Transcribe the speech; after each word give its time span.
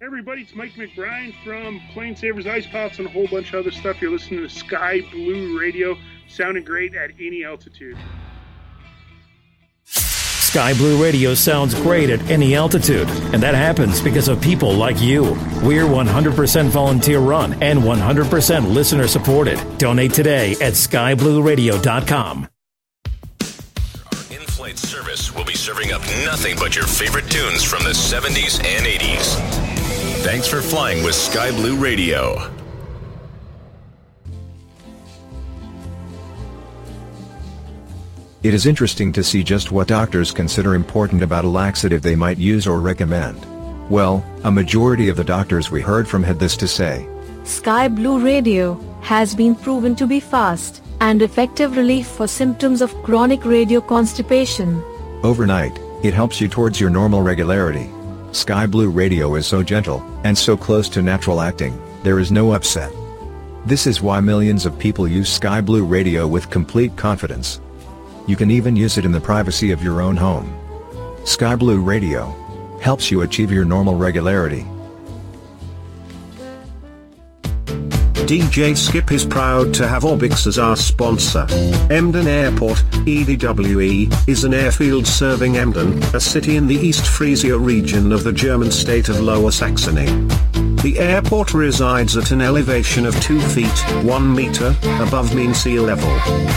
Hey 0.00 0.06
everybody, 0.06 0.42
it's 0.42 0.54
Mike 0.54 0.74
McBride 0.74 1.34
from 1.42 1.80
Plane 1.92 2.14
Savers 2.14 2.46
Ice 2.46 2.68
Pops 2.68 3.00
and 3.00 3.08
a 3.08 3.10
whole 3.10 3.26
bunch 3.26 3.48
of 3.52 3.58
other 3.58 3.72
stuff. 3.72 4.00
You're 4.00 4.12
listening 4.12 4.42
to 4.42 4.48
Sky 4.48 5.00
Blue 5.10 5.58
Radio, 5.58 5.98
sounding 6.28 6.62
great 6.62 6.94
at 6.94 7.10
any 7.18 7.44
altitude. 7.44 7.98
Sky 9.82 10.72
Blue 10.74 11.02
Radio 11.02 11.34
sounds 11.34 11.74
great 11.74 12.10
at 12.10 12.20
any 12.30 12.54
altitude, 12.54 13.08
and 13.34 13.42
that 13.42 13.56
happens 13.56 14.00
because 14.00 14.28
of 14.28 14.40
people 14.40 14.72
like 14.72 15.00
you. 15.00 15.24
We're 15.64 15.82
100% 15.82 16.68
volunteer 16.68 17.18
run 17.18 17.60
and 17.60 17.80
100% 17.80 18.72
listener 18.72 19.08
supported. 19.08 19.58
Donate 19.78 20.12
today 20.14 20.52
at 20.52 20.74
skyblueradio.com. 20.74 22.48
Our 24.12 24.32
in-flight 24.32 24.78
service 24.78 25.34
will 25.34 25.44
be 25.44 25.56
serving 25.56 25.90
up 25.90 26.02
nothing 26.24 26.54
but 26.56 26.76
your 26.76 26.86
favorite 26.86 27.28
tunes 27.28 27.64
from 27.64 27.82
the 27.82 27.90
70s 27.90 28.64
and 28.64 28.86
80s. 28.86 29.67
Thanks 30.22 30.48
for 30.48 30.60
flying 30.60 31.04
with 31.04 31.14
Sky 31.14 31.52
Blue 31.52 31.76
Radio. 31.76 32.50
It 38.42 38.52
is 38.52 38.66
interesting 38.66 39.12
to 39.12 39.22
see 39.22 39.44
just 39.44 39.70
what 39.70 39.86
doctors 39.86 40.32
consider 40.32 40.74
important 40.74 41.22
about 41.22 41.44
a 41.44 41.48
laxative 41.48 42.02
they 42.02 42.16
might 42.16 42.36
use 42.36 42.66
or 42.66 42.80
recommend. 42.80 43.38
Well, 43.88 44.24
a 44.42 44.50
majority 44.50 45.08
of 45.08 45.16
the 45.16 45.22
doctors 45.22 45.70
we 45.70 45.80
heard 45.80 46.08
from 46.08 46.24
had 46.24 46.40
this 46.40 46.56
to 46.56 46.66
say. 46.66 47.08
Sky 47.44 47.86
Blue 47.86 48.18
Radio 48.18 48.74
has 49.02 49.36
been 49.36 49.54
proven 49.54 49.94
to 49.94 50.06
be 50.06 50.18
fast 50.18 50.82
and 51.00 51.22
effective 51.22 51.76
relief 51.76 52.08
for 52.08 52.26
symptoms 52.26 52.82
of 52.82 52.92
chronic 53.04 53.44
radio 53.44 53.80
constipation. 53.80 54.82
Overnight, 55.22 55.78
it 56.02 56.12
helps 56.12 56.40
you 56.40 56.48
towards 56.48 56.80
your 56.80 56.90
normal 56.90 57.22
regularity. 57.22 57.88
Sky 58.32 58.66
Blue 58.66 58.90
Radio 58.90 59.36
is 59.36 59.46
so 59.46 59.62
gentle, 59.62 60.02
and 60.22 60.36
so 60.36 60.54
close 60.54 60.88
to 60.90 61.00
natural 61.00 61.40
acting, 61.40 61.80
there 62.02 62.18
is 62.18 62.30
no 62.30 62.52
upset. 62.52 62.92
This 63.64 63.86
is 63.86 64.02
why 64.02 64.20
millions 64.20 64.66
of 64.66 64.78
people 64.78 65.08
use 65.08 65.32
Sky 65.32 65.62
Blue 65.62 65.82
Radio 65.82 66.26
with 66.26 66.50
complete 66.50 66.94
confidence. 66.94 67.60
You 68.26 68.36
can 68.36 68.50
even 68.50 68.76
use 68.76 68.98
it 68.98 69.06
in 69.06 69.12
the 69.12 69.20
privacy 69.20 69.70
of 69.72 69.82
your 69.82 70.02
own 70.02 70.14
home. 70.14 70.54
Sky 71.24 71.56
Blue 71.56 71.80
Radio 71.80 72.34
helps 72.82 73.10
you 73.10 73.22
achieve 73.22 73.50
your 73.50 73.64
normal 73.64 73.94
regularity. 73.94 74.66
DJ 78.28 78.76
Skip 78.76 79.10
is 79.10 79.24
proud 79.24 79.72
to 79.72 79.88
have 79.88 80.02
Orbx 80.02 80.46
as 80.46 80.58
our 80.58 80.76
sponsor. 80.76 81.46
Emden 81.90 82.28
Airport, 82.28 82.76
EDWE, 83.06 84.28
is 84.28 84.44
an 84.44 84.52
airfield 84.52 85.06
serving 85.06 85.56
Emden, 85.56 86.02
a 86.14 86.20
city 86.20 86.56
in 86.56 86.66
the 86.66 86.76
East 86.76 87.06
Frisia 87.06 87.56
region 87.56 88.12
of 88.12 88.24
the 88.24 88.32
German 88.34 88.70
state 88.70 89.08
of 89.08 89.18
Lower 89.18 89.50
Saxony. 89.50 90.04
The 90.82 90.98
airport 91.00 91.54
resides 91.54 92.16
at 92.16 92.30
an 92.30 92.40
elevation 92.40 93.04
of 93.04 93.20
2 93.20 93.40
feet 93.40 93.66
1 94.04 94.34
meter 94.34 94.76
above 95.00 95.34
mean 95.34 95.52
sea 95.52 95.80
level. 95.80 96.08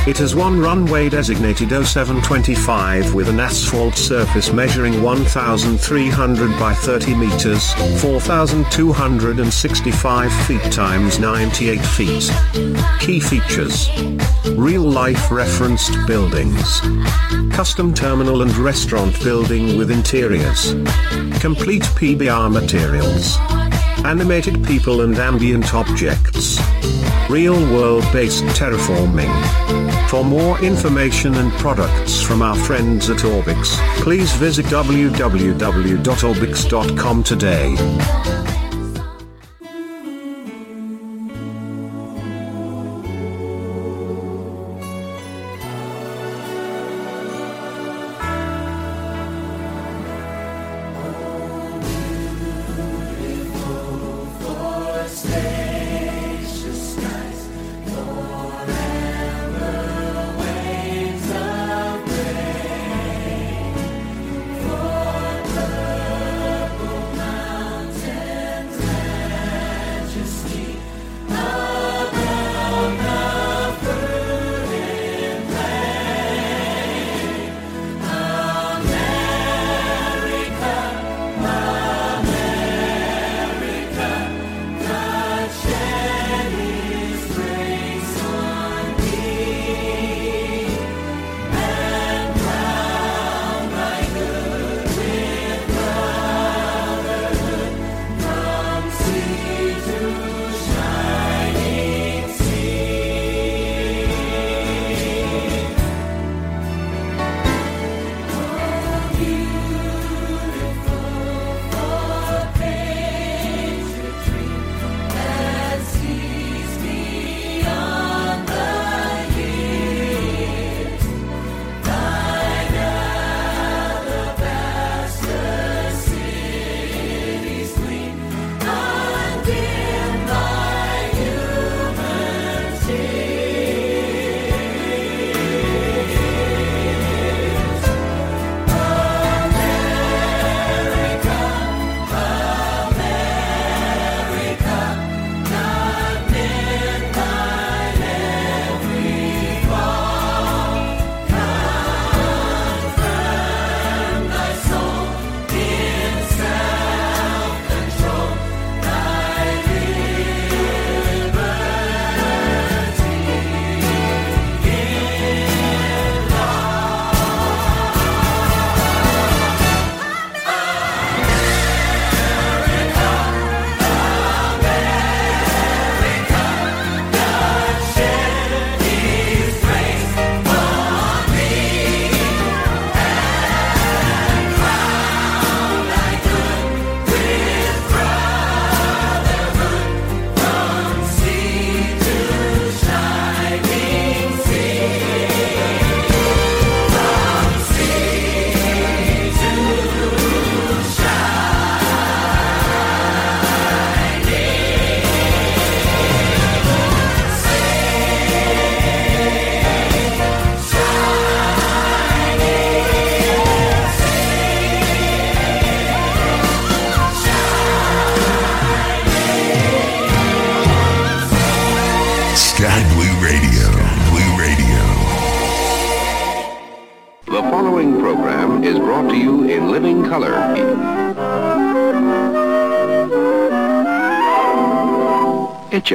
It 0.08 0.19
has 0.19 0.35
one 0.35 0.61
runway 0.61 1.09
designated 1.09 1.69
0725 1.69 3.16
with 3.16 3.30
an 3.30 3.39
asphalt 3.39 3.95
surface 3.95 4.53
measuring 4.53 5.02
1,300 5.02 6.59
by 6.59 6.75
30 6.75 7.16
meters, 7.16 7.73
4,265 8.00 10.31
feet 10.45 10.72
times 10.72 11.17
98 11.61 11.85
feet. 11.85 12.31
Key 12.99 13.19
features. 13.19 13.87
Real-life 14.57 15.29
referenced 15.29 15.93
buildings. 16.07 16.81
Custom 17.53 17.93
terminal 17.93 18.41
and 18.41 18.51
restaurant 18.57 19.23
building 19.23 19.77
with 19.77 19.91
interiors. 19.91 20.73
Complete 21.39 21.83
PBR 21.83 22.51
materials 22.51 23.37
animated 24.03 24.66
people 24.66 25.01
and 25.01 25.16
ambient 25.19 25.75
objects. 25.75 26.59
Real-world 27.29 28.03
based 28.11 28.44
terraforming. 28.57 29.29
For 30.09 30.25
more 30.25 30.59
information 30.61 31.35
and 31.35 31.51
products 31.53 32.23
from 32.23 32.41
our 32.41 32.55
friends 32.55 33.11
at 33.11 33.19
Orbx, 33.19 33.77
please 34.01 34.33
visit 34.33 34.66
www.orbx.com 34.66 35.23
today. 37.23 38.41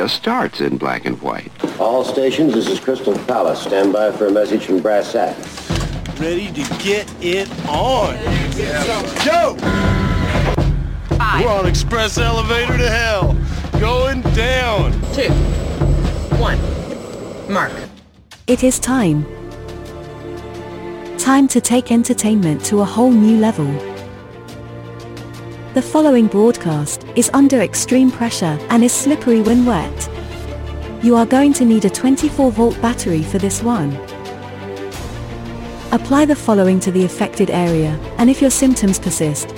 Just 0.06 0.22
starts 0.22 0.60
in 0.60 0.78
black 0.78 1.04
and 1.04 1.20
white. 1.20 1.50
All 1.80 2.04
stations, 2.04 2.54
this 2.54 2.68
is 2.68 2.78
Crystal 2.78 3.18
Palace. 3.26 3.60
Stand 3.60 3.92
by 3.92 4.12
for 4.12 4.26
a 4.26 4.30
message 4.30 4.64
from 4.64 4.78
Brass 4.78 5.08
Sack. 5.08 5.36
Ready 6.20 6.46
to 6.52 6.62
get 6.78 7.12
it 7.20 7.50
on. 7.66 8.14
Joe! 9.24 9.56
We're 11.10 11.50
on 11.50 11.66
express 11.66 12.18
elevator 12.18 12.78
to 12.78 12.88
hell. 12.88 13.36
Going 13.80 14.20
down. 14.32 14.92
Two. 15.12 15.32
One. 16.38 16.60
Mark. 17.52 17.72
It 18.46 18.62
is 18.62 18.78
time. 18.78 19.26
Time 21.18 21.48
to 21.48 21.60
take 21.60 21.90
entertainment 21.90 22.64
to 22.66 22.80
a 22.80 22.84
whole 22.84 23.10
new 23.10 23.40
level. 23.40 23.66
The 25.76 25.82
following 25.82 26.26
broadcast 26.26 27.04
is 27.16 27.30
under 27.34 27.60
extreme 27.60 28.10
pressure 28.10 28.58
and 28.70 28.82
is 28.82 28.94
slippery 28.94 29.42
when 29.42 29.66
wet. 29.66 30.10
You 31.02 31.16
are 31.16 31.26
going 31.26 31.52
to 31.52 31.66
need 31.66 31.84
a 31.84 31.90
24 31.90 32.50
volt 32.50 32.80
battery 32.80 33.22
for 33.22 33.36
this 33.36 33.62
one. 33.62 33.94
Apply 35.92 36.24
the 36.24 36.34
following 36.34 36.80
to 36.80 36.90
the 36.90 37.04
affected 37.04 37.50
area, 37.50 37.90
and 38.16 38.30
if 38.30 38.40
your 38.40 38.50
symptoms 38.50 38.98
persist, 38.98 39.54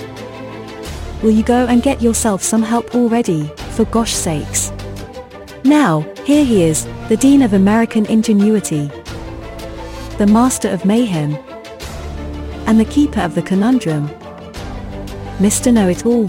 will 1.23 1.31
you 1.31 1.41
go 1.41 1.65
and 1.67 1.81
get 1.81 2.01
yourself 2.01 2.43
some 2.43 2.63
help 2.63 2.93
already, 2.93 3.47
for 3.77 3.85
gosh 3.85 4.13
sakes. 4.13 4.73
Now, 5.63 6.01
here 6.25 6.43
he 6.43 6.63
is, 6.63 6.85
the 7.07 7.15
Dean 7.15 7.41
of 7.43 7.53
American 7.53 8.05
Ingenuity, 8.07 8.91
the 10.17 10.27
Master 10.29 10.67
of 10.67 10.83
Mayhem, 10.83 11.35
and 12.67 12.77
the 12.77 12.91
Keeper 12.91 13.21
of 13.21 13.35
the 13.35 13.41
Conundrum, 13.41 14.09
Mr. 15.39 15.73
Know-It-All, 15.73 16.25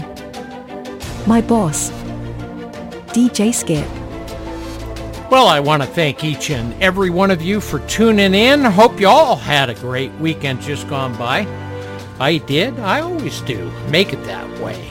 my 1.27 1.41
boss, 1.41 1.91
DJ 3.11 3.53
Skip. 3.53 3.85
Well, 5.29 5.47
I 5.47 5.59
want 5.59 5.83
to 5.83 5.87
thank 5.87 6.23
each 6.23 6.49
and 6.49 6.73
every 6.81 7.09
one 7.09 7.29
of 7.29 7.41
you 7.41 7.59
for 7.59 7.79
tuning 7.87 8.33
in. 8.33 8.63
Hope 8.63 9.01
you 9.01 9.09
all 9.09 9.35
had 9.35 9.69
a 9.69 9.75
great 9.75 10.13
weekend 10.13 10.61
just 10.61 10.87
gone 10.87 11.13
by. 11.17 11.45
I 12.21 12.37
did. 12.37 12.79
I 12.79 13.01
always 13.01 13.41
do. 13.41 13.69
Make 13.89 14.13
it 14.13 14.23
that 14.23 14.49
way. 14.61 14.81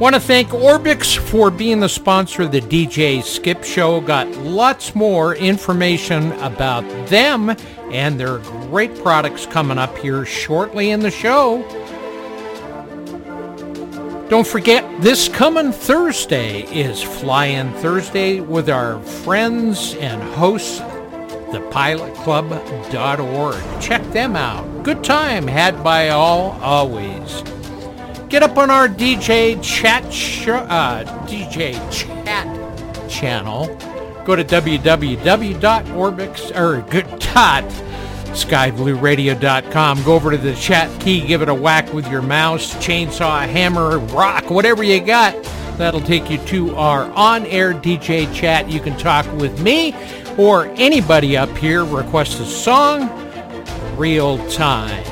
Want 0.00 0.16
to 0.16 0.20
thank 0.20 0.48
Orbx 0.48 1.16
for 1.16 1.48
being 1.52 1.78
the 1.78 1.88
sponsor 1.88 2.42
of 2.42 2.50
the 2.50 2.60
DJ 2.60 3.22
Skip 3.22 3.62
Show. 3.62 4.00
Got 4.00 4.28
lots 4.38 4.96
more 4.96 5.36
information 5.36 6.32
about 6.40 6.82
them 7.06 7.54
and 7.92 8.18
their 8.18 8.38
great 8.38 8.96
products 8.96 9.46
coming 9.46 9.78
up 9.78 9.96
here 9.98 10.24
shortly 10.24 10.90
in 10.90 10.98
the 10.98 11.10
show. 11.12 11.62
Don't 14.32 14.46
forget, 14.46 14.82
this 15.02 15.28
coming 15.28 15.72
Thursday 15.72 16.62
is 16.62 17.02
Fly-In 17.02 17.70
Thursday 17.74 18.40
with 18.40 18.70
our 18.70 18.98
friends 19.02 19.94
and 19.96 20.22
hosts, 20.22 20.80
thepilotclub.org. 21.50 23.82
Check 23.82 24.02
them 24.12 24.34
out. 24.34 24.84
Good 24.84 25.04
time 25.04 25.46
had 25.46 25.84
by 25.84 26.08
all, 26.08 26.52
always. 26.62 27.42
Get 28.30 28.42
up 28.42 28.56
on 28.56 28.70
our 28.70 28.88
DJ 28.88 29.62
chat 29.62 30.10
sh- 30.10 30.48
uh, 30.48 31.04
DJ 31.26 31.74
chat 31.92 32.46
channel. 33.10 33.66
Go 34.24 34.34
to 34.34 34.44
www.orbx 34.44 35.58
or 36.58 36.80
good 36.90 37.18
dot 37.18 37.64
skyblueradio.com. 38.32 40.02
Go 40.02 40.14
over 40.14 40.30
to 40.30 40.36
the 40.36 40.54
chat 40.54 41.00
key, 41.00 41.26
give 41.26 41.42
it 41.42 41.48
a 41.48 41.54
whack 41.54 41.92
with 41.92 42.10
your 42.10 42.22
mouse, 42.22 42.74
chainsaw, 42.74 43.46
hammer, 43.48 43.98
rock, 43.98 44.50
whatever 44.50 44.82
you 44.82 45.00
got. 45.00 45.34
That'll 45.78 46.00
take 46.00 46.30
you 46.30 46.38
to 46.38 46.76
our 46.76 47.10
on-air 47.12 47.72
DJ 47.74 48.32
chat. 48.34 48.70
You 48.70 48.80
can 48.80 48.96
talk 48.98 49.30
with 49.38 49.60
me 49.62 49.94
or 50.36 50.66
anybody 50.76 51.36
up 51.36 51.56
here. 51.56 51.84
Request 51.84 52.40
a 52.40 52.44
song, 52.44 53.10
real 53.96 54.38
time. 54.50 55.04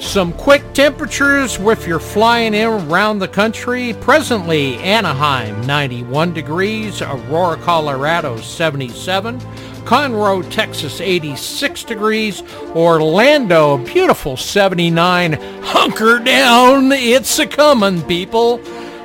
Some 0.00 0.32
quick 0.34 0.74
temperatures 0.74 1.58
if 1.58 1.86
you're 1.86 1.98
flying 1.98 2.54
in 2.54 2.68
around 2.68 3.18
the 3.18 3.26
country. 3.26 3.94
Presently, 4.00 4.76
Anaheim 4.76 5.66
91 5.66 6.34
degrees, 6.34 7.02
Aurora, 7.02 7.56
Colorado 7.56 8.36
77, 8.36 9.40
Conroe, 9.84 10.48
Texas 10.50 11.00
86 11.00 11.84
degrees, 11.84 12.42
Orlando 12.74 13.78
beautiful 13.78 14.36
79. 14.36 15.34
Hunker 15.62 16.18
down, 16.18 16.90
it's 16.92 17.38
a 17.38 17.46
coming, 17.46 18.02
people. 18.02 18.60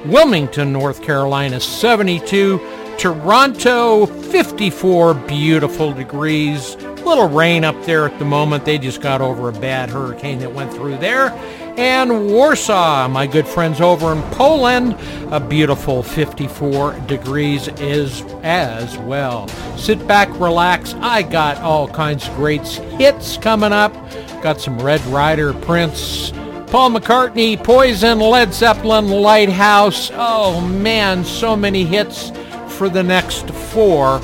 Wilmington, 0.06 0.72
North 0.72 1.02
Carolina 1.04 1.60
72, 1.60 2.60
Toronto 2.98 4.06
54 4.06 5.14
beautiful 5.14 5.92
degrees. 5.92 6.76
Little 7.06 7.28
rain 7.28 7.64
up 7.64 7.82
there 7.86 8.06
at 8.06 8.18
the 8.20 8.26
moment. 8.26 8.66
They 8.66 8.78
just 8.78 9.02
got 9.02 9.22
over 9.22 9.50
a 9.50 9.54
bad 9.54 9.90
hurricane 9.90 10.40
that 10.40 10.54
went 10.54 10.74
through 10.74 10.98
there. 10.98 11.32
And 11.80 12.28
Warsaw, 12.28 13.08
my 13.08 13.26
good 13.26 13.48
friends 13.48 13.80
over 13.80 14.12
in 14.12 14.22
Poland, 14.34 14.98
a 15.32 15.40
beautiful 15.40 16.04
54 16.04 17.00
degrees 17.08 17.70
is 17.80 18.22
as 18.44 18.98
well. 18.98 19.48
Sit 19.78 20.06
back, 20.06 20.28
relax. 20.42 20.94
I 20.96 21.22
got 21.22 21.56
all 21.60 21.88
kinds 21.88 22.28
of 22.28 22.36
great 22.36 22.68
hits 22.68 23.38
coming 23.38 23.72
up. 23.72 23.94
Got 24.42 24.60
some 24.60 24.78
Red 24.78 25.00
Rider, 25.06 25.54
Prince, 25.54 26.32
Paul 26.68 26.92
McCartney, 26.92 27.64
Poison, 27.64 28.20
Led 28.20 28.54
Zeppelin, 28.54 29.08
Lighthouse. 29.08 30.12
Oh 30.14 30.60
man, 30.60 31.24
so 31.24 31.56
many 31.56 31.86
hits 31.86 32.34
for 32.68 32.90
the 32.90 33.04
next 33.04 33.50
four 33.50 34.20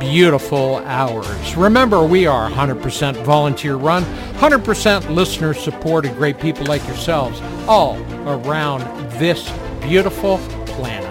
beautiful 0.00 0.78
hours. 0.78 1.54
Remember, 1.54 2.04
we 2.04 2.26
are 2.26 2.50
100% 2.50 3.22
volunteer 3.22 3.76
run, 3.76 4.02
100% 4.38 5.14
listener 5.14 5.54
supported, 5.54 6.14
great 6.14 6.40
people 6.40 6.64
like 6.66 6.84
yourselves 6.88 7.40
all 7.68 7.96
around 8.26 8.80
this 9.20 9.52
beautiful 9.82 10.38
planet. 10.66 11.10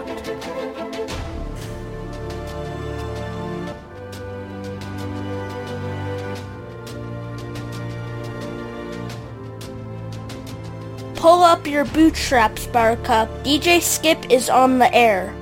Pull 11.15 11.43
up 11.43 11.67
your 11.67 11.83
bootstraps, 11.85 12.65
Buttercup. 12.67 13.29
DJ 13.43 13.81
Skip 13.81 14.31
is 14.31 14.49
on 14.49 14.79
the 14.79 14.93
air. 14.95 15.35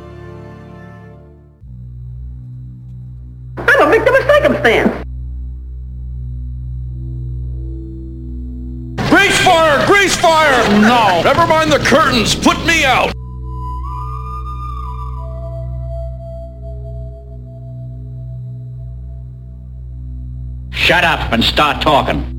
Circumstance. 4.37 5.03
Grease 9.09 9.39
fire! 9.41 9.85
Grease 9.87 10.15
fire! 10.17 10.69
No! 10.81 11.21
Never 11.23 11.47
mind 11.47 11.71
the 11.71 11.79
curtains. 11.79 12.35
Put 12.35 12.63
me 12.65 12.85
out! 12.85 13.11
Shut 20.71 21.03
up 21.03 21.33
and 21.33 21.43
start 21.43 21.81
talking. 21.81 22.36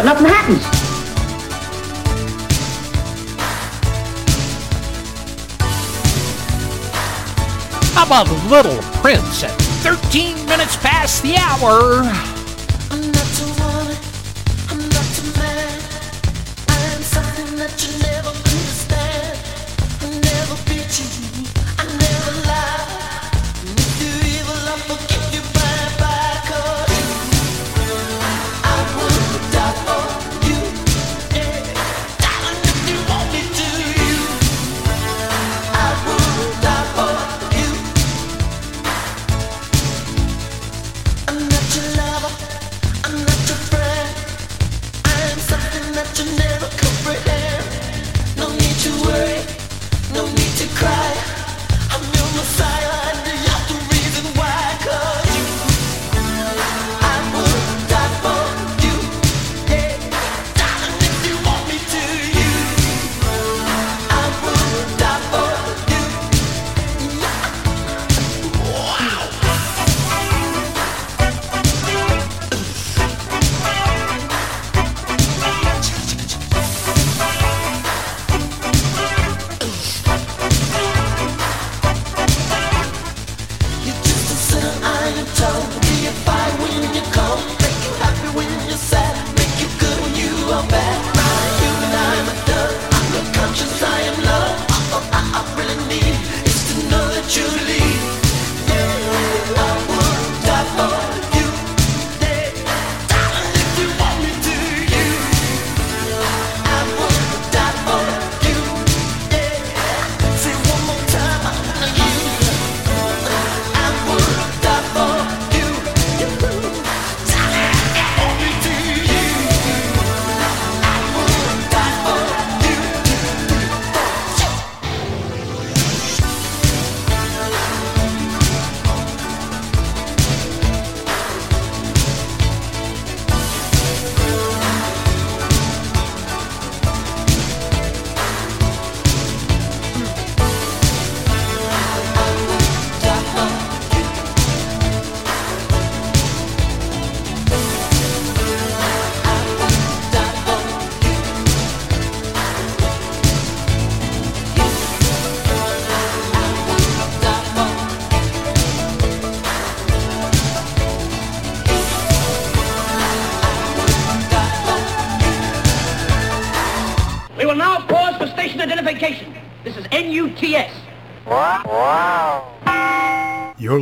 but 0.00 0.06
nothing 0.06 0.26
happens. 0.26 0.64
How 7.94 8.06
about 8.06 8.28
Little 8.48 8.80
Prince 9.02 9.42
at 9.42 9.50
13 9.82 10.46
minutes 10.46 10.76
past 10.76 11.22
the 11.22 11.36
hour? 11.36 12.29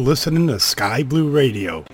listening 0.08 0.46
to 0.46 0.58
Sky 0.58 1.02
Blue 1.02 1.28
Radio. 1.28 1.84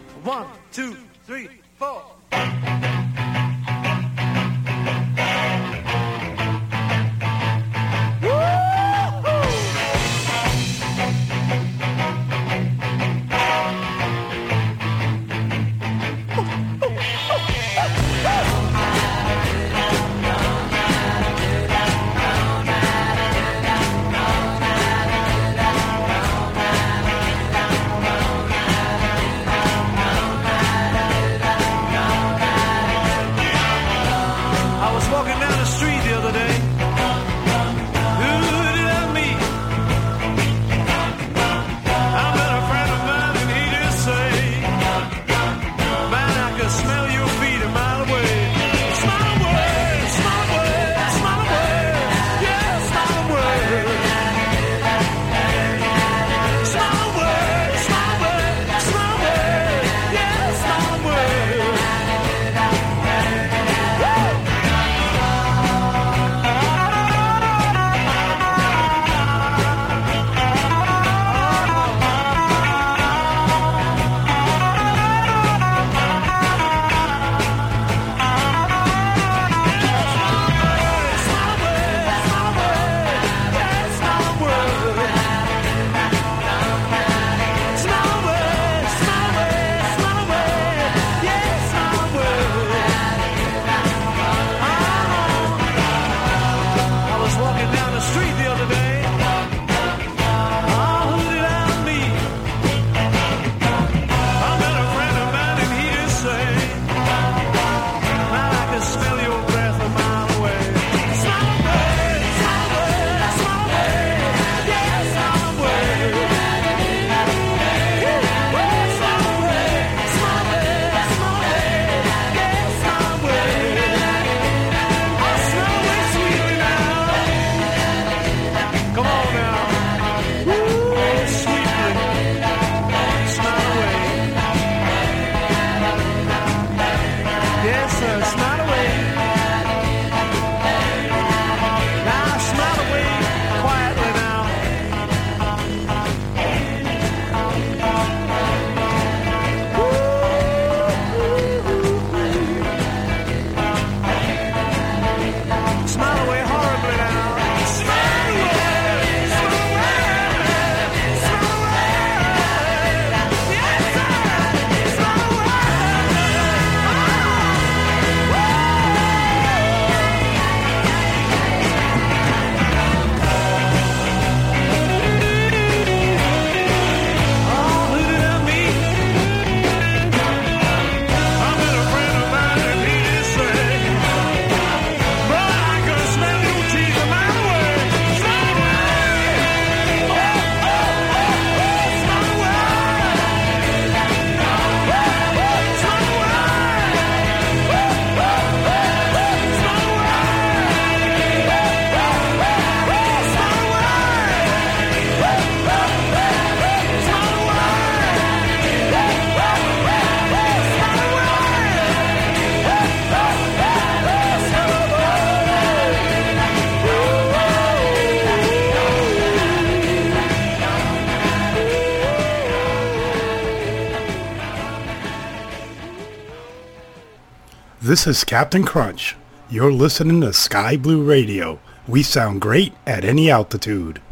This 227.95 228.09
is 228.09 228.25
Captain 228.25 228.65
Crunch. 228.65 229.15
You're 229.49 229.73
listening 229.73 230.21
to 230.23 230.33
Sky 230.33 230.77
Blue 230.77 231.05
Radio. 231.05 231.61
We 231.87 232.03
sound 232.03 232.41
great 232.41 232.73
at 232.85 233.05
any 233.05 233.31
altitude. 233.31 234.03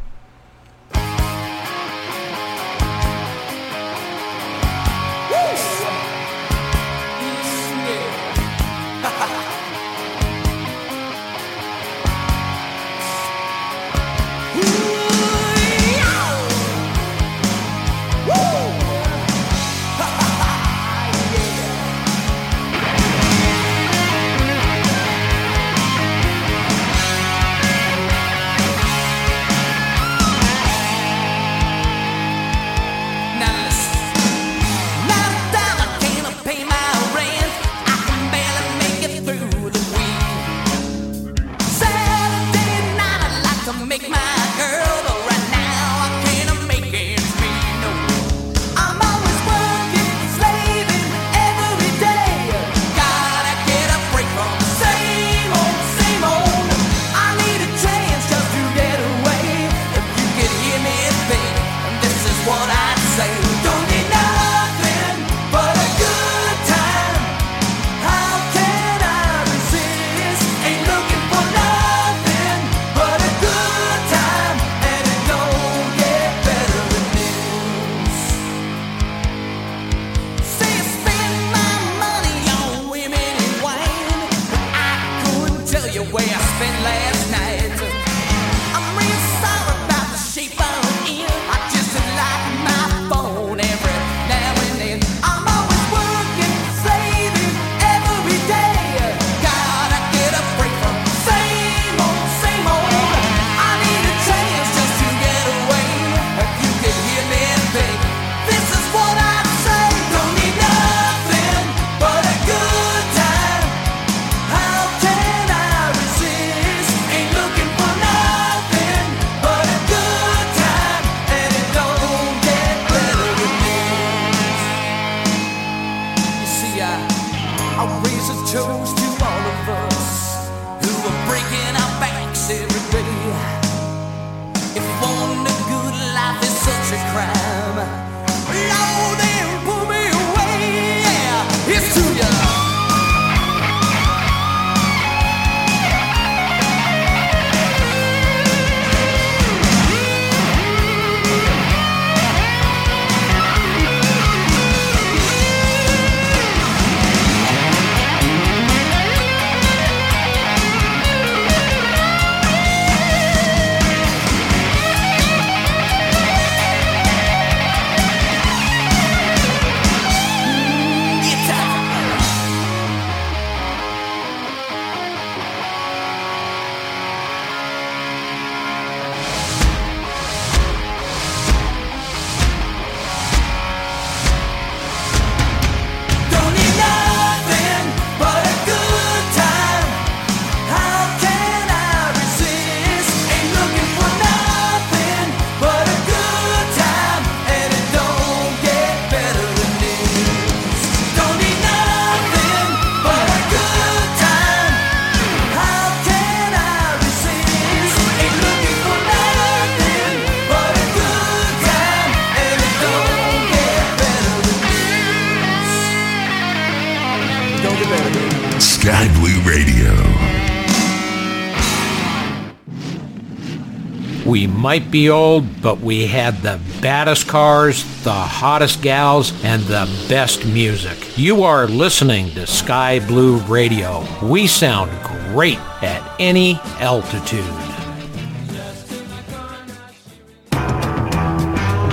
might 224.62 224.92
be 224.92 225.10
old, 225.10 225.60
but 225.60 225.80
we 225.80 226.06
had 226.06 226.36
the 226.36 226.60
baddest 226.80 227.26
cars, 227.26 227.82
the 228.04 228.12
hottest 228.12 228.80
gals, 228.80 229.32
and 229.42 229.60
the 229.64 229.90
best 230.08 230.46
music. 230.46 231.18
You 231.18 231.42
are 231.42 231.66
listening 231.66 232.30
to 232.34 232.46
Sky 232.46 233.00
Blue 233.00 233.38
Radio. 233.38 234.06
We 234.22 234.46
sound 234.46 234.92
great 235.32 235.58
at 235.82 236.08
any 236.20 236.60
altitude. 236.78 237.44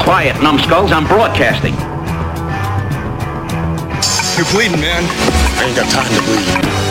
Quiet, 0.03 0.39
numbskulls, 0.43 0.91
I'm 0.91 1.08
broadcasting. 1.08 1.73
You're 4.38 4.51
bleeding, 4.53 4.79
man. 4.79 5.03
I 5.58 5.65
ain't 5.65 5.75
got 5.75 5.89
time 5.91 6.13
to 6.13 6.21
bleed. 6.21 6.88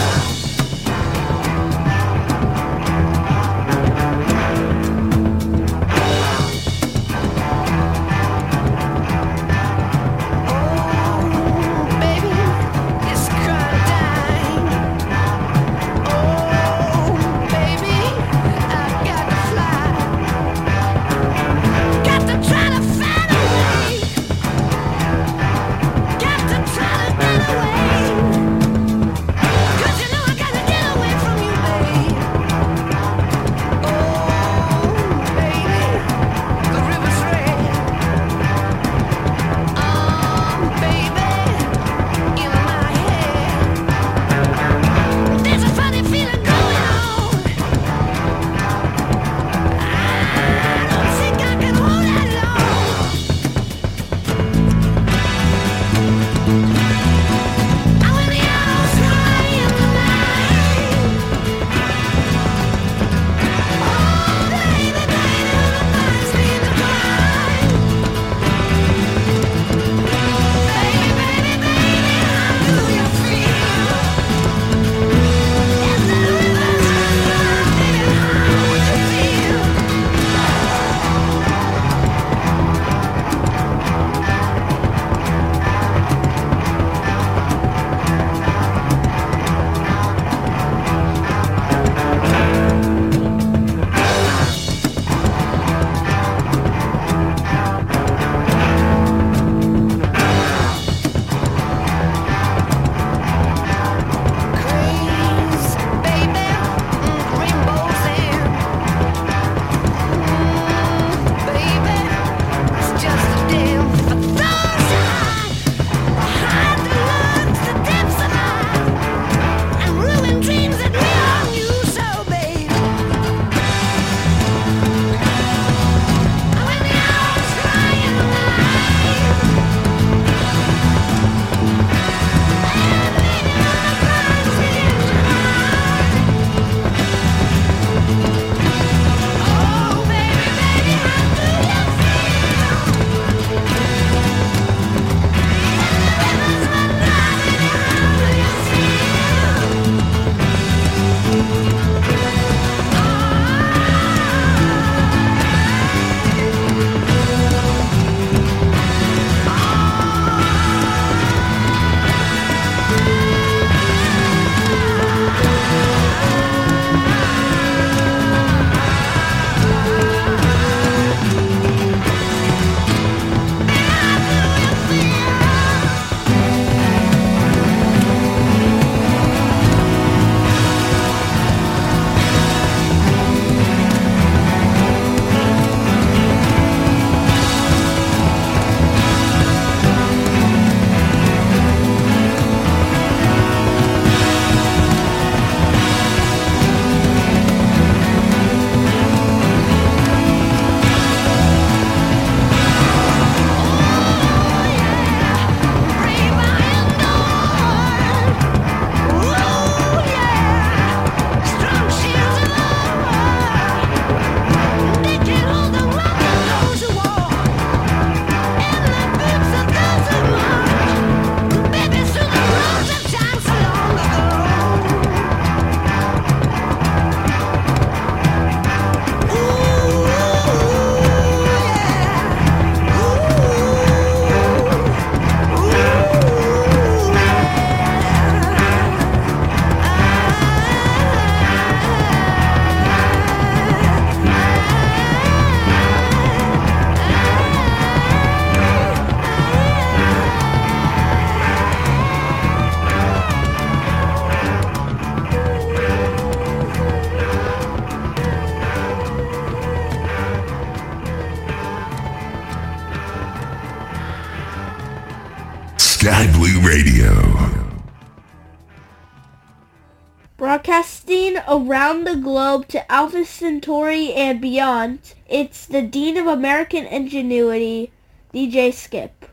Around 271.50 272.06
the 272.06 272.16
globe 272.16 272.68
to 272.68 272.92
Alpha 272.92 273.24
Centauri 273.24 274.12
and 274.12 274.38
beyond, 274.38 275.14
it's 275.26 275.64
the 275.64 275.80
Dean 275.80 276.18
of 276.18 276.26
American 276.26 276.84
Ingenuity, 276.84 277.90
DJ 278.34 278.70
Skip. 278.70 279.24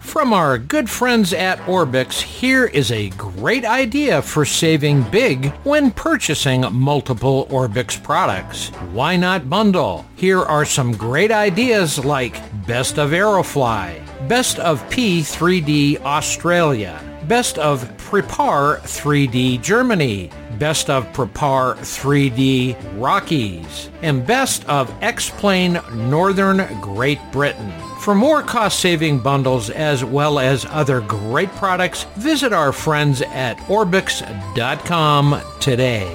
From 0.00 0.34
our 0.34 0.58
good 0.58 0.90
friends 0.90 1.32
at 1.32 1.58
Orbx, 1.60 2.20
here 2.20 2.66
is 2.66 2.92
a 2.92 3.08
great 3.10 3.64
idea 3.64 4.20
for 4.20 4.44
saving 4.44 5.04
big 5.04 5.46
when 5.64 5.92
purchasing 5.92 6.66
multiple 6.72 7.46
Orbx 7.46 8.02
products. 8.02 8.68
Why 8.92 9.16
not 9.16 9.48
bundle? 9.48 10.04
Here 10.16 10.42
are 10.42 10.66
some 10.66 10.92
great 10.92 11.32
ideas 11.32 12.04
like 12.04 12.36
Best 12.66 12.98
of 12.98 13.12
Aerofly, 13.12 13.98
Best 14.28 14.58
of 14.58 14.82
P3D 14.90 16.02
Australia, 16.02 17.00
Best 17.28 17.56
of 17.56 17.84
Prepar3D 17.96 19.62
Germany, 19.62 20.30
Best 20.60 20.90
of 20.90 21.06
Prepar3D 21.14 22.76
Rockies, 23.00 23.90
and 24.02 24.24
Best 24.26 24.64
of 24.68 24.94
X-Plane 25.02 25.80
Northern 25.94 26.80
Great 26.80 27.18
Britain. 27.32 27.72
For 28.00 28.14
more 28.14 28.42
cost-saving 28.42 29.20
bundles 29.20 29.70
as 29.70 30.04
well 30.04 30.38
as 30.38 30.66
other 30.66 31.00
great 31.00 31.48
products, 31.52 32.04
visit 32.16 32.52
our 32.52 32.72
friends 32.72 33.22
at 33.22 33.56
Orbx.com 33.68 35.40
today. 35.60 36.14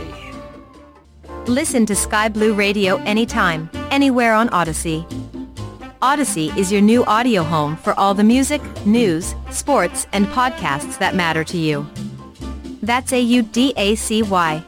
Listen 1.48 1.86
to 1.88 1.96
Sky 1.96 2.30
Blue 2.30 2.54
Radio 2.54 2.98
anytime, 3.04 3.70
anywhere 3.90 4.34
on 4.36 4.50
Odyssey. 4.50 5.08
Odyssey 6.04 6.52
is 6.56 6.72
your 6.72 6.82
new 6.82 7.04
audio 7.06 7.42
home 7.42 7.78
for 7.78 8.00
all 8.00 8.14
the 8.14 8.24
music, 8.24 8.62
news, 8.86 9.34
sports, 9.50 10.06
and 10.14 10.28
podcasts 10.28 11.00
that 11.00 11.16
matter 11.16 11.44
to 11.44 11.58
you. 11.58 11.88
That's 12.86 13.12
A-U-D-A-C-Y. 13.12 14.64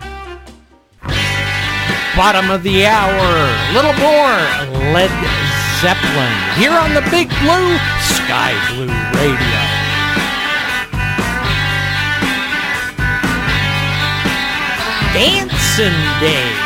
Bottom 2.16 2.50
of 2.50 2.64
the 2.64 2.88
hour, 2.88 3.74
little 3.76 3.94
more 3.94 4.34
Led 4.92 5.12
Zeppelin 5.82 6.34
here 6.58 6.72
on 6.72 6.96
the 6.96 7.02
Big 7.12 7.30
Blue 7.46 7.78
Sky 8.02 8.58
Blue 8.74 8.90
Radio. 9.14 9.62
Dancing 15.14 15.94
Days. 16.20 16.57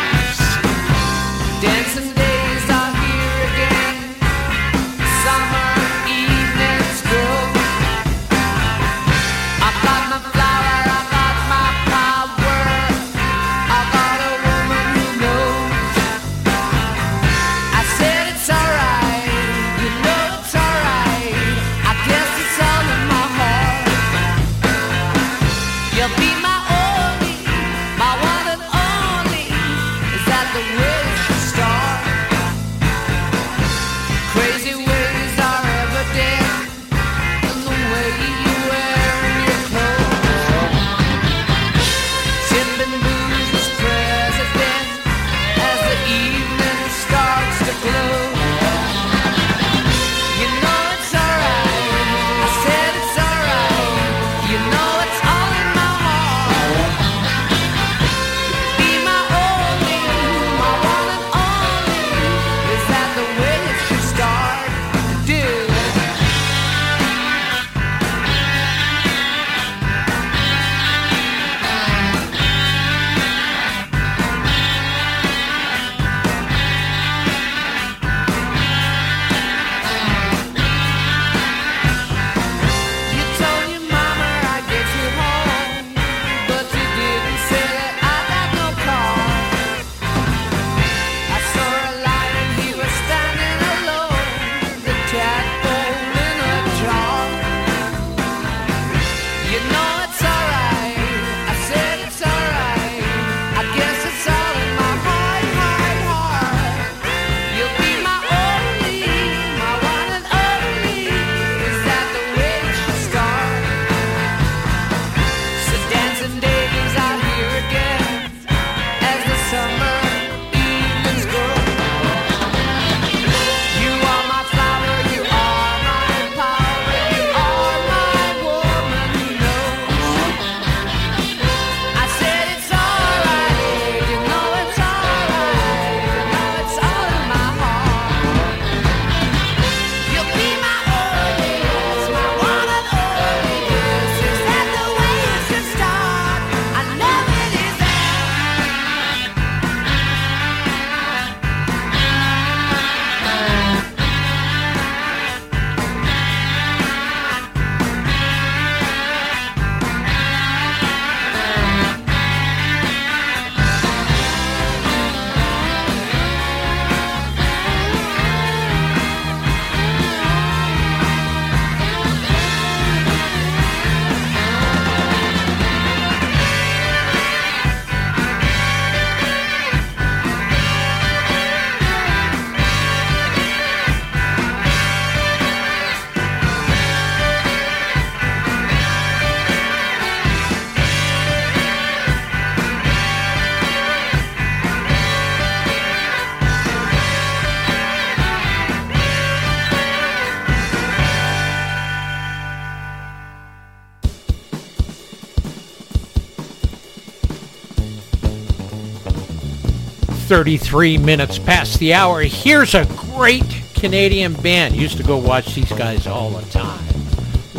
33 210.31 210.97
minutes 210.97 211.37
past 211.37 211.77
the 211.79 211.93
hour. 211.93 212.21
Here's 212.21 212.73
a 212.73 212.85
great 213.13 213.43
Canadian 213.73 214.31
band. 214.31 214.73
Used 214.73 214.95
to 214.95 215.03
go 215.03 215.17
watch 215.17 215.53
these 215.55 215.69
guys 215.73 216.07
all 216.07 216.29
the 216.29 216.49
time. 216.51 216.85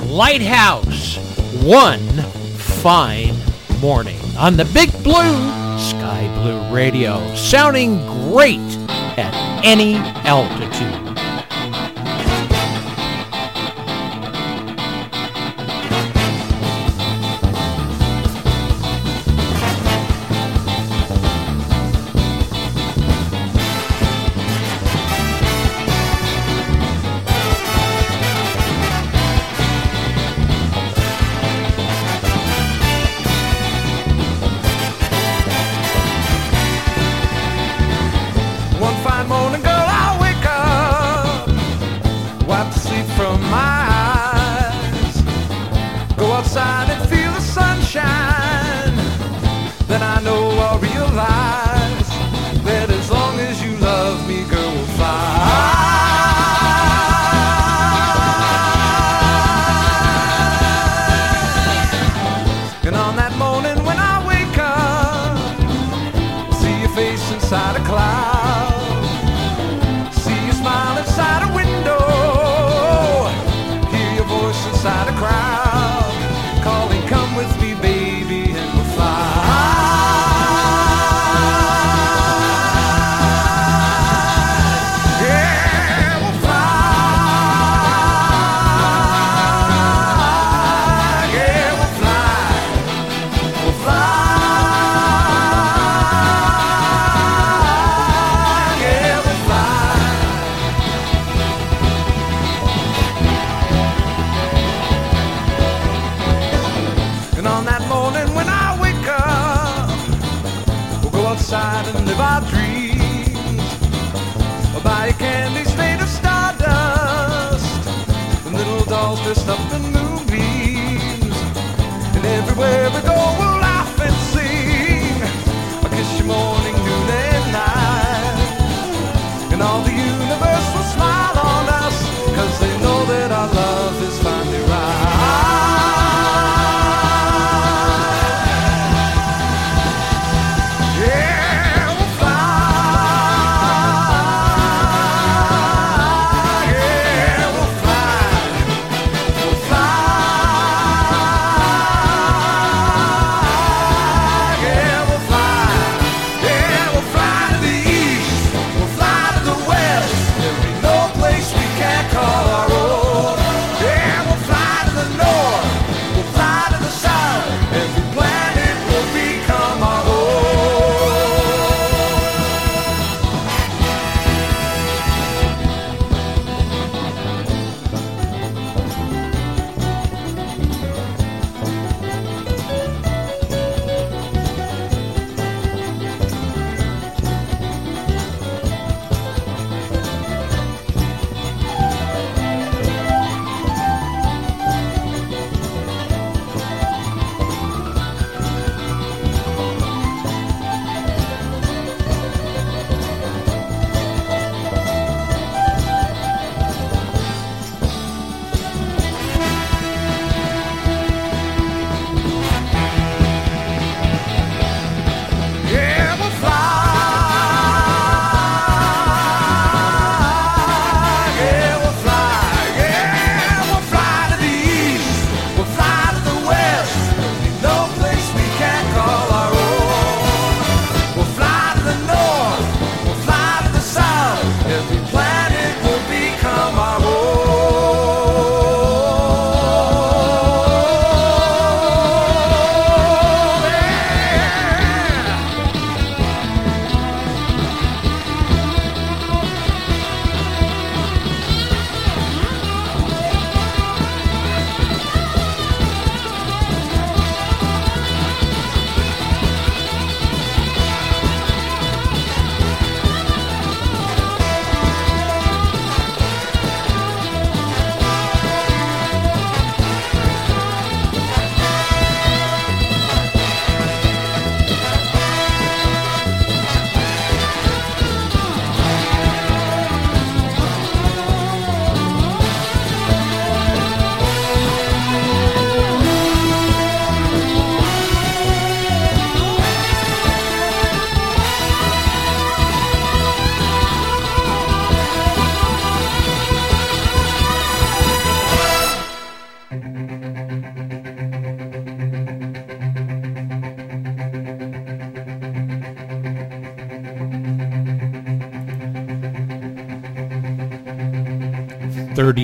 Lighthouse, 0.06 1.18
one 1.62 2.00
fine 2.56 3.34
morning 3.82 4.18
on 4.38 4.56
the 4.56 4.64
Big 4.64 4.90
Blue, 5.04 5.36
Sky 5.78 6.30
Blue 6.40 6.74
Radio, 6.74 7.34
sounding 7.34 7.98
great 8.30 8.58
at 9.18 9.34
any 9.62 9.96
altitude. 9.96 10.61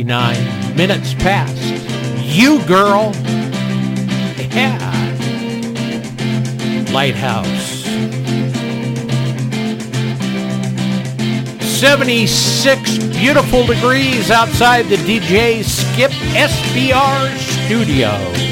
59 0.09 0.75
minutes 0.75 1.13
past. 1.13 1.55
You 2.25 2.65
girl. 2.65 3.13
Yeah. 4.49 4.79
Lighthouse. 6.91 7.45
76 11.79 12.99
beautiful 13.19 13.67
degrees 13.67 14.31
outside 14.31 14.87
the 14.87 14.97
DJ 14.97 15.63
Skip 15.63 16.11
SBR 16.11 17.37
studio. 17.67 18.48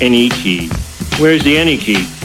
Any 0.00 0.28
key. 0.28 0.68
Where's 1.18 1.42
the 1.42 1.56
any 1.56 1.78
key? 1.78 2.15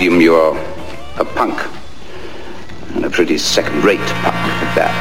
you 0.00 0.34
are 0.34 0.56
a 1.18 1.24
punk. 1.24 1.58
And 2.94 3.04
a 3.04 3.10
pretty 3.10 3.36
second-rate 3.36 3.98
punk 3.98 4.36
at 4.36 4.74
that. 4.76 4.94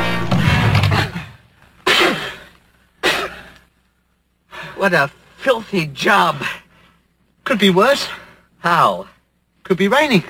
What 4.75 4.93
a 4.93 5.09
filthy 5.37 5.85
job. 5.87 6.43
Could 7.43 7.59
be 7.59 7.69
worse. 7.69 8.07
How? 8.59 9.07
Could 9.63 9.77
be 9.77 9.87
raining. 9.87 10.23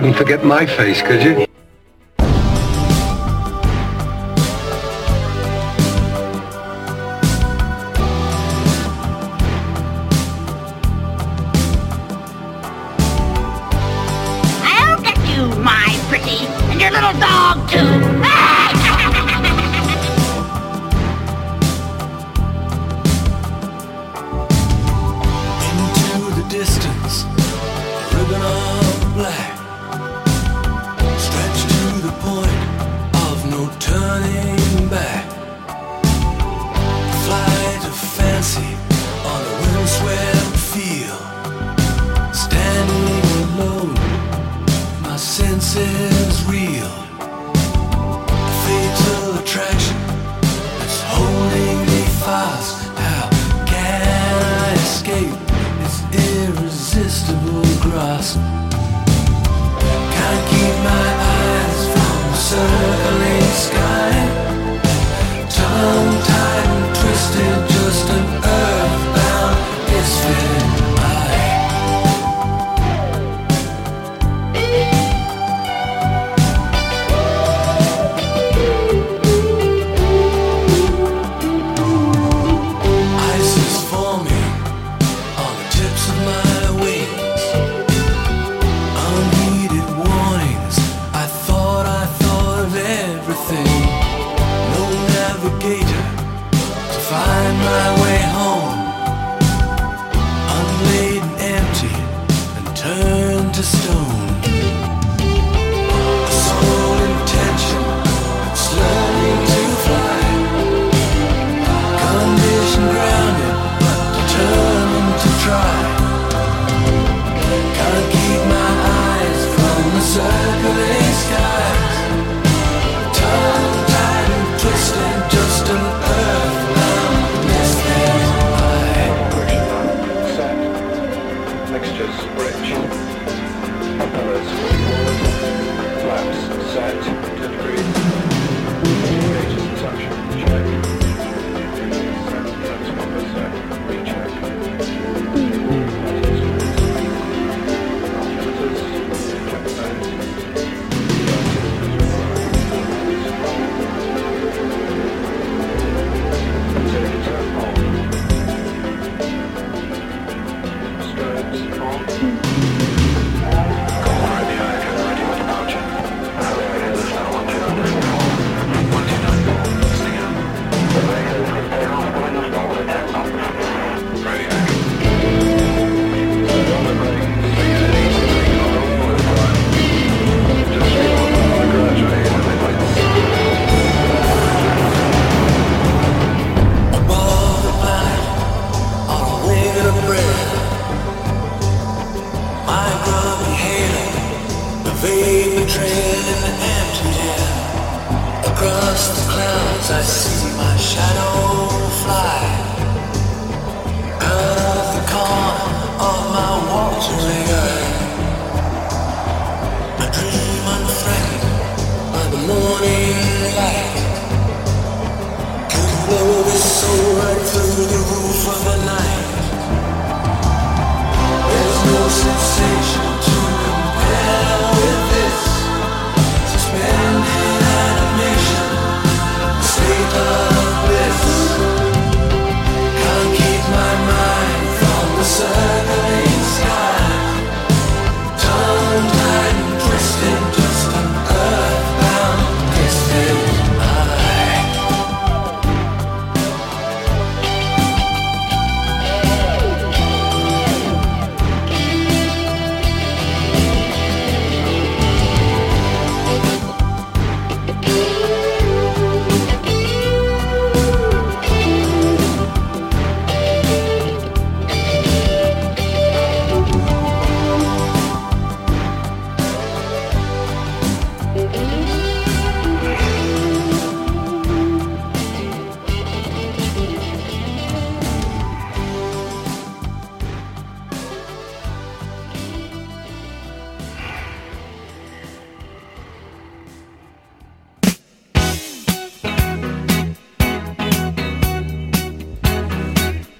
Couldn't 0.00 0.14
forget 0.14 0.42
my 0.42 0.64
face, 0.64 1.02
could 1.02 1.22
you? 1.22 1.49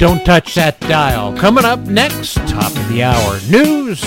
Don't 0.01 0.25
touch 0.25 0.55
that 0.55 0.81
dial. 0.81 1.37
Coming 1.37 1.67
up 1.67 1.79
next, 1.81 2.37
top 2.49 2.75
of 2.75 2.89
the 2.89 3.03
hour 3.03 3.39
news, 3.51 4.03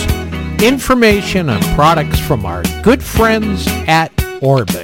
information 0.59 1.51
on 1.51 1.61
products 1.75 2.19
from 2.19 2.47
our 2.47 2.63
good 2.81 3.03
friends 3.03 3.67
at 3.87 4.11
Orbx. 4.41 4.82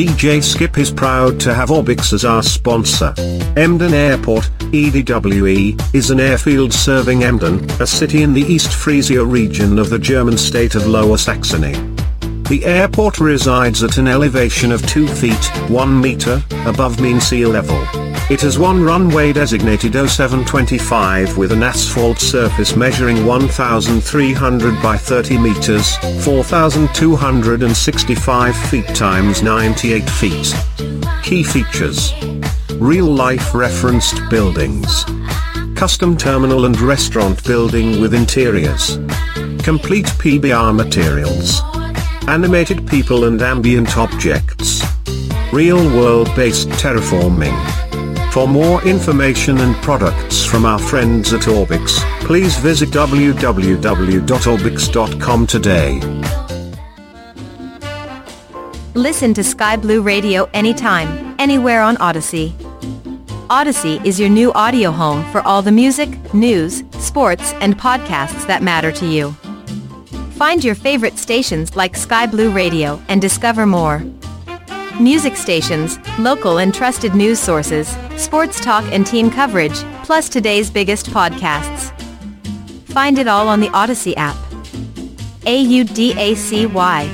DJ 0.00 0.42
Skip 0.42 0.78
is 0.78 0.90
proud 0.90 1.38
to 1.40 1.52
have 1.52 1.68
Orbx 1.68 2.14
as 2.14 2.24
our 2.24 2.42
sponsor. 2.42 3.12
Emden 3.54 3.92
Airport, 3.92 4.44
EDWE, 4.72 5.94
is 5.94 6.10
an 6.10 6.18
airfield 6.18 6.72
serving 6.72 7.22
Emden, 7.22 7.70
a 7.82 7.86
city 7.86 8.22
in 8.22 8.32
the 8.32 8.40
East 8.40 8.72
Frisia 8.72 9.22
region 9.22 9.78
of 9.78 9.90
the 9.90 9.98
German 9.98 10.38
state 10.38 10.74
of 10.74 10.86
Lower 10.86 11.18
Saxony. 11.18 11.74
The 12.48 12.62
airport 12.64 13.20
resides 13.20 13.82
at 13.82 13.98
an 13.98 14.08
elevation 14.08 14.72
of 14.72 14.80
2 14.86 15.06
feet, 15.06 15.44
1 15.68 16.00
meter, 16.00 16.42
above 16.64 16.98
mean 16.98 17.20
sea 17.20 17.44
level. 17.44 17.99
It 18.30 18.40
has 18.42 18.60
one 18.60 18.80
runway 18.80 19.32
designated 19.32 19.94
0725 19.94 21.36
with 21.36 21.50
an 21.50 21.64
asphalt 21.64 22.20
surface 22.20 22.76
measuring 22.76 23.26
1,300 23.26 24.80
by 24.80 24.96
30 24.96 25.36
meters, 25.36 25.96
4,265 26.24 28.56
feet 28.56 28.86
times 28.94 29.42
98 29.42 30.08
feet. 30.08 30.54
Key 31.24 31.42
features. 31.42 32.14
Real-life 32.74 33.52
referenced 33.52 34.20
buildings. 34.30 35.04
Custom 35.74 36.16
terminal 36.16 36.66
and 36.66 36.80
restaurant 36.80 37.42
building 37.42 38.00
with 38.00 38.14
interiors. 38.14 38.98
Complete 39.64 40.06
PBR 40.06 40.72
materials. 40.72 41.62
Animated 42.28 42.86
people 42.86 43.24
and 43.24 43.42
ambient 43.42 43.98
objects. 43.98 44.84
Real-world 45.52 46.32
based 46.36 46.68
terraforming. 46.68 47.79
For 48.30 48.46
more 48.46 48.80
information 48.84 49.58
and 49.58 49.74
products 49.82 50.44
from 50.44 50.64
our 50.64 50.78
friends 50.78 51.32
at 51.32 51.40
Orbx, 51.42 51.98
please 52.20 52.56
visit 52.58 52.90
www.orbx.com 52.90 53.46
today. 55.48 56.00
Listen 58.94 59.34
to 59.34 59.42
Sky 59.42 59.76
Blue 59.76 60.00
Radio 60.00 60.48
anytime, 60.54 61.34
anywhere 61.40 61.82
on 61.82 61.96
Audacy. 61.96 62.52
Audacy 63.48 64.04
is 64.06 64.20
your 64.20 64.28
new 64.28 64.52
audio 64.52 64.92
home 64.92 65.24
for 65.32 65.40
all 65.40 65.60
the 65.60 65.72
music, 65.72 66.32
news, 66.32 66.84
sports, 67.00 67.52
and 67.54 67.76
podcasts 67.76 68.46
that 68.46 68.62
matter 68.62 68.92
to 68.92 69.06
you. 69.06 69.32
Find 70.38 70.62
your 70.62 70.76
favorite 70.76 71.18
stations 71.18 71.74
like 71.74 71.96
Sky 71.96 72.26
Blue 72.28 72.52
Radio 72.52 73.02
and 73.08 73.20
discover 73.20 73.66
more. 73.66 74.04
Music 74.98 75.36
stations, 75.36 75.98
local 76.18 76.58
and 76.58 76.74
trusted 76.74 77.14
news 77.14 77.38
sources, 77.38 77.88
sports 78.16 78.60
talk 78.60 78.84
and 78.92 79.06
team 79.06 79.30
coverage, 79.30 79.76
plus 80.04 80.28
today's 80.28 80.70
biggest 80.70 81.06
podcasts. 81.10 81.92
Find 82.88 83.18
it 83.18 83.28
all 83.28 83.48
on 83.48 83.60
the 83.60 83.68
Audacy 83.68 84.14
app. 84.16 84.36
A-U-D-A-C-Y. 85.46 87.08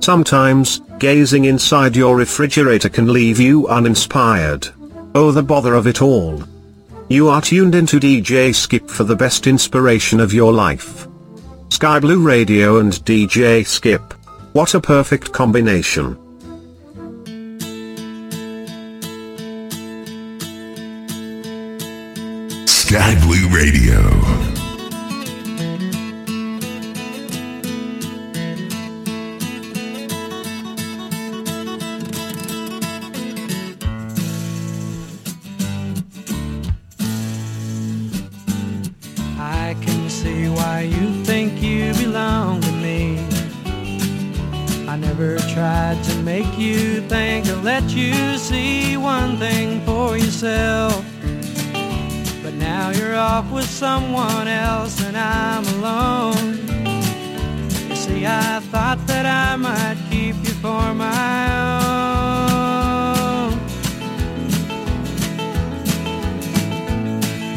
Sometimes, 0.00 0.80
gazing 0.98 1.44
inside 1.44 1.94
your 1.94 2.16
refrigerator 2.16 2.88
can 2.88 3.12
leave 3.12 3.38
you 3.38 3.68
uninspired. 3.68 4.68
Oh 5.14 5.30
the 5.30 5.42
bother 5.42 5.74
of 5.74 5.86
it 5.86 6.02
all. 6.02 6.42
You 7.08 7.28
are 7.28 7.40
tuned 7.40 7.74
into 7.74 8.00
DJ 8.00 8.54
Skip 8.54 8.88
for 8.90 9.04
the 9.04 9.16
best 9.16 9.46
inspiration 9.46 10.18
of 10.18 10.32
your 10.32 10.52
life. 10.52 11.06
Sky 11.72 11.98
Blue 12.00 12.22
Radio 12.22 12.78
and 12.80 12.92
DJ 12.92 13.66
Skip. 13.66 14.12
What 14.52 14.74
a 14.74 14.80
perfect 14.80 15.32
combination. 15.32 16.18
Sky 22.66 23.18
Blue 23.24 23.48
Radio. 23.48 24.51
With 53.50 53.68
someone 53.68 54.48
else 54.48 55.00
and 55.02 55.16
I'm 55.16 55.64
alone. 55.76 56.58
You 57.88 57.96
see, 57.96 58.26
I 58.26 58.60
thought 58.70 58.98
that 59.06 59.26
I 59.26 59.56
might 59.56 59.96
keep 60.10 60.36
you 60.36 60.54
for 60.64 60.94
my 60.94 61.46
own. 62.36 63.58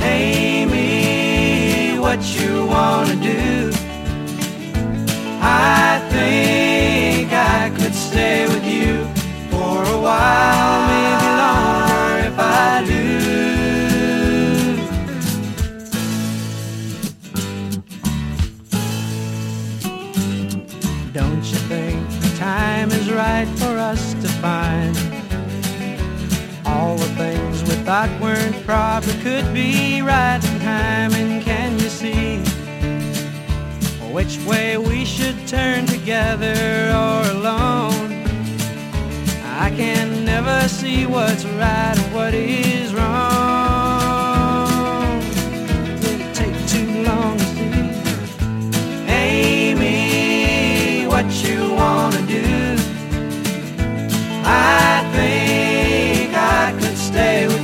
Amy, 0.02 2.00
what 2.00 2.22
you 2.36 2.66
wanna 2.66 3.16
do? 3.16 3.72
I 5.42 5.85
all 26.66 26.98
the 26.98 27.08
things 27.16 27.64
we 27.64 27.76
thought 27.84 28.10
weren't 28.22 28.64
probably 28.64 29.14
could 29.24 29.52
be 29.54 30.02
right 30.02 30.40
in 30.44 30.60
time? 30.60 31.14
And 31.14 31.42
can 31.44 31.80
you 31.80 31.90
see 31.90 32.38
which 34.14 34.38
way 34.46 34.78
we 34.78 35.04
should 35.04 35.48
turn 35.48 35.88
together 35.88 36.54
or 37.04 37.24
alone? 37.32 38.24
I 39.58 39.72
can 39.76 40.24
never 40.26 40.68
see 40.68 41.08
what's 41.08 41.44
right 41.46 41.98
and 41.98 42.14
what 42.14 42.34
is 42.36 42.94
wrong. 42.94 43.10
Did 46.02 46.22
it 46.22 46.36
take 46.36 46.68
too 46.68 47.02
long 47.04 47.38
to 47.38 47.46
see? 47.46 47.72
Amy, 49.08 51.08
what 51.08 51.26
you 51.44 51.74
wanna 51.74 52.22
do? 52.28 52.45
I 54.48 55.02
think 55.16 56.34
I 56.36 56.72
could 56.80 56.98
stay 56.98 57.55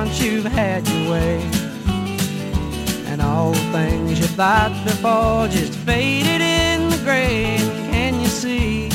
want, 0.00 0.20
you've 0.20 0.44
had 0.44 0.86
your 0.88 1.10
way. 1.10 1.40
And 3.10 3.20
all 3.20 3.52
the 3.52 3.72
things 3.72 4.18
you 4.18 4.26
thought 4.26 4.72
before 4.84 5.48
just 5.48 5.74
faded 5.80 6.40
in 6.40 6.88
the 6.90 6.96
grave. 7.04 7.60
Can 7.90 8.20
you 8.20 8.28
see 8.28 8.88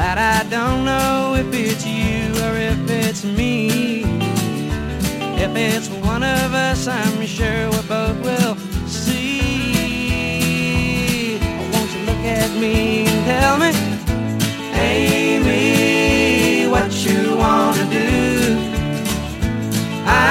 that 0.00 0.18
I 0.18 0.42
don't 0.50 0.84
know 0.84 1.34
if 1.38 1.46
it's 1.54 1.86
you 1.86 2.32
or 2.44 2.56
if 2.56 2.90
it's 2.90 3.24
me? 3.24 4.02
If 5.44 5.56
it's 5.56 5.88
one 5.88 6.22
of 6.22 6.52
us, 6.52 6.86
I'm 6.86 7.24
sure 7.26 7.70
we 7.70 7.80
both 7.88 8.20
will 8.22 8.56
see. 8.86 9.38
Won't 11.72 11.90
you 11.94 12.02
look 12.08 12.24
at 12.40 12.50
me 12.60 13.06
and 13.06 13.24
tell 13.32 13.56
me, 13.58 13.72
Amy, 14.74 16.68
what 16.68 16.92
you 17.06 17.36
wanna 17.36 17.84
do? 17.90 18.09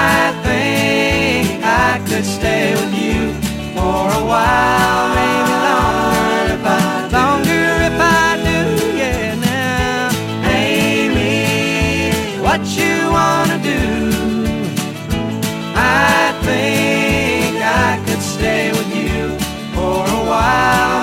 I 0.01 0.31
think 0.47 1.63
I 1.63 1.99
could 2.07 2.25
stay 2.25 2.73
with 2.79 2.93
you 3.03 3.33
for 3.75 4.03
a 4.19 4.23
while, 4.31 5.05
maybe 5.19 5.55
longer 5.67 6.53
if 6.55 6.63
I 6.65 6.79
longer 7.17 7.67
if 7.89 7.97
I 7.99 8.27
do. 8.49 8.59
Yeah, 9.01 9.35
now, 9.49 10.09
Amy, 10.47 12.39
what 12.45 12.61
you 12.79 12.95
wanna 13.17 13.59
do? 13.73 13.83
I 15.75 16.33
think 16.47 17.55
I 17.85 17.99
could 18.05 18.23
stay 18.35 18.71
with 18.71 18.91
you 19.01 19.37
for 19.75 19.99
a 20.19 20.21
while, 20.31 20.99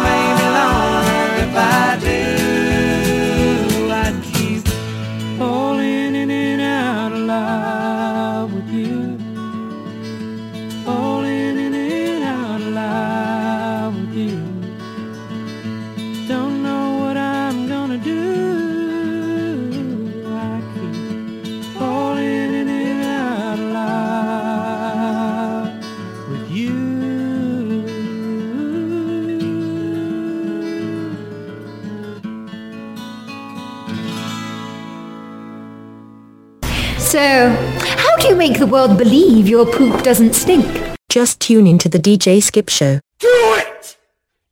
So, 37.17 37.49
how 37.97 38.15
do 38.19 38.29
you 38.29 38.37
make 38.37 38.59
the 38.59 38.67
world 38.67 38.99
believe 38.99 39.49
your 39.49 39.65
poop 39.65 40.03
doesn't 40.03 40.35
stink? 40.35 40.67
Just 41.09 41.41
tune 41.41 41.67
into 41.67 41.89
the 41.89 41.99
DJ 41.99 42.43
Skip 42.43 42.69
Show. 42.69 43.01
Do 43.19 43.55
it! 43.57 43.97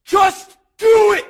Just 0.07 0.57
do 0.79 1.13
it! 1.13 1.24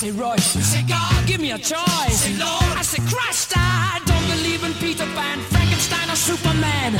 Say 0.00 0.10
Royce. 0.12 0.56
You 0.56 0.62
say 0.62 0.82
God, 0.88 1.26
give 1.26 1.40
me 1.42 1.50
a 1.52 1.58
choice. 1.58 2.08
You 2.08 2.16
say 2.16 2.34
Lord, 2.38 2.72
I 2.80 2.82
say 2.82 3.02
Christ. 3.12 3.52
I 3.54 4.00
don't 4.06 4.26
believe 4.32 4.64
in 4.64 4.72
Peter 4.80 5.04
Pan, 5.14 5.38
Frankenstein, 5.52 6.08
or 6.08 6.16
Superman. 6.16 6.96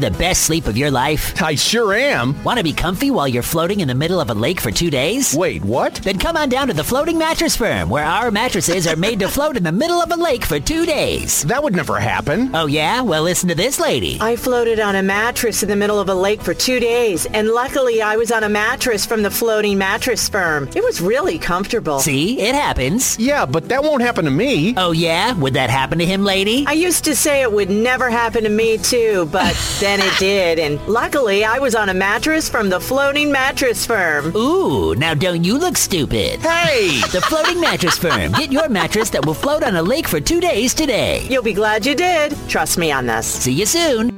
for 0.00 0.10
the 0.10 0.18
best 0.18 0.42
sleep 0.42 0.66
of 0.66 0.76
your 0.76 0.90
life? 0.90 1.40
I 1.42 1.54
sure 1.54 1.92
am. 1.94 2.42
Want 2.44 2.58
to 2.58 2.64
be 2.64 2.72
comfy 2.72 3.10
while 3.10 3.28
you're 3.28 3.42
floating 3.42 3.80
in 3.80 3.88
the 3.88 3.94
middle 3.94 4.20
of 4.20 4.30
a 4.30 4.34
lake 4.34 4.60
for 4.60 4.70
two 4.70 4.90
days? 4.90 5.34
Wait, 5.34 5.62
what? 5.62 5.94
Then 5.96 6.18
come 6.18 6.36
on 6.36 6.48
down 6.48 6.68
to 6.68 6.74
the 6.74 6.84
Floating 6.84 7.18
Mattress 7.18 7.56
Firm, 7.56 7.90
where 7.90 8.04
our 8.04 8.30
mattresses 8.30 8.86
are 8.86 8.96
made 8.96 9.20
to 9.20 9.28
float 9.40 9.56
in 9.56 9.62
the 9.62 9.72
middle 9.72 10.00
of 10.00 10.10
a 10.10 10.16
lake 10.16 10.44
for 10.44 10.58
two 10.58 10.86
days. 10.86 11.42
That 11.42 11.62
would 11.62 11.74
never 11.74 11.98
happen. 11.98 12.54
Oh, 12.54 12.66
yeah? 12.66 13.02
Well, 13.02 13.22
listen 13.22 13.48
to 13.48 13.54
this 13.54 13.78
lady. 13.78 14.18
I 14.20 14.36
floated 14.36 14.80
on 14.80 14.96
a 14.96 15.02
mattress 15.02 15.62
in 15.62 15.68
the 15.68 15.76
middle 15.76 16.00
of 16.00 16.08
a 16.08 16.14
lake 16.14 16.40
for 16.40 16.54
two 16.54 16.80
days, 16.80 17.26
and 17.26 17.48
luckily 17.48 18.00
I 18.00 18.16
was 18.16 18.32
on 18.32 18.44
a 18.44 18.48
mattress 18.48 19.04
from 19.04 19.22
the 19.22 19.30
Floating 19.30 19.76
Mattress 19.76 20.28
Firm. 20.28 20.68
It 20.74 20.82
was 20.82 21.00
really 21.00 21.38
comfortable. 21.38 22.00
See? 22.00 22.40
It 22.40 22.54
happens. 22.54 23.18
Yeah, 23.18 23.44
but 23.44 23.68
that 23.68 23.82
won't 23.82 24.02
happen 24.02 24.24
to 24.24 24.30
me. 24.30 24.74
Oh, 24.76 24.92
yeah? 24.92 25.34
Would 25.34 25.54
that 25.54 25.70
happen 25.70 25.98
to 25.98 26.06
him, 26.06 26.24
lady? 26.24 26.64
I 26.66 26.72
used 26.72 27.04
to 27.04 27.14
say 27.14 27.42
it 27.42 27.52
would 27.52 27.70
never 27.70 28.08
happen 28.08 28.44
to 28.44 28.50
me, 28.50 28.78
too, 28.78 29.28
but... 29.30 29.54
then 29.90 30.00
it 30.00 30.18
did, 30.20 30.60
and 30.60 30.80
luckily 30.86 31.44
I 31.44 31.58
was 31.58 31.74
on 31.74 31.88
a 31.88 31.94
mattress 31.94 32.48
from 32.48 32.68
the 32.68 32.78
Floating 32.78 33.32
Mattress 33.32 33.84
Firm. 33.84 34.32
Ooh, 34.36 34.94
now 34.94 35.14
don't 35.14 35.42
you 35.42 35.58
look 35.58 35.76
stupid. 35.76 36.38
Hey! 36.38 37.00
The 37.10 37.20
Floating 37.20 37.60
Mattress 37.60 37.98
Firm. 37.98 38.30
Get 38.32 38.52
your 38.52 38.68
mattress 38.68 39.10
that 39.10 39.26
will 39.26 39.34
float 39.34 39.64
on 39.64 39.74
a 39.74 39.82
lake 39.82 40.06
for 40.06 40.20
two 40.20 40.40
days 40.40 40.74
today. 40.74 41.26
You'll 41.28 41.42
be 41.42 41.54
glad 41.54 41.84
you 41.84 41.96
did. 41.96 42.36
Trust 42.46 42.78
me 42.78 42.92
on 42.92 43.06
this. 43.06 43.26
See 43.26 43.52
you 43.52 43.66
soon. 43.66 44.10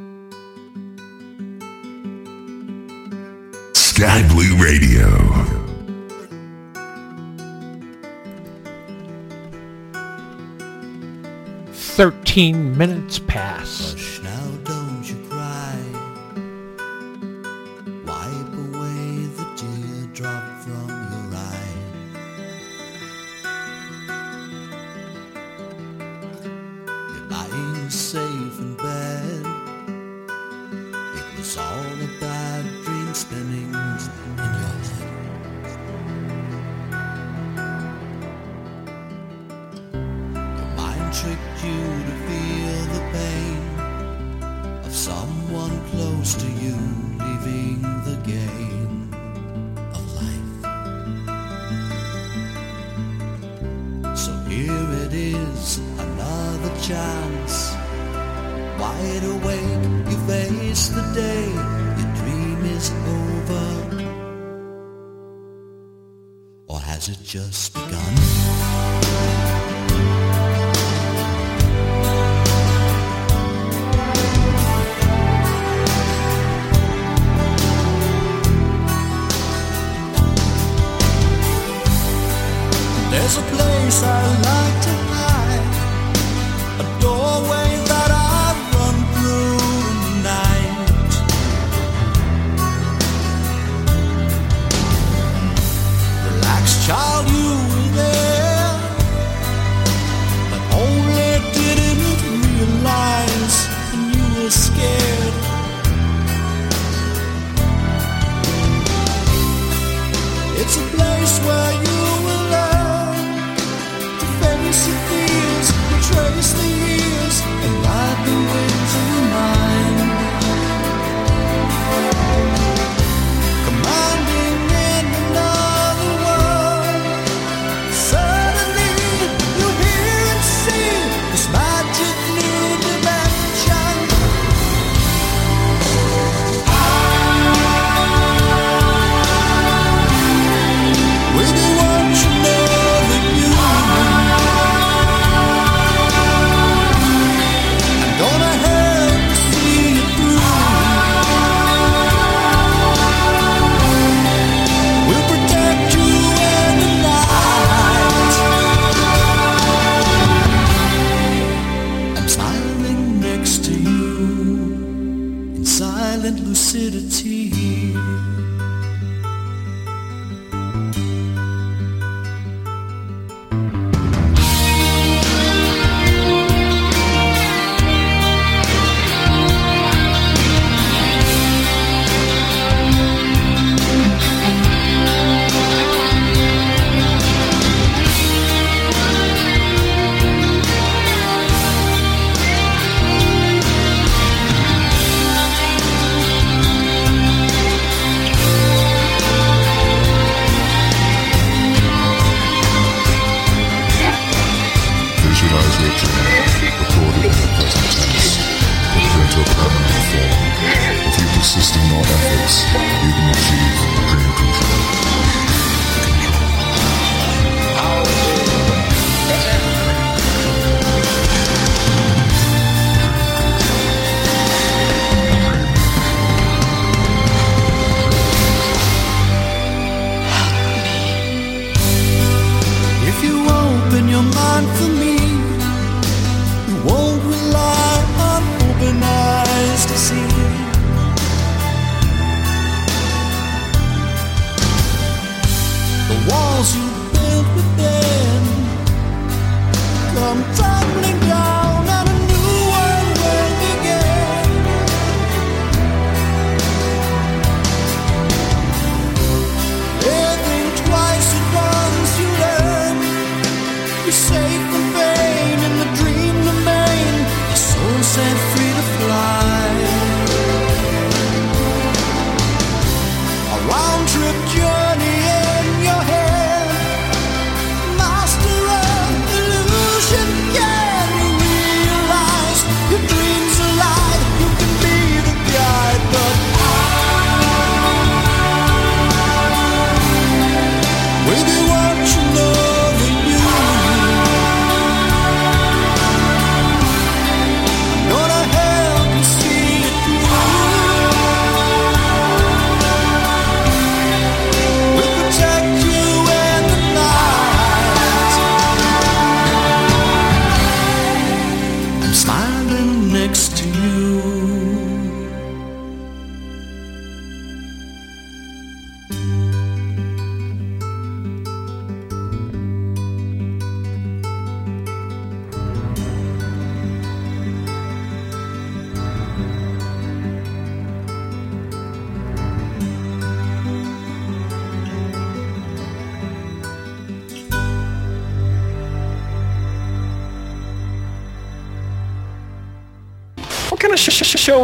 Sky 3.73 4.29
Blue 4.29 4.63
Radio. 4.63 5.09
Thirteen 11.73 12.77
minutes 12.77 13.19
pass. 13.21 13.92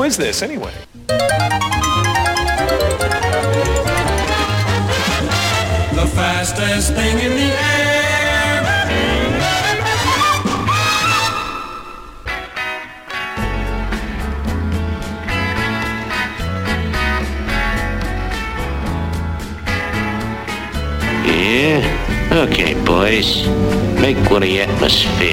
is 0.09 0.17
this 0.17 0.41
anyway? 0.43 0.73
The 5.99 6.07
fastest 6.17 6.95
thing 6.95 7.19
in 7.19 7.33
the 7.41 7.51
air. 7.53 7.99
Yeah. 21.27 22.45
Okay, 22.47 22.73
boys. 22.87 23.47
Make 24.01 24.17
what 24.31 24.43
a 24.43 24.61
atmosphere. 24.61 25.28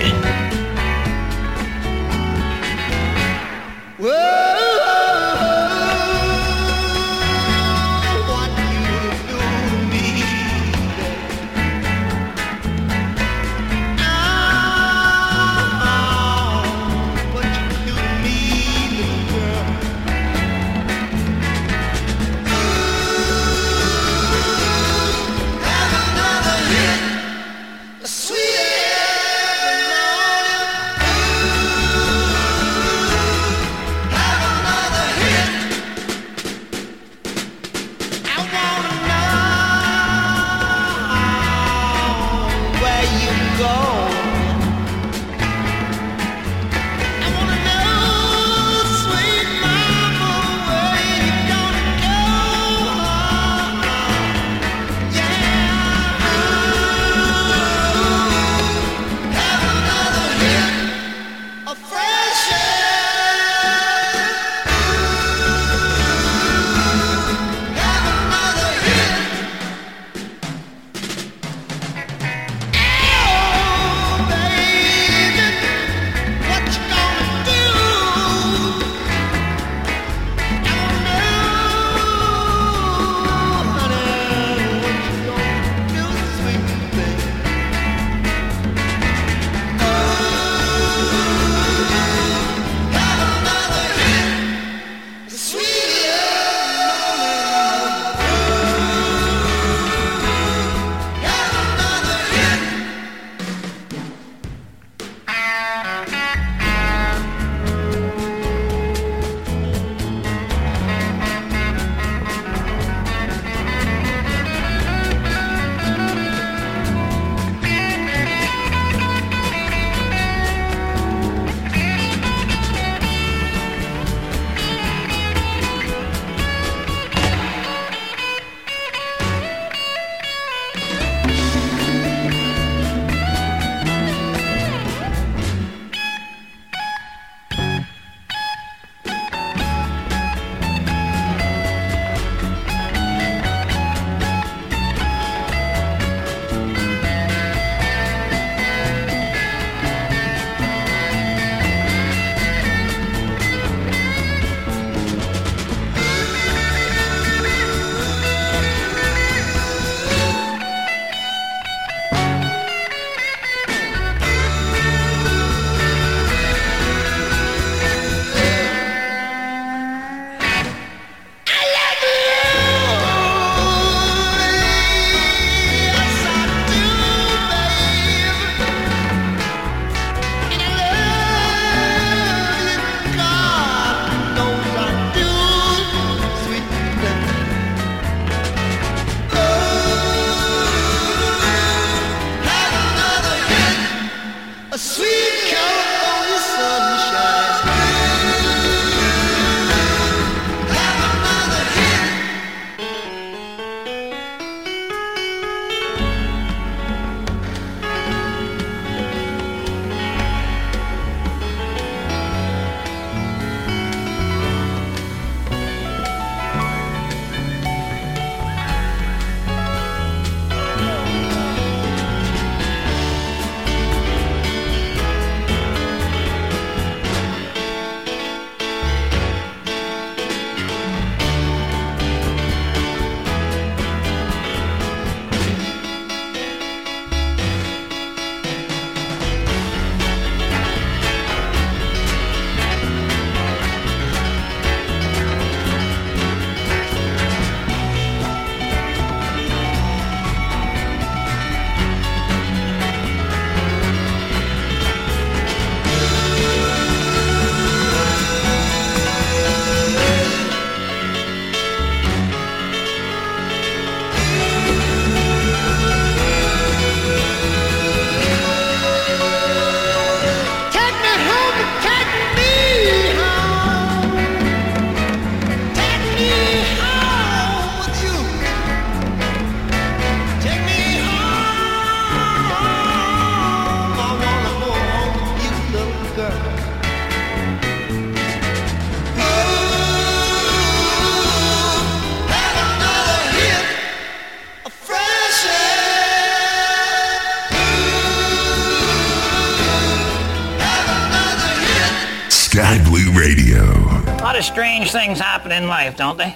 Strange 304.85 305.05
things 305.05 305.19
happen 305.19 305.51
in 305.51 305.67
life, 305.67 305.97
don't 305.97 306.17
they? 306.17 306.35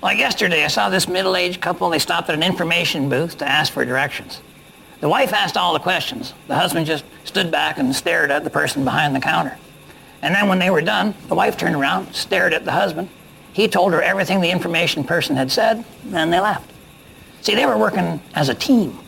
Like 0.00 0.18
yesterday, 0.18 0.64
I 0.64 0.68
saw 0.68 0.88
this 0.88 1.08
middle-aged 1.08 1.60
couple. 1.60 1.90
They 1.90 1.98
stopped 1.98 2.28
at 2.28 2.34
an 2.34 2.42
information 2.42 3.08
booth 3.08 3.38
to 3.38 3.48
ask 3.48 3.72
for 3.72 3.84
directions. 3.84 4.40
The 5.00 5.08
wife 5.08 5.32
asked 5.32 5.56
all 5.56 5.72
the 5.72 5.80
questions. 5.80 6.34
The 6.46 6.54
husband 6.54 6.86
just 6.86 7.04
stood 7.24 7.50
back 7.50 7.78
and 7.78 7.94
stared 7.94 8.30
at 8.30 8.44
the 8.44 8.50
person 8.50 8.84
behind 8.84 9.14
the 9.14 9.20
counter. 9.20 9.58
And 10.22 10.34
then 10.34 10.48
when 10.48 10.58
they 10.58 10.70
were 10.70 10.82
done, 10.82 11.14
the 11.28 11.34
wife 11.34 11.56
turned 11.56 11.74
around, 11.74 12.14
stared 12.14 12.52
at 12.54 12.64
the 12.64 12.72
husband. 12.72 13.08
He 13.52 13.66
told 13.66 13.92
her 13.92 14.02
everything 14.02 14.40
the 14.40 14.50
information 14.50 15.02
person 15.02 15.34
had 15.34 15.50
said, 15.50 15.84
and 16.12 16.32
they 16.32 16.40
left. 16.40 16.70
See, 17.40 17.54
they 17.54 17.66
were 17.66 17.78
working 17.78 18.20
as 18.34 18.48
a 18.48 18.54
team. 18.54 18.98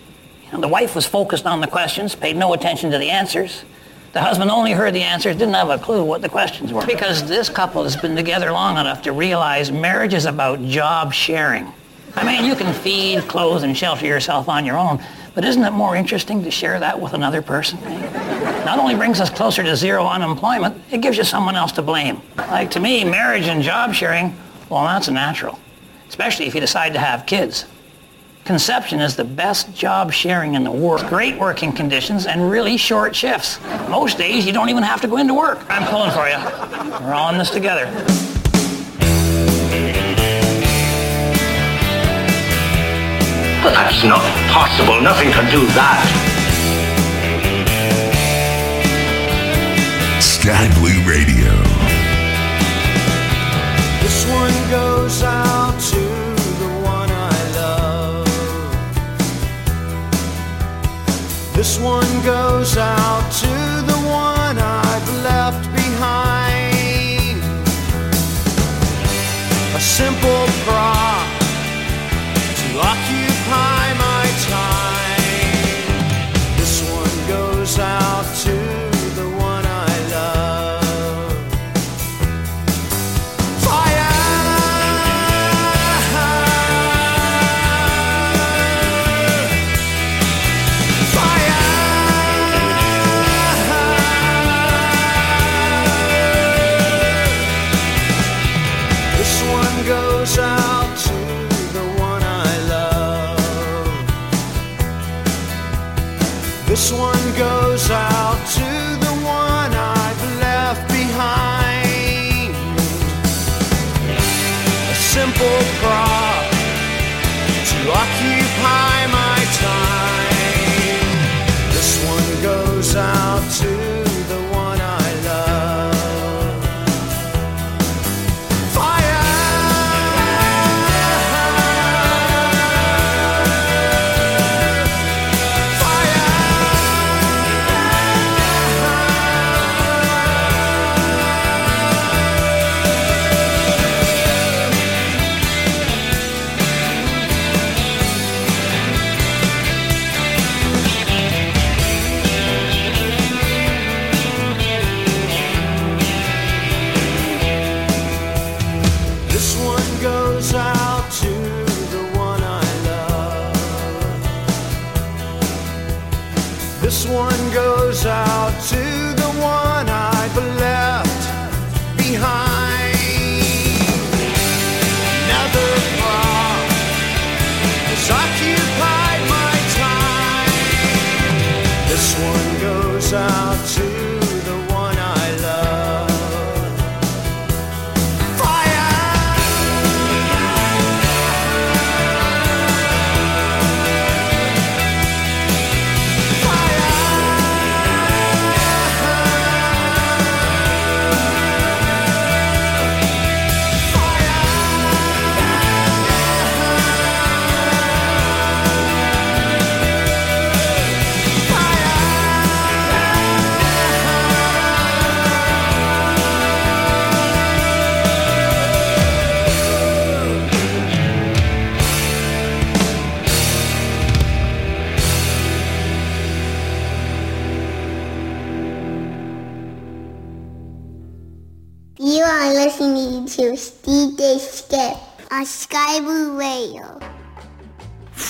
You 0.47 0.53
know, 0.53 0.61
the 0.61 0.69
wife 0.69 0.97
was 0.97 1.07
focused 1.07 1.47
on 1.47 1.61
the 1.61 1.67
questions, 1.69 2.17
paid 2.17 2.37
no 2.37 2.53
attention 2.53 2.91
to 2.91 2.99
the 2.99 3.11
answers. 3.11 3.65
The 4.13 4.21
husband 4.21 4.51
only 4.51 4.73
heard 4.73 4.93
the 4.95 5.03
answers, 5.03 5.37
didn't 5.37 5.55
have 5.55 5.71
a 5.71 5.79
clue 5.79 6.03
what 6.03 6.21
the 6.21 6.29
questions 6.29 6.73
were. 6.73 6.85
Because 6.85 7.29
this 7.29 7.49
couple 7.49 7.85
has 7.85 7.97
been 7.97 8.17
together 8.17 8.51
long 8.51 8.77
enough 8.77 9.03
to 9.03 9.13
realize 9.13 9.71
marriage 9.71 10.15
is 10.15 10.27
about 10.27 10.61
job 10.65 11.13
sharing. 11.13 11.73
I 12.17 12.25
mean, 12.25 12.45
you 12.45 12.57
can 12.57 12.75
feed, 12.75 13.29
clothe, 13.29 13.63
and 13.63 13.77
shelter 13.77 14.07
yourself 14.07 14.49
on 14.49 14.67
your 14.67 14.77
own, 14.77 15.01
but 15.37 15.45
isn't 15.45 15.63
it 15.63 15.71
more 15.71 15.95
interesting 15.95 16.43
to 16.43 16.51
share 16.51 16.81
that 16.81 17.01
with 17.01 17.13
another 17.13 17.41
person? 17.41 17.81
Not 18.65 18.81
only 18.81 18.97
brings 18.97 19.21
us 19.21 19.31
closer 19.31 19.63
to 19.63 19.77
zero 19.77 20.05
unemployment, 20.05 20.83
it 20.91 21.03
gives 21.03 21.17
you 21.17 21.23
someone 21.23 21.55
else 21.55 21.71
to 21.73 21.83
blame. 21.83 22.21
Like 22.37 22.73
to 22.73 22.81
me, 22.81 23.05
marriage 23.05 23.47
and 23.47 23.63
job 23.63 23.95
sharing, 23.95 24.37
well, 24.69 24.85
that's 24.85 25.09
natural, 25.09 25.61
especially 26.09 26.47
if 26.47 26.55
you 26.57 26.61
decide 26.61 26.93
to 26.95 26.99
have 26.99 27.27
kids. 27.27 27.65
Conception 28.51 29.01
is 29.01 29.15
the 29.15 29.23
best 29.23 29.73
job 29.77 30.13
sharing 30.13 30.55
in 30.55 30.65
the 30.65 30.73
world. 30.73 31.07
Great 31.07 31.39
working 31.39 31.71
conditions 31.71 32.27
and 32.27 32.51
really 32.51 32.77
short 32.77 33.15
shifts. 33.15 33.61
Most 33.89 34.19
days 34.19 34.45
you 34.45 34.53
don't 34.53 34.69
even 34.69 34.83
have 34.83 35.01
to 35.03 35.07
go 35.07 35.19
into 35.19 35.35
work. 35.35 35.65
I'm 35.69 35.87
pulling 35.87 36.11
for 36.11 36.27
you. 36.27 36.37
We're 37.07 37.15
all 37.15 37.31
in 37.31 37.39
this 37.39 37.51
together. 37.51 37.85
But 43.63 43.73
that's 43.73 44.03
not 44.03 44.21
possible. 44.51 45.01
Nothing 45.01 45.31
can 45.31 45.49
do 45.53 45.65
that. 45.79 46.03
Sky 50.21 50.67
Blue 50.81 50.99
Radio. 51.09 51.53
This 54.03 54.27
one 54.27 54.71
goes 54.73 55.23
out 55.23 55.70
This 61.61 61.79
one 61.79 62.25
goes 62.25 62.79
out 62.79 63.31
to 63.43 63.53
the 63.85 63.99
one 64.09 64.57
I've 64.59 65.09
left 65.23 65.71
behind. 65.75 67.37
A 69.77 69.79
simple 69.79 70.47
prop 70.65 71.29
to 72.61 72.79
occupy 72.81 73.20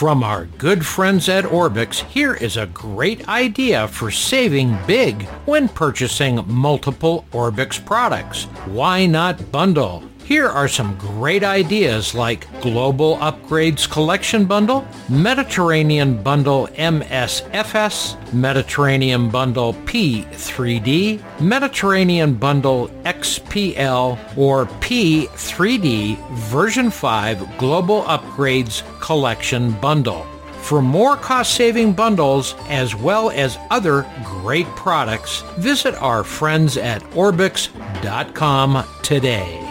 From 0.00 0.24
our 0.24 0.46
good 0.56 0.86
friends 0.86 1.28
at 1.28 1.44
Orbx, 1.44 2.04
here 2.04 2.32
is 2.32 2.56
a 2.56 2.64
great 2.68 3.28
idea 3.28 3.86
for 3.86 4.10
saving 4.10 4.78
big 4.86 5.24
when 5.44 5.68
purchasing 5.68 6.42
multiple 6.46 7.26
Orbx 7.32 7.84
products. 7.84 8.44
Why 8.64 9.04
not 9.04 9.52
bundle? 9.52 10.02
Here 10.30 10.46
are 10.46 10.68
some 10.68 10.96
great 10.96 11.42
ideas 11.42 12.14
like 12.14 12.46
Global 12.60 13.16
Upgrades 13.16 13.90
Collection 13.90 14.44
Bundle, 14.44 14.86
Mediterranean 15.08 16.22
Bundle 16.22 16.68
MSFS, 16.68 18.32
Mediterranean 18.32 19.28
Bundle 19.28 19.74
P3D, 19.74 21.40
Mediterranean 21.40 22.34
Bundle 22.34 22.86
XPL, 23.02 24.38
or 24.38 24.66
P3D 24.66 26.16
version 26.34 26.92
5 26.92 27.58
Global 27.58 28.02
Upgrades 28.02 28.84
Collection 29.00 29.72
Bundle. 29.80 30.24
For 30.62 30.80
more 30.80 31.16
cost-saving 31.16 31.94
bundles 31.94 32.54
as 32.68 32.94
well 32.94 33.30
as 33.30 33.58
other 33.70 34.06
great 34.24 34.66
products, 34.76 35.42
visit 35.58 35.96
our 35.96 36.22
friends 36.22 36.76
at 36.76 37.02
Orbx.com 37.14 38.84
today. 39.02 39.69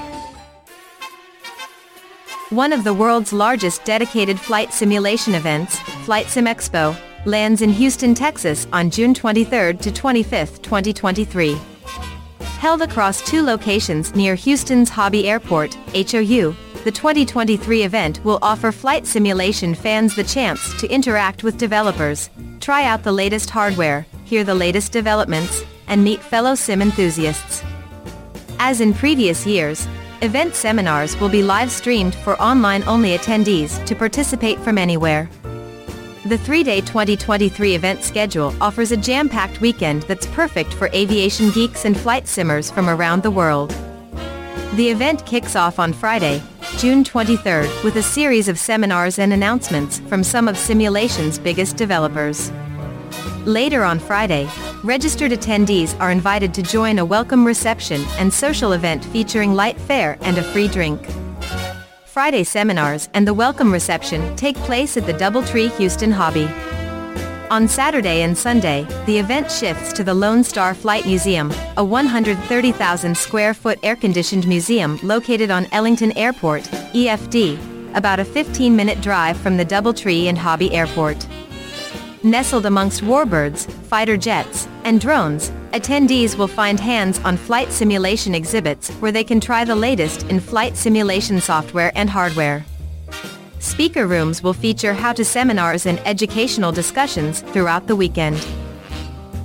One 2.51 2.73
of 2.73 2.83
the 2.83 2.95
world's 2.95 3.31
largest 3.31 3.85
dedicated 3.85 4.39
flight 4.39 4.73
simulation 4.73 5.35
events, 5.35 5.77
Flight 6.03 6.25
Sim 6.25 6.45
Expo, 6.45 6.97
lands 7.25 7.61
in 7.61 7.69
Houston, 7.69 8.15
Texas 8.15 8.65
on 8.73 8.89
June 8.89 9.13
23 9.13 9.73
to 9.73 9.91
25, 9.91 10.59
2023. 10.63 11.55
Held 12.57 12.81
across 12.81 13.21
two 13.21 13.43
locations 13.43 14.15
near 14.15 14.33
Houston's 14.33 14.89
Hobby 14.89 15.29
Airport, 15.29 15.75
HOU, 15.93 16.55
the 16.85 16.91
2023 16.91 17.83
event 17.83 18.25
will 18.25 18.39
offer 18.41 18.71
flight 18.71 19.05
simulation 19.05 19.75
fans 19.75 20.15
the 20.15 20.23
chance 20.23 20.73
to 20.81 20.87
interact 20.91 21.43
with 21.43 21.59
developers, 21.59 22.31
try 22.59 22.83
out 22.83 23.03
the 23.03 23.11
latest 23.11 23.51
hardware, 23.51 24.07
hear 24.25 24.43
the 24.43 24.55
latest 24.55 24.91
developments, 24.91 25.63
and 25.87 26.03
meet 26.03 26.19
fellow 26.19 26.55
sim 26.55 26.81
enthusiasts. 26.81 27.61
As 28.57 28.81
in 28.81 28.95
previous 28.95 29.45
years, 29.45 29.87
event 30.21 30.53
seminars 30.53 31.17
will 31.19 31.29
be 31.29 31.41
live 31.41 31.71
streamed 31.71 32.13
for 32.13 32.39
online-only 32.41 33.17
attendees 33.17 33.83
to 33.85 33.95
participate 33.95 34.59
from 34.59 34.77
anywhere. 34.77 35.29
The 36.25 36.37
three-day 36.37 36.81
2023 36.81 37.75
event 37.75 38.03
schedule 38.03 38.53
offers 38.59 38.91
a 38.91 38.97
jam-packed 38.97 39.61
weekend 39.61 40.03
that's 40.03 40.25
perfect 40.27 40.73
for 40.73 40.89
aviation 40.93 41.49
geeks 41.51 41.85
and 41.85 41.97
flight 41.97 42.27
simmers 42.27 42.69
from 42.69 42.89
around 42.89 43.23
the 43.23 43.31
world. 43.31 43.69
The 44.75 44.89
event 44.89 45.25
kicks 45.25 45.55
off 45.55 45.79
on 45.79 45.93
Friday, 45.93 46.43
June 46.77 47.03
23rd 47.03 47.83
with 47.83 47.95
a 47.95 48.03
series 48.03 48.47
of 48.47 48.59
seminars 48.59 49.19
and 49.19 49.31
announcements 49.31 49.99
from 49.99 50.23
some 50.23 50.47
of 50.47 50.57
simulation's 50.57 51.39
biggest 51.39 51.77
developers. 51.77 52.51
Later 53.45 53.83
on 53.83 53.99
Friday, 53.99 54.49
registered 54.83 55.31
attendees 55.31 55.99
are 55.99 56.11
invited 56.11 56.53
to 56.53 56.63
join 56.63 56.99
a 56.99 57.05
welcome 57.05 57.45
reception 57.45 58.01
and 58.17 58.33
social 58.33 58.71
event 58.73 59.03
featuring 59.05 59.53
light 59.53 59.77
fare 59.77 60.17
and 60.21 60.37
a 60.37 60.43
free 60.43 60.67
drink. 60.67 61.05
Friday 62.05 62.43
seminars 62.43 63.09
and 63.13 63.27
the 63.27 63.33
welcome 63.33 63.71
reception 63.71 64.35
take 64.35 64.55
place 64.57 64.95
at 64.95 65.05
the 65.05 65.13
Doubletree 65.13 65.75
Houston 65.77 66.11
Hobby. 66.11 66.49
On 67.49 67.67
Saturday 67.67 68.21
and 68.21 68.37
Sunday, 68.37 68.85
the 69.05 69.17
event 69.17 69.51
shifts 69.51 69.91
to 69.93 70.03
the 70.03 70.13
Lone 70.13 70.43
Star 70.43 70.73
Flight 70.73 71.05
Museum, 71.05 71.51
a 71.77 71.83
130,000 71.83 73.17
square 73.17 73.53
foot 73.53 73.79
air-conditioned 73.83 74.47
museum 74.47 74.99
located 75.01 75.49
on 75.49 75.67
Ellington 75.71 76.15
Airport, 76.17 76.63
EFD, 76.93 77.95
about 77.95 78.19
a 78.19 78.23
15-minute 78.23 79.01
drive 79.01 79.35
from 79.35 79.57
the 79.57 79.65
Doubletree 79.65 80.25
and 80.25 80.37
Hobby 80.37 80.71
Airport. 80.73 81.27
Nestled 82.23 82.65
amongst 82.65 83.01
warbirds, 83.01 83.71
fighter 83.83 84.17
jets, 84.17 84.67
and 84.83 84.99
drones, 84.99 85.51
attendees 85.71 86.37
will 86.37 86.49
find 86.49 86.77
hands-on 86.77 87.37
flight 87.37 87.71
simulation 87.71 88.35
exhibits 88.35 88.89
where 88.95 89.13
they 89.13 89.23
can 89.23 89.39
try 89.39 89.63
the 89.63 89.75
latest 89.75 90.23
in 90.23 90.41
flight 90.41 90.75
simulation 90.75 91.39
software 91.39 91.93
and 91.95 92.09
hardware. 92.09 92.65
Speaker 93.59 94.05
rooms 94.05 94.43
will 94.43 94.51
feature 94.51 94.93
how-to 94.93 95.23
seminars 95.23 95.85
and 95.85 95.97
educational 96.05 96.73
discussions 96.73 97.39
throughout 97.39 97.87
the 97.87 97.95
weekend. 97.95 98.45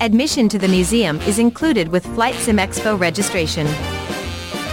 Admission 0.00 0.48
to 0.48 0.58
the 0.58 0.66
museum 0.66 1.20
is 1.20 1.38
included 1.38 1.86
with 1.86 2.04
Flight 2.04 2.34
Sim 2.34 2.56
Expo 2.56 2.98
registration. 2.98 3.66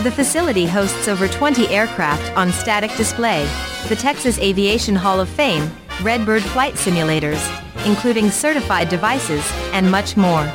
The 0.01 0.11
facility 0.15 0.65
hosts 0.65 1.07
over 1.07 1.27
20 1.27 1.67
aircraft 1.67 2.35
on 2.35 2.51
static 2.51 2.95
display, 2.95 3.47
the 3.89 3.95
Texas 3.95 4.39
Aviation 4.39 4.95
Hall 4.95 5.19
of 5.19 5.29
Fame, 5.29 5.69
Redbird 6.01 6.41
flight 6.41 6.73
simulators, 6.73 7.60
including 7.85 8.31
certified 8.31 8.89
devices, 8.89 9.47
and 9.73 9.89
much 9.89 10.17
more. 10.17 10.51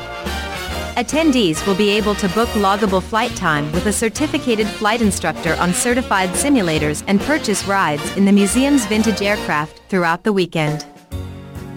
Attendees 0.97 1.65
will 1.67 1.75
be 1.75 1.89
able 1.89 2.15
to 2.15 2.27
book 2.29 2.49
loggable 2.49 3.03
flight 3.03 3.35
time 3.35 3.71
with 3.71 3.85
a 3.85 3.93
certificated 3.93 4.65
flight 4.65 5.01
instructor 5.01 5.53
on 5.59 5.71
certified 5.71 6.31
simulators 6.31 7.03
and 7.05 7.21
purchase 7.21 7.65
rides 7.65 8.17
in 8.17 8.25
the 8.25 8.31
museum's 8.31 8.83
vintage 8.87 9.21
aircraft 9.21 9.79
throughout 9.89 10.23
the 10.23 10.33
weekend. 10.33 10.87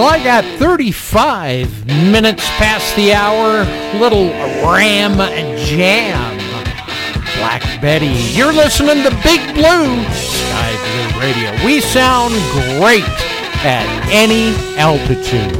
Well, 0.00 0.08
I 0.08 0.24
got 0.24 0.46
35 0.58 1.86
minutes 2.10 2.42
past 2.56 2.96
the 2.96 3.12
hour. 3.12 3.66
Little 4.00 4.28
ram 4.66 5.18
jam. 5.58 6.38
Black 7.36 7.60
Betty. 7.82 8.06
You're 8.06 8.54
listening 8.54 9.02
to 9.02 9.10
Big 9.22 9.42
Blue, 9.52 10.02
Sky 10.14 10.72
Blue 10.80 11.20
Radio. 11.20 11.66
We 11.66 11.82
sound 11.82 12.32
great 12.80 13.04
at 13.62 13.84
any 14.10 14.56
altitude. 14.78 15.59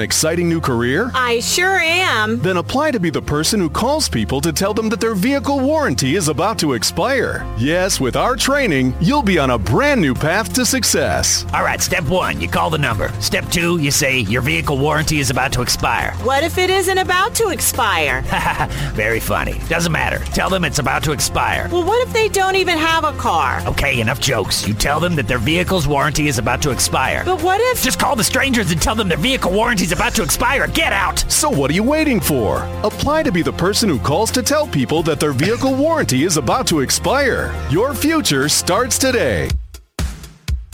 An 0.00 0.04
exciting 0.04 0.48
new 0.48 0.62
career? 0.62 1.10
I 1.14 1.40
sure 1.40 1.78
am. 1.78 2.38
Then 2.40 2.56
apply 2.56 2.90
to 2.92 2.98
be 2.98 3.10
the 3.10 3.20
person 3.20 3.60
who 3.60 3.68
calls 3.68 4.08
people 4.08 4.40
to 4.40 4.50
tell 4.50 4.72
them 4.72 4.88
that 4.88 4.98
their 4.98 5.14
vehicle 5.14 5.60
warranty 5.60 6.16
is 6.16 6.28
about 6.28 6.58
to 6.60 6.72
expire. 6.72 7.46
Yes, 7.58 8.00
with 8.00 8.16
our 8.16 8.34
training, 8.34 8.94
you'll 8.98 9.22
be 9.22 9.38
on 9.38 9.50
a 9.50 9.58
brand 9.58 10.00
new 10.00 10.14
path 10.14 10.54
to 10.54 10.64
success. 10.64 11.44
All 11.52 11.62
right, 11.62 11.82
step 11.82 12.04
one, 12.04 12.40
you 12.40 12.48
call 12.48 12.70
the 12.70 12.78
number. 12.78 13.12
Step 13.20 13.46
two, 13.50 13.78
you 13.78 13.90
say 13.90 14.20
your 14.20 14.40
vehicle 14.40 14.78
warranty 14.78 15.18
is 15.18 15.28
about 15.28 15.52
to 15.52 15.60
expire. 15.60 16.12
What 16.22 16.44
if 16.44 16.56
it 16.56 16.70
isn't 16.70 16.96
about 16.96 17.34
to 17.34 17.50
expire? 17.50 18.22
Very 18.94 19.20
funny. 19.20 19.60
Doesn't 19.68 19.92
matter. 19.92 20.24
Tell 20.32 20.48
them 20.48 20.64
it's 20.64 20.78
about 20.78 21.04
to 21.04 21.12
expire. 21.12 21.68
Well, 21.70 21.84
what 21.84 22.06
if 22.08 22.14
they 22.14 22.28
don't 22.28 22.56
even 22.56 22.78
have 22.78 23.04
a 23.04 23.12
car? 23.12 23.60
Okay, 23.66 24.00
enough 24.00 24.20
jokes. 24.20 24.66
You 24.66 24.72
tell 24.72 24.98
them 24.98 25.14
that 25.16 25.28
their 25.28 25.38
vehicle's 25.38 25.86
warranty 25.86 26.26
is 26.28 26.38
about 26.38 26.62
to 26.62 26.70
expire. 26.70 27.22
But 27.26 27.42
what 27.42 27.60
if... 27.60 27.82
Just 27.82 28.00
call 28.00 28.16
the 28.16 28.24
strangers 28.24 28.70
and 28.70 28.80
tell 28.80 28.94
them 28.94 29.08
their 29.08 29.18
vehicle 29.18 29.52
warranty 29.52 29.89
is 29.90 29.98
about 29.98 30.14
to 30.14 30.22
expire. 30.22 30.68
Get 30.68 30.92
out! 30.92 31.18
So 31.30 31.50
what 31.50 31.70
are 31.70 31.74
you 31.74 31.82
waiting 31.82 32.20
for? 32.20 32.58
Apply 32.84 33.24
to 33.24 33.32
be 33.32 33.42
the 33.42 33.52
person 33.52 33.88
who 33.88 33.98
calls 33.98 34.30
to 34.32 34.42
tell 34.42 34.66
people 34.66 35.02
that 35.02 35.18
their 35.18 35.32
vehicle 35.32 35.74
warranty 35.84 36.22
is 36.22 36.36
about 36.36 36.66
to 36.68 36.80
expire. 36.80 37.52
Your 37.70 37.92
future 37.94 38.48
starts 38.48 38.98
today. 38.98 39.50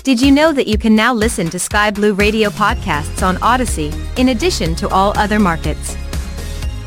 Did 0.02 0.20
you 0.20 0.30
know 0.30 0.52
that 0.52 0.66
you 0.66 0.78
can 0.78 0.94
now 0.94 1.14
listen 1.14 1.48
to 1.50 1.58
Sky 1.58 1.90
Blue 1.90 2.12
Radio 2.12 2.50
podcasts 2.50 3.26
on 3.26 3.36
Audacy, 3.36 3.90
in 4.18 4.28
addition 4.28 4.74
to 4.76 4.88
all 4.90 5.18
other 5.18 5.40
markets? 5.40 5.96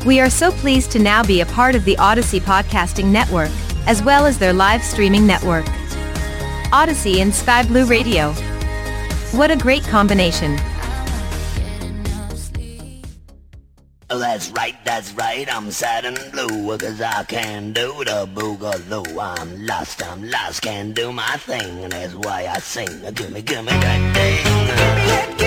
We 0.06 0.20
are 0.20 0.30
so 0.30 0.52
pleased 0.52 0.92
to 0.92 0.98
now 0.98 1.22
be 1.24 1.40
a 1.40 1.46
part 1.46 1.74
of 1.74 1.84
the 1.84 1.96
Audacy 1.96 2.40
Podcasting 2.40 3.06
Network, 3.06 3.50
as 3.86 4.02
well 4.02 4.24
as 4.24 4.38
their 4.38 4.52
live 4.52 4.82
streaming 4.82 5.26
network. 5.26 5.66
Audacy 6.72 7.16
and 7.16 7.34
Sky 7.34 7.66
Blue 7.66 7.86
Radio. 7.86 8.32
What 9.32 9.50
a 9.50 9.56
great 9.56 9.82
combination. 9.82 10.56
I'm 15.60 15.70
sad 15.70 16.06
and 16.06 16.18
blue, 16.32 16.78
cause 16.78 17.02
I 17.02 17.22
can't 17.24 17.74
do 17.74 17.92
the 18.02 18.26
boogaloo. 18.34 19.04
I'm 19.20 19.66
lost, 19.66 20.02
I'm 20.02 20.30
lost, 20.30 20.62
can't 20.62 20.94
do 20.94 21.12
my 21.12 21.36
thing, 21.36 21.84
and 21.84 21.92
that's 21.92 22.14
why 22.14 22.46
I 22.50 22.58
sing. 22.60 22.88
Gimme, 23.12 23.42
gimme 23.42 23.66
that 23.66 24.14
thing. 24.14 24.44
Gimme 24.46 24.74
that, 24.74 25.39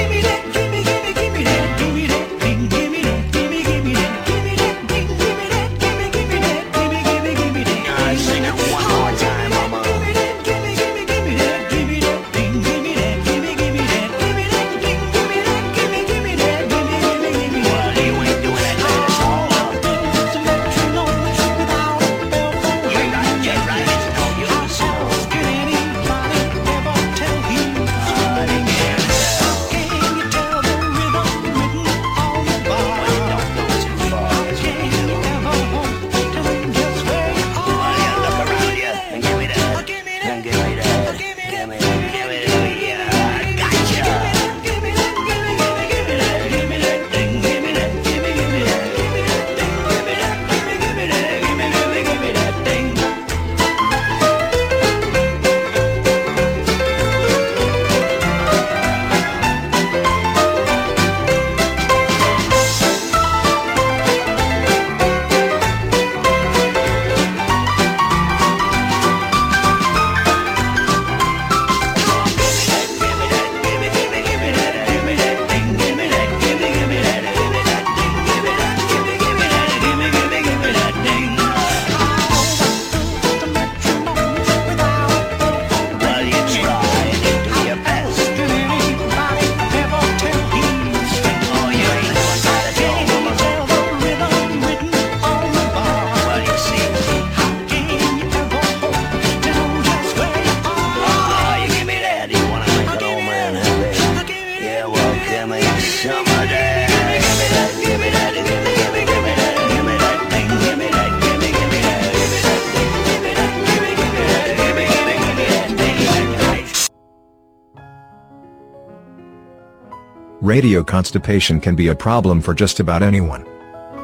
Radio 120.43 120.83
constipation 120.83 121.61
can 121.61 121.73
be 121.73 121.87
a 121.87 121.95
problem 121.95 122.41
for 122.41 122.53
just 122.53 122.81
about 122.81 123.01
anyone. 123.01 123.45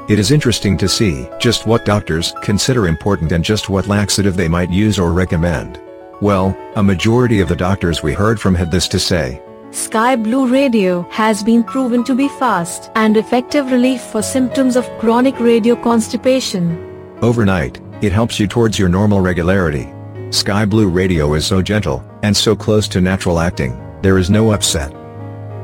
It 0.08 0.20
is 0.20 0.32
interesting 0.32 0.78
to 0.78 0.88
see 0.88 1.28
just 1.38 1.68
what 1.68 1.84
doctors 1.84 2.34
consider 2.42 2.88
important 2.88 3.34
and 3.34 3.44
just 3.44 3.68
what 3.68 3.88
laxative 3.88 4.38
they 4.38 4.48
might 4.48 4.70
use 4.70 4.98
or 4.98 5.12
recommend. 5.12 5.82
Well, 6.22 6.58
a 6.78 6.82
majority 6.82 7.42
of 7.42 7.50
the 7.50 7.58
doctors 7.58 8.02
we 8.02 8.14
heard 8.14 8.40
from 8.40 8.56
had 8.56 8.72
this 8.72 8.88
to 8.88 9.00
say. 9.00 9.42
Sky 9.72 10.16
Blue 10.16 10.48
Radio 10.48 11.02
has 11.10 11.44
been 11.44 11.62
proven 11.62 12.06
to 12.06 12.16
be 12.16 12.30
fast 12.30 12.90
and 12.96 13.18
effective 13.18 13.70
relief 13.70 14.00
for 14.00 14.22
symptoms 14.22 14.78
of 14.78 14.88
chronic 14.98 15.38
radio 15.42 15.76
constipation. 15.76 17.18
Overnight, 17.22 17.82
it 18.02 18.14
helps 18.14 18.40
you 18.40 18.48
towards 18.48 18.80
your 18.80 18.88
normal 18.88 19.20
regularity. 19.20 19.92
Sky 20.30 20.64
Blue 20.64 20.88
Radio 20.88 21.34
is 21.34 21.46
so 21.46 21.62
gentle, 21.62 22.02
and 22.24 22.36
so 22.36 22.56
close 22.56 22.88
to 22.88 23.02
natural 23.02 23.40
acting, 23.40 23.78
there 24.02 24.18
is 24.18 24.30
no 24.30 24.54
upset. 24.54 24.99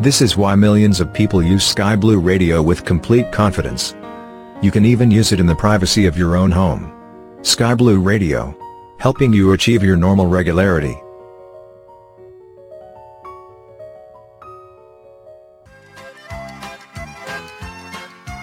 This 0.02 0.22
is 0.22 0.36
why 0.36 0.56
millions 0.56 1.00
of 1.00 1.14
people 1.14 1.42
use 1.42 1.66
Sky 1.66 1.96
Blue 1.96 2.20
Radio 2.20 2.62
with 2.62 2.84
complete 2.84 3.32
confidence. 3.32 3.96
You 4.62 4.70
can 4.70 4.84
even 4.84 5.10
use 5.10 5.32
it 5.32 5.40
in 5.40 5.46
the 5.46 5.56
privacy 5.56 6.06
of 6.06 6.18
your 6.18 6.36
own 6.36 6.52
home. 6.52 6.92
Sky 7.44 7.74
Blue 7.76 8.02
Radio. 8.02 8.54
Helping 9.00 9.32
you 9.32 9.54
achieve 9.54 9.84
your 9.84 9.96
normal 9.96 10.28
regularity. 10.28 11.02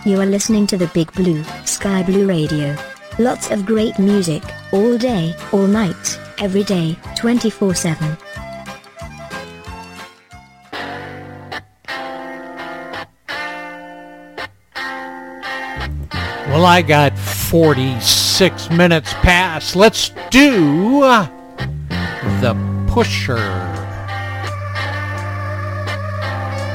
You 0.06 0.20
are 0.20 0.26
listening 0.26 0.66
to 0.68 0.78
the 0.78 0.90
Big 0.94 1.12
Blue, 1.12 1.44
Sky 1.66 2.02
Blue 2.02 2.26
Radio. 2.26 2.74
Lots 3.18 3.50
of 3.50 3.66
great 3.66 3.98
music, 3.98 4.42
all 4.72 4.96
day, 4.96 5.34
all 5.52 5.66
night, 5.66 6.18
every 6.38 6.64
day, 6.64 6.96
24 7.14 7.74
7. 7.74 8.16
Well, 16.52 16.66
I 16.66 16.82
got 16.82 17.18
46 17.18 18.68
minutes 18.68 19.10
past. 19.14 19.74
Let's 19.74 20.10
do 20.28 21.02
uh, 21.02 21.26
the 22.42 22.54
pusher. 22.92 23.36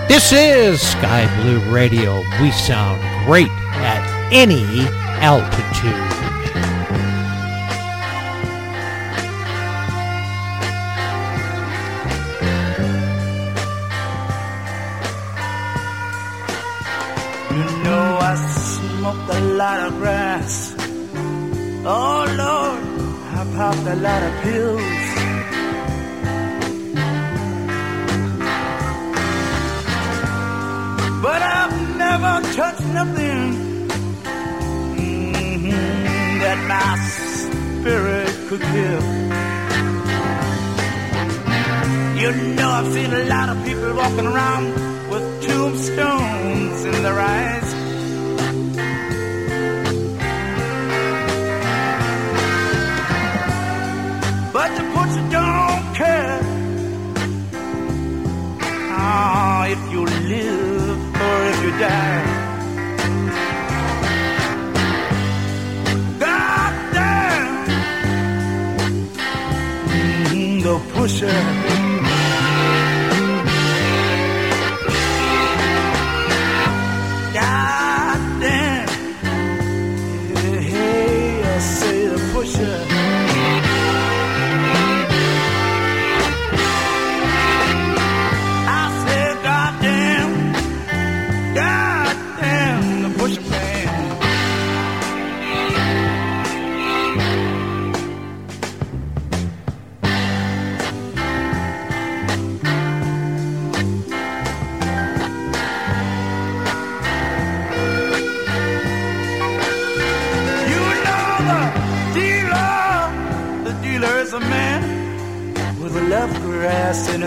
This 0.08 0.32
is 0.32 0.82
Sky 0.82 1.30
Blue 1.44 1.60
Radio. 1.72 2.24
We 2.42 2.50
sound 2.50 3.00
great 3.28 3.52
at 3.76 4.02
any 4.34 4.88
altitude. 5.22 5.94
You 17.56 17.84
know 17.84 18.18
I 18.20 18.67
smoked 19.08 19.30
a 19.30 19.42
lot 19.56 19.80
of 19.88 19.98
grass. 20.00 20.76
Oh 21.86 22.26
Lord, 22.44 22.82
I 23.38 23.42
popped 23.56 23.88
a 23.88 23.98
lot 24.08 24.22
of 24.28 24.34
pills. 24.44 25.06
But 31.26 31.42
I've 31.42 31.98
never 32.06 32.34
touched 32.60 32.88
nothing 33.00 33.44
mhm, 34.98 36.40
that 36.44 36.60
my 36.74 36.90
spirit 37.32 38.32
could 38.48 38.64
kill. 38.74 39.04
You 42.22 42.30
know, 42.56 42.70
I've 42.80 42.92
seen 42.94 43.14
a 43.14 43.24
lot 43.36 43.48
of 43.50 43.58
people 43.66 43.94
walking 43.96 44.28
around 44.28 44.66
with 45.12 45.26
tombstones 45.48 46.86
in 46.86 47.04
their 47.04 47.20
eyes. 47.20 47.77
Live 60.28 61.16
or 61.26 61.38
if 61.52 61.64
you 61.64 61.72
die. 61.80 62.24
God 66.20 66.74
damn, 66.94 67.68
mm, 69.88 70.64
the 70.64 70.76
pusher. 70.94 71.67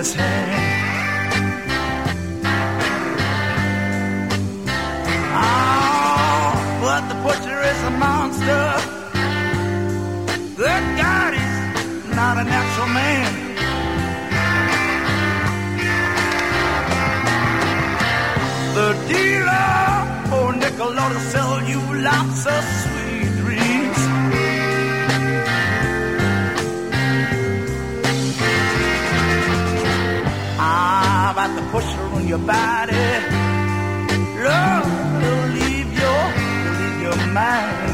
His 0.00 0.14
hand. 0.14 0.62
Oh, 5.44 6.52
but 6.84 7.02
the 7.10 7.16
butcher 7.24 7.58
is 7.70 7.80
a 7.90 7.92
monster. 8.04 8.64
Good 10.62 10.84
God, 11.00 11.30
he's 11.38 12.16
not 12.16 12.34
a 12.42 12.44
natural 12.54 12.90
man. 13.00 13.30
The 18.78 18.88
dealer, 19.10 19.70
oh 20.34 20.48
nickel, 20.62 20.98
ought 21.02 21.12
sell 21.32 21.56
you 21.70 21.80
lots 22.08 22.46
of 22.46 22.62
your 32.30 32.38
body. 32.38 32.94
Love 34.38 34.86
will 35.20 35.46
leave 35.48 35.92
your, 35.98 36.22
leave 36.78 37.02
your 37.02 37.16
mind 37.34 37.89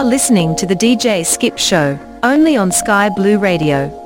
are 0.00 0.04
listening 0.06 0.56
to 0.56 0.64
the 0.64 0.74
DJ 0.74 1.26
Skip 1.26 1.58
Show, 1.58 1.98
only 2.22 2.56
on 2.56 2.72
Sky 2.72 3.10
Blue 3.10 3.38
Radio. 3.38 3.99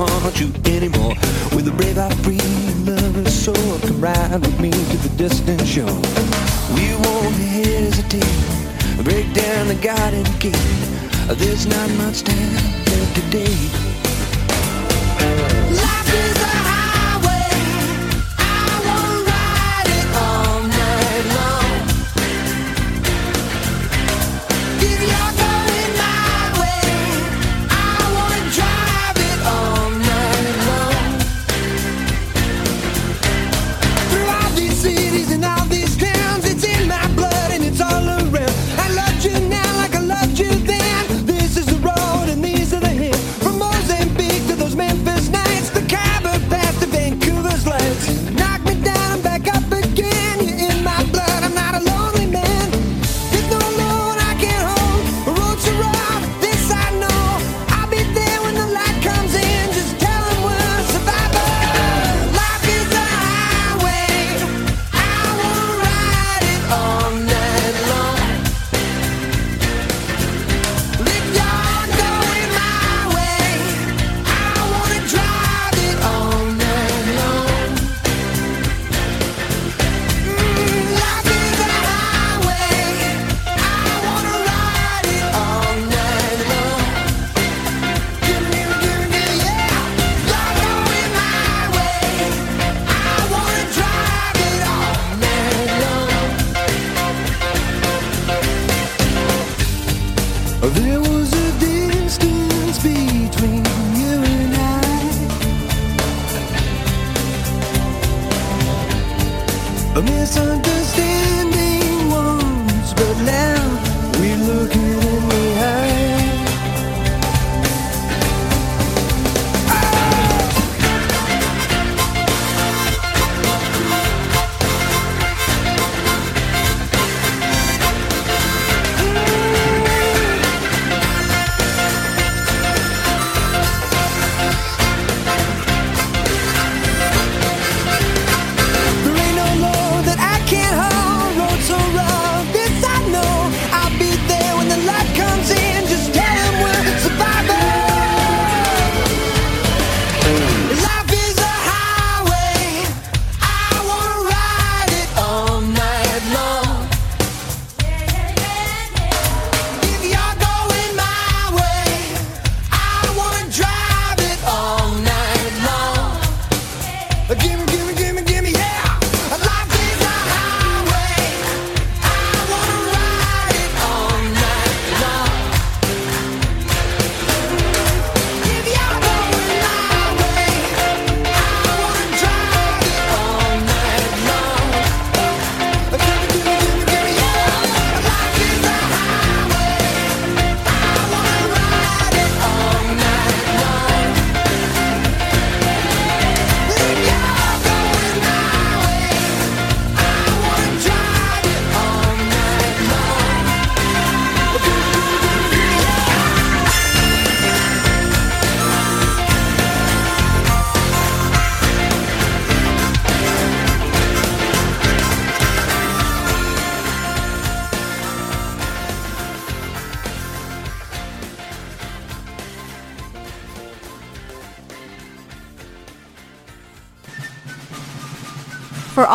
want 0.00 0.40
you 0.40 0.50
anymore. 0.64 1.14
With 1.54 1.68
a 1.68 1.72
brave, 1.76 1.98
I 1.98 2.08
free 2.24 2.40
and 2.40 3.28
soul, 3.28 3.78
come 3.80 4.00
ride 4.00 4.40
with 4.40 4.58
me 4.58 4.70
to 4.70 4.96
the 5.06 5.12
distant 5.16 5.66
shore. 5.66 6.00
We 6.74 6.86
won't 7.04 7.36
hesitate, 7.36 9.04
break 9.04 9.32
down 9.34 9.68
the 9.68 9.78
garden 9.82 10.24
gate. 10.38 10.56
There's 11.38 11.66
not 11.66 11.90
much 12.02 12.22
time 12.22 12.54
left 12.86 13.14
today. 13.14 13.79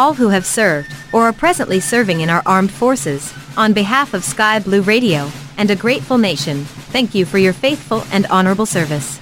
all 0.06 0.14
who 0.14 0.30
have 0.30 0.46
served 0.46 0.94
or 1.12 1.24
are 1.24 1.34
presently 1.34 1.80
serving 1.80 2.22
in 2.22 2.30
our 2.30 2.44
armed 2.46 2.70
forces. 2.70 3.34
On 3.58 3.74
behalf 3.74 4.14
of 4.14 4.24
Sky 4.24 4.60
Blue 4.60 4.82
Radio 4.82 5.32
and 5.58 5.72
a 5.72 5.76
grateful 5.76 6.20
nation, 6.20 6.66
thank 6.94 7.16
you 7.16 7.26
for 7.26 7.40
your 7.40 7.54
faithful 7.54 8.04
and 8.12 8.28
honorable 8.28 8.68
service. 8.68 9.20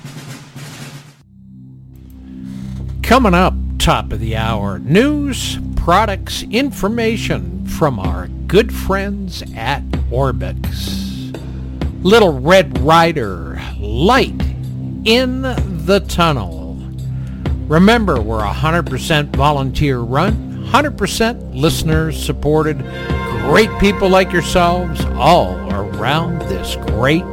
Coming 3.02 3.34
up, 3.34 3.54
top 3.78 4.12
of 4.12 4.20
the 4.20 4.36
hour, 4.36 4.78
news, 4.80 5.58
products, 5.78 6.44
information 6.52 7.66
from 7.66 7.98
our 7.98 8.28
good 8.48 8.74
friends 8.74 9.42
at 9.56 9.84
Orbx. 10.12 11.32
Little 12.04 12.42
Red 12.42 12.78
Rider, 12.80 13.62
light 13.80 14.42
in 15.06 15.44
the 15.86 16.04
tunnel. 16.10 16.78
Remember, 17.70 18.20
we're 18.20 18.44
a 18.44 18.52
100% 18.52 19.30
volunteer 19.38 20.00
run 20.00 20.43
100% 20.74 21.54
listeners 21.54 22.24
supported. 22.26 22.80
Great 23.42 23.70
people 23.80 24.10
like 24.10 24.32
yourselves 24.32 25.06
all 25.18 25.56
around 25.72 26.40
this 26.50 26.78
great 26.88 27.24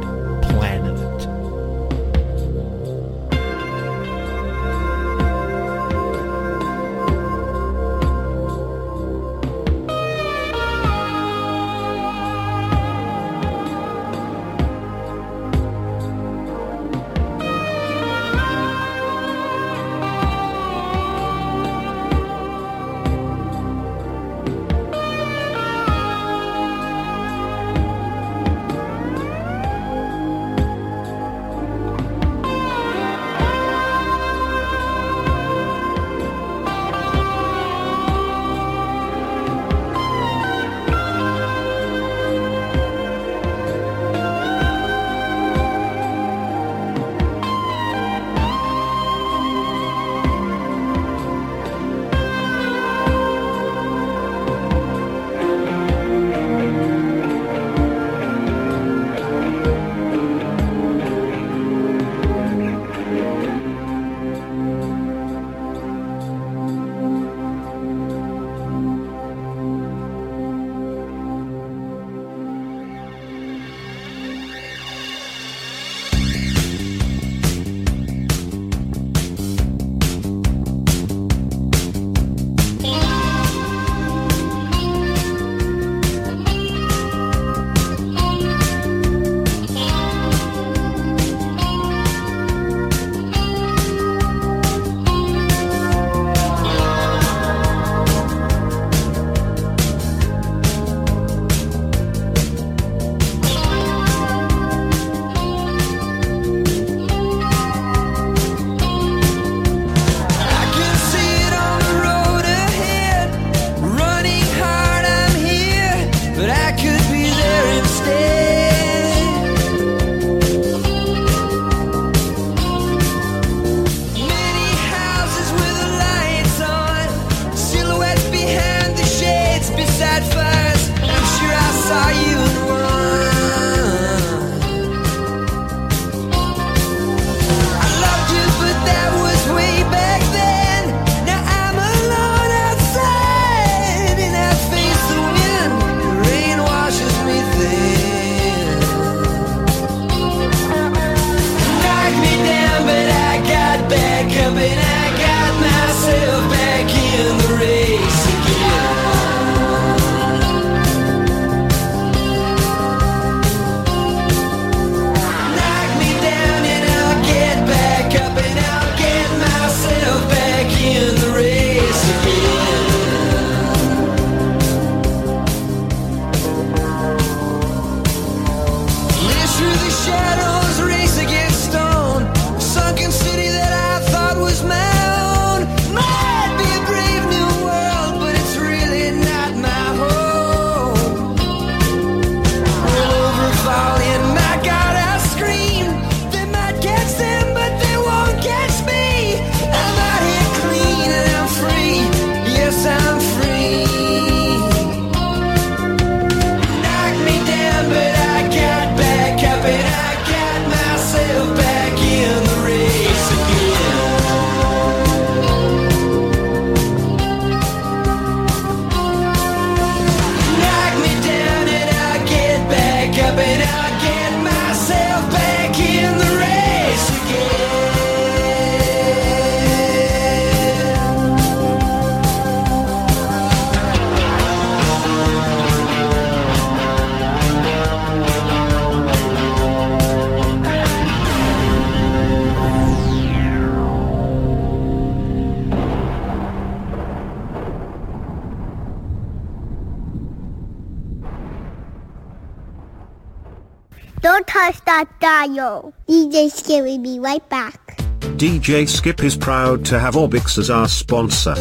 DJ 258.41 258.89
Skip 258.89 259.23
is 259.23 259.37
proud 259.37 259.85
to 259.85 259.99
have 259.99 260.15
Orbx 260.15 260.57
as 260.57 260.71
our 260.71 260.87
sponsor. 260.87 261.53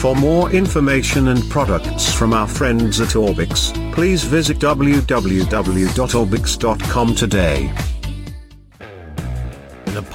For 0.00 0.16
more 0.16 0.50
information 0.52 1.28
and 1.28 1.46
products 1.50 2.10
from 2.10 2.32
our 2.32 2.48
friends 2.48 3.02
at 3.02 3.08
Orbx, 3.08 3.92
please 3.92 4.24
visit 4.24 4.58
www.orbx.com 4.58 7.14
today. 7.14 7.70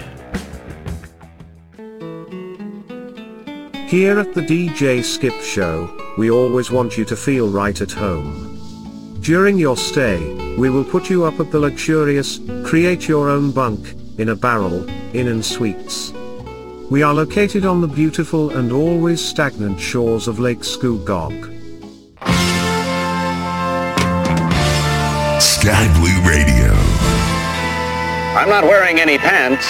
Here 3.94 4.18
at 4.18 4.34
the 4.34 4.40
DJ 4.40 5.04
Skip 5.04 5.40
Show, 5.40 5.88
we 6.18 6.28
always 6.28 6.68
want 6.68 6.98
you 6.98 7.04
to 7.04 7.14
feel 7.14 7.48
right 7.48 7.80
at 7.80 7.92
home. 7.92 8.58
During 9.20 9.56
your 9.56 9.76
stay, 9.76 10.18
we 10.56 10.68
will 10.68 10.82
put 10.82 11.08
you 11.08 11.22
up 11.22 11.38
at 11.38 11.52
the 11.52 11.60
luxurious, 11.60 12.40
create 12.64 13.06
your 13.06 13.30
own 13.30 13.52
bunk, 13.52 13.94
in 14.18 14.30
a 14.30 14.34
barrel, 14.34 14.84
Inn 15.14 15.28
and 15.28 15.44
Suites. 15.44 16.10
We 16.90 17.04
are 17.04 17.14
located 17.14 17.64
on 17.64 17.80
the 17.80 17.86
beautiful 17.86 18.50
and 18.50 18.72
always 18.72 19.24
stagnant 19.24 19.78
shores 19.78 20.26
of 20.26 20.40
Lake 20.40 20.64
Scugog. 20.64 21.44
Sky 25.40 25.86
Blue 26.00 26.28
Radio. 26.28 26.72
I'm 28.36 28.48
not 28.48 28.64
wearing 28.64 28.98
any 28.98 29.18
pants. 29.18 29.64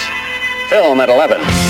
Film 0.70 0.98
at 1.00 1.10
11. 1.10 1.63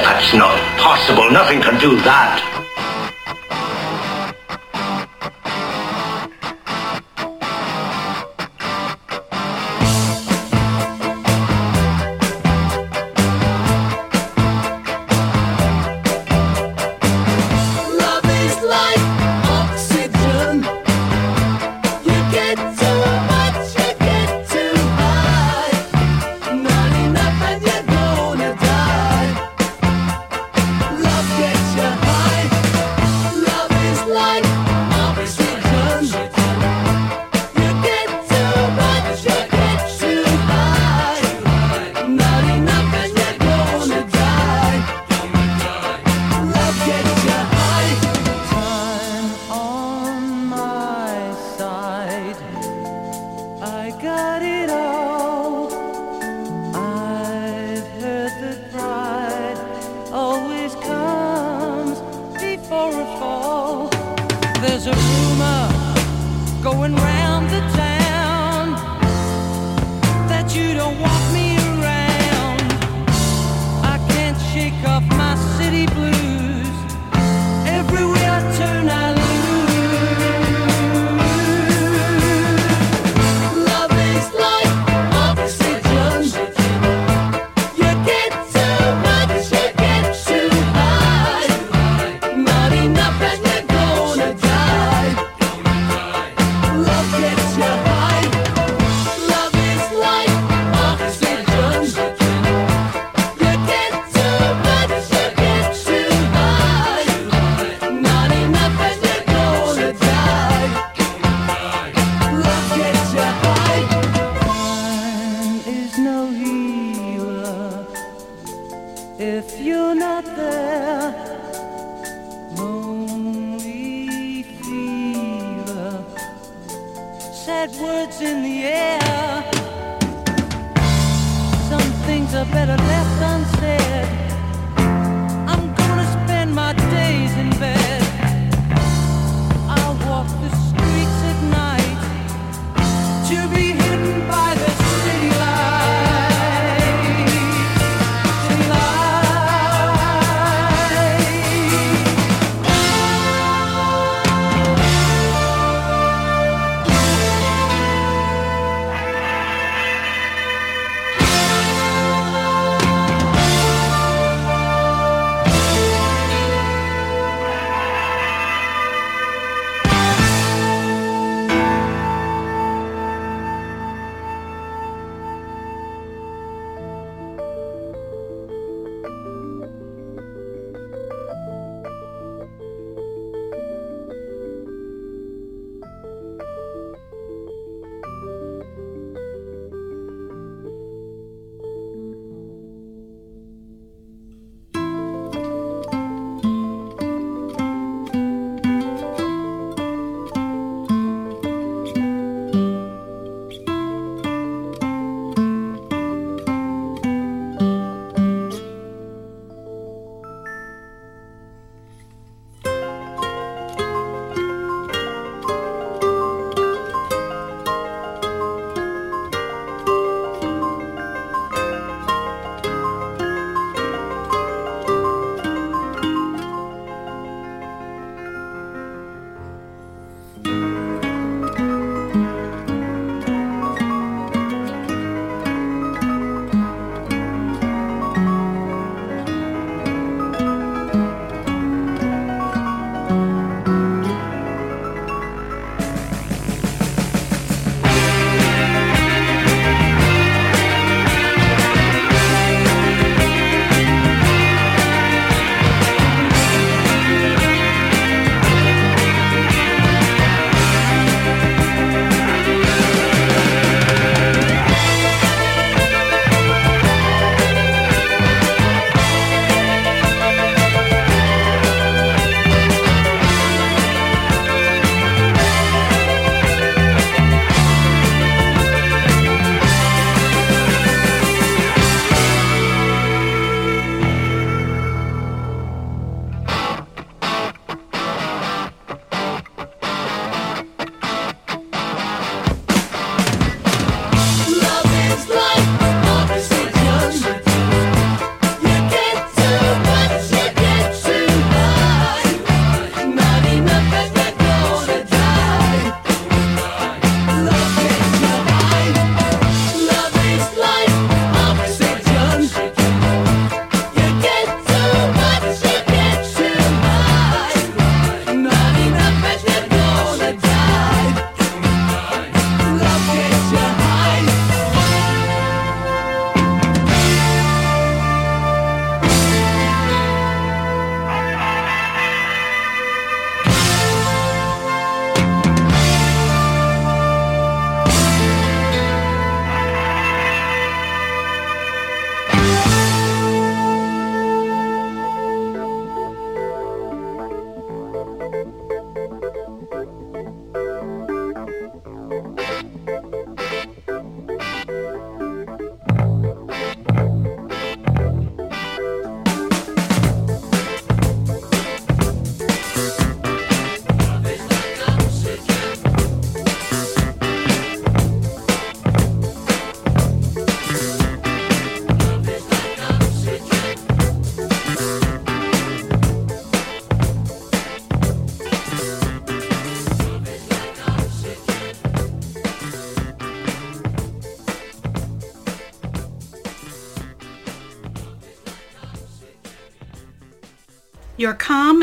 That's 0.00 0.34
not 0.34 0.58
possible. 0.78 1.30
Nothing 1.30 1.60
can 1.60 1.78
do 1.80 1.96
that. 2.02 2.55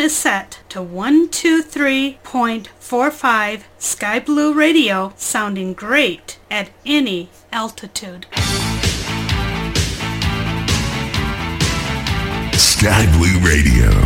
Is 0.03 0.13
set 0.13 0.59
to 0.67 0.79
123.45 0.79 3.63
Sky 3.77 4.19
Blue 4.19 4.53
Radio, 4.53 5.13
sounding 5.15 5.73
great 5.73 6.37
at 6.51 6.71
any 6.85 7.29
altitude. 7.53 8.25
Sky 12.51 13.05
Blue 13.15 13.39
Radio. 13.39 14.02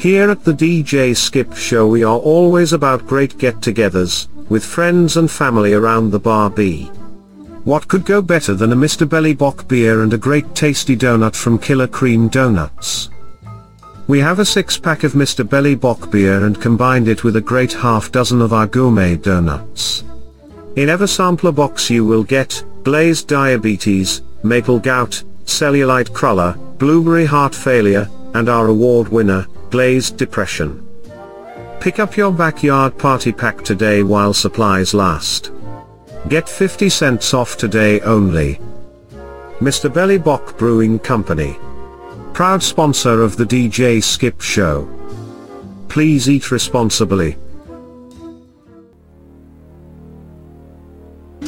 Here 0.00 0.30
at 0.30 0.44
the 0.44 0.54
DJ 0.54 1.14
Skip 1.14 1.52
Show 1.52 1.86
we 1.86 2.04
are 2.04 2.16
always 2.16 2.72
about 2.72 3.06
great 3.06 3.36
get-togethers, 3.36 4.28
with 4.48 4.64
friends 4.64 5.18
and 5.18 5.30
family 5.30 5.74
around 5.74 6.10
the 6.10 6.18
bar 6.18 6.48
B. 6.48 6.86
What 7.64 7.86
could 7.86 8.06
go 8.06 8.22
better 8.22 8.54
than 8.54 8.72
a 8.72 8.76
Mr. 8.76 9.06
Belly 9.06 9.34
Bock 9.34 9.68
beer 9.68 10.02
and 10.02 10.14
a 10.14 10.16
great 10.16 10.54
tasty 10.54 10.96
donut 10.96 11.36
from 11.36 11.58
Killer 11.58 11.86
Cream 11.86 12.28
Donuts? 12.28 13.10
We 14.06 14.20
have 14.20 14.38
a 14.38 14.44
six-pack 14.46 15.04
of 15.04 15.12
Mr. 15.12 15.46
Belly 15.46 15.74
Bock 15.74 16.10
beer 16.10 16.46
and 16.46 16.58
combined 16.58 17.06
it 17.06 17.22
with 17.22 17.36
a 17.36 17.42
great 17.42 17.74
half 17.74 18.10
dozen 18.10 18.40
of 18.40 18.54
our 18.54 18.66
gourmet 18.66 19.16
donuts. 19.16 20.02
In 20.76 20.88
every 20.88 21.08
sampler 21.08 21.52
box 21.52 21.90
you 21.90 22.06
will 22.06 22.24
get, 22.24 22.64
glazed 22.84 23.28
diabetes, 23.28 24.22
maple 24.44 24.78
gout, 24.78 25.22
cellulite 25.44 26.14
cruller, 26.14 26.54
blueberry 26.78 27.26
heart 27.26 27.54
failure, 27.54 28.08
and 28.32 28.48
our 28.48 28.68
award 28.68 29.08
winner, 29.08 29.46
glazed 29.70 30.16
depression. 30.16 30.86
Pick 31.80 31.98
up 31.98 32.16
your 32.16 32.32
backyard 32.32 32.98
party 32.98 33.32
pack 33.32 33.62
today 33.62 34.02
while 34.02 34.34
supplies 34.34 34.92
last. 34.92 35.50
Get 36.28 36.48
50 36.48 36.88
cents 36.88 37.32
off 37.32 37.56
today 37.56 38.00
only. 38.00 38.60
Mr. 39.60 39.92
Belly 39.92 40.18
Bock 40.18 40.58
Brewing 40.58 40.98
Company. 40.98 41.56
Proud 42.34 42.62
sponsor 42.62 43.22
of 43.22 43.36
the 43.36 43.44
DJ 43.44 44.02
Skip 44.02 44.40
Show. 44.40 44.88
Please 45.88 46.28
eat 46.28 46.50
responsibly. 46.50 47.36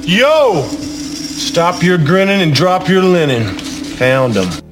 Yo! 0.03 0.63
Stop 0.69 1.83
your 1.83 1.99
grinning 1.99 2.41
and 2.41 2.55
drop 2.55 2.89
your 2.89 3.03
linen. 3.03 3.59
Found 3.99 4.35
Found 4.35 4.37
'em. 4.37 4.72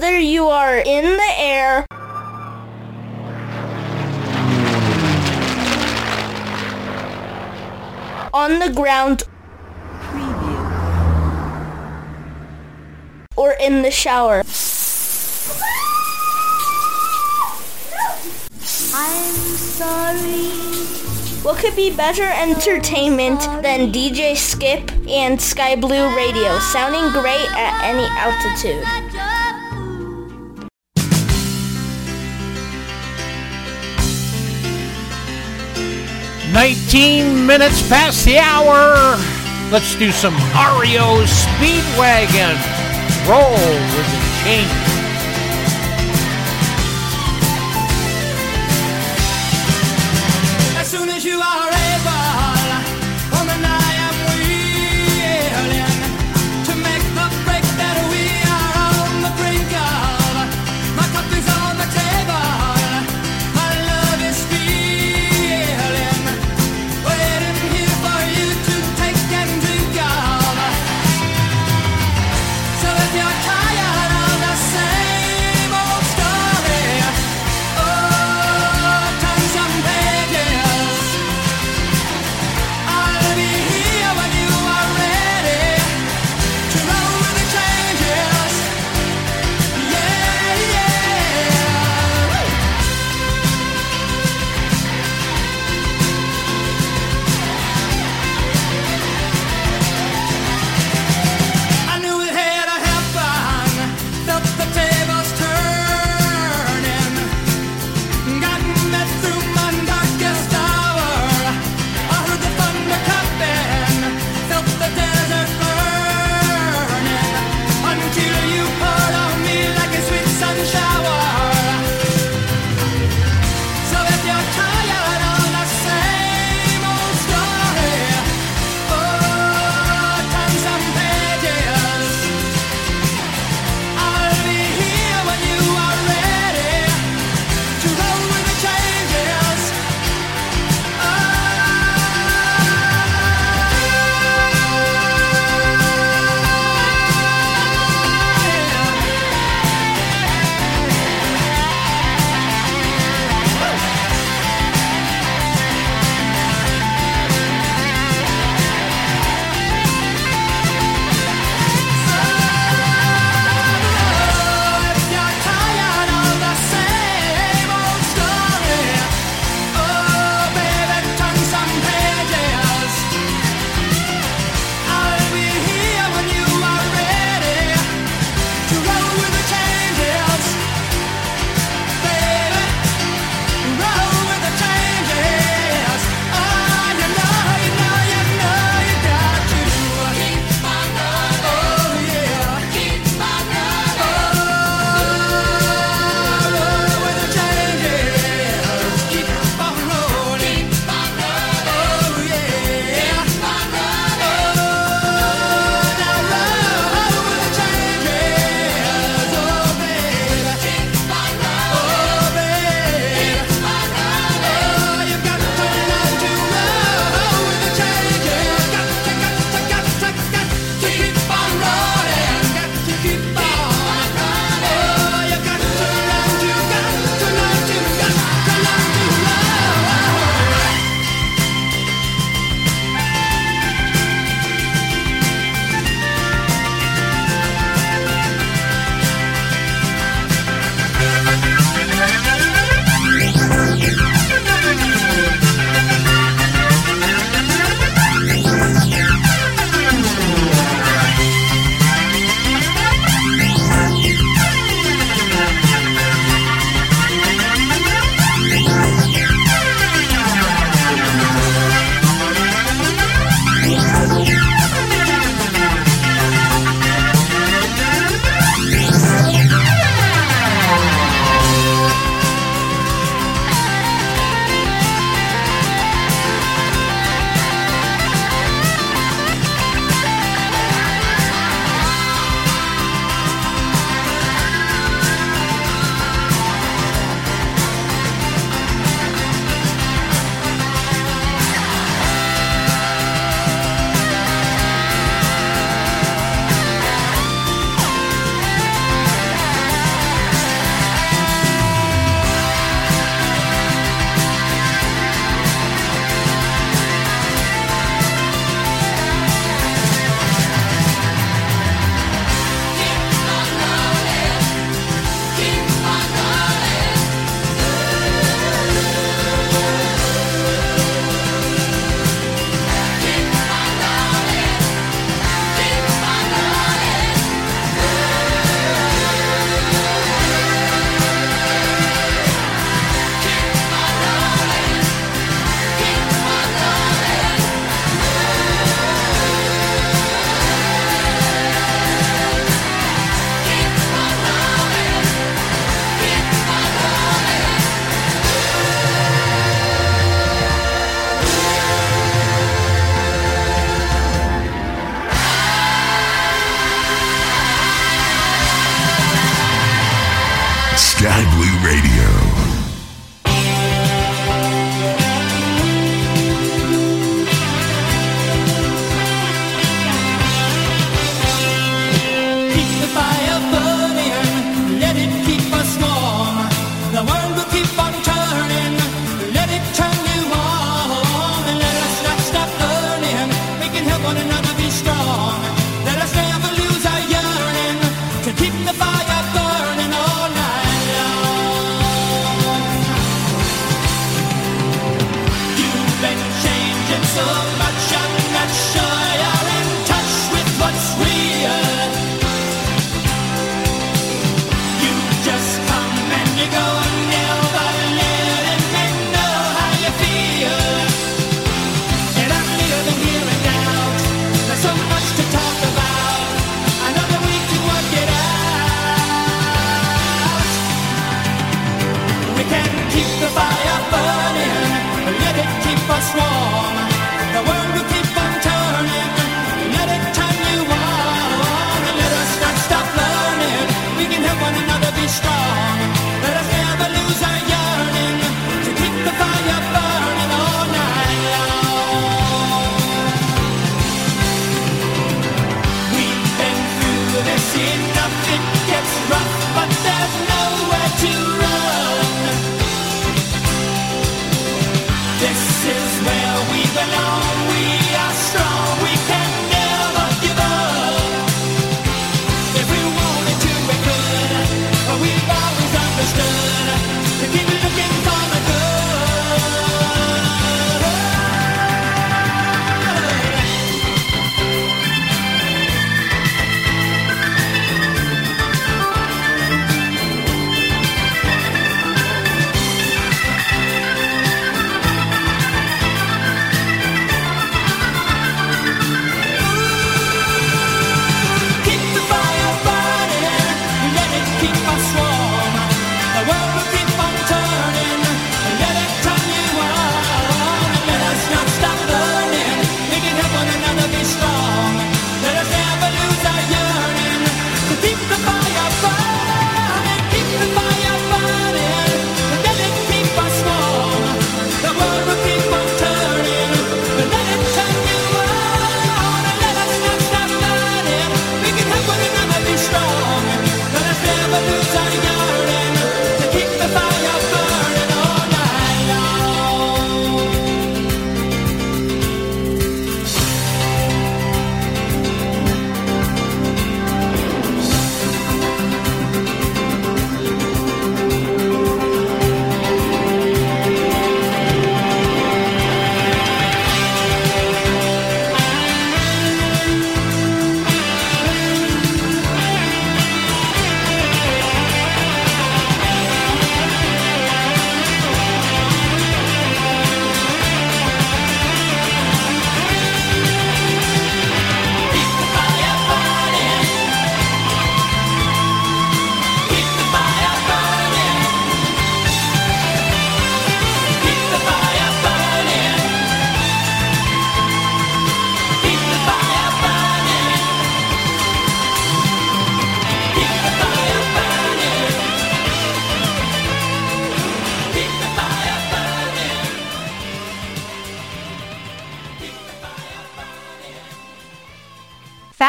whether 0.00 0.16
you 0.16 0.46
are 0.46 0.76
in 0.78 1.04
the 1.04 1.32
air 1.36 1.84
on 8.32 8.60
the 8.60 8.72
ground 8.76 9.24
or 13.34 13.56
in 13.60 13.82
the 13.82 13.90
shower. 13.90 14.44
I'm 18.94 19.34
sorry. 19.74 20.68
What 21.42 21.58
could 21.58 21.74
be 21.74 21.90
better 21.96 22.22
entertainment 22.22 23.40
than 23.62 23.90
DJ 23.90 24.36
Skip 24.36 24.92
and 25.08 25.40
Sky 25.42 25.74
Blue 25.74 26.14
Radio 26.14 26.56
sounding 26.60 27.10
great 27.10 27.50
at 27.56 27.82
any 27.82 28.06
altitude? 28.16 29.07
15 36.88 37.44
minutes 37.44 37.86
past 37.86 38.24
the 38.24 38.38
hour. 38.38 39.18
Let's 39.70 39.94
do 39.96 40.10
some 40.10 40.32
REO 40.32 41.22
Speedwagon. 41.26 42.56
Roll 43.28 43.52
with 43.52 44.08
the 44.10 44.42
change. 44.42 44.87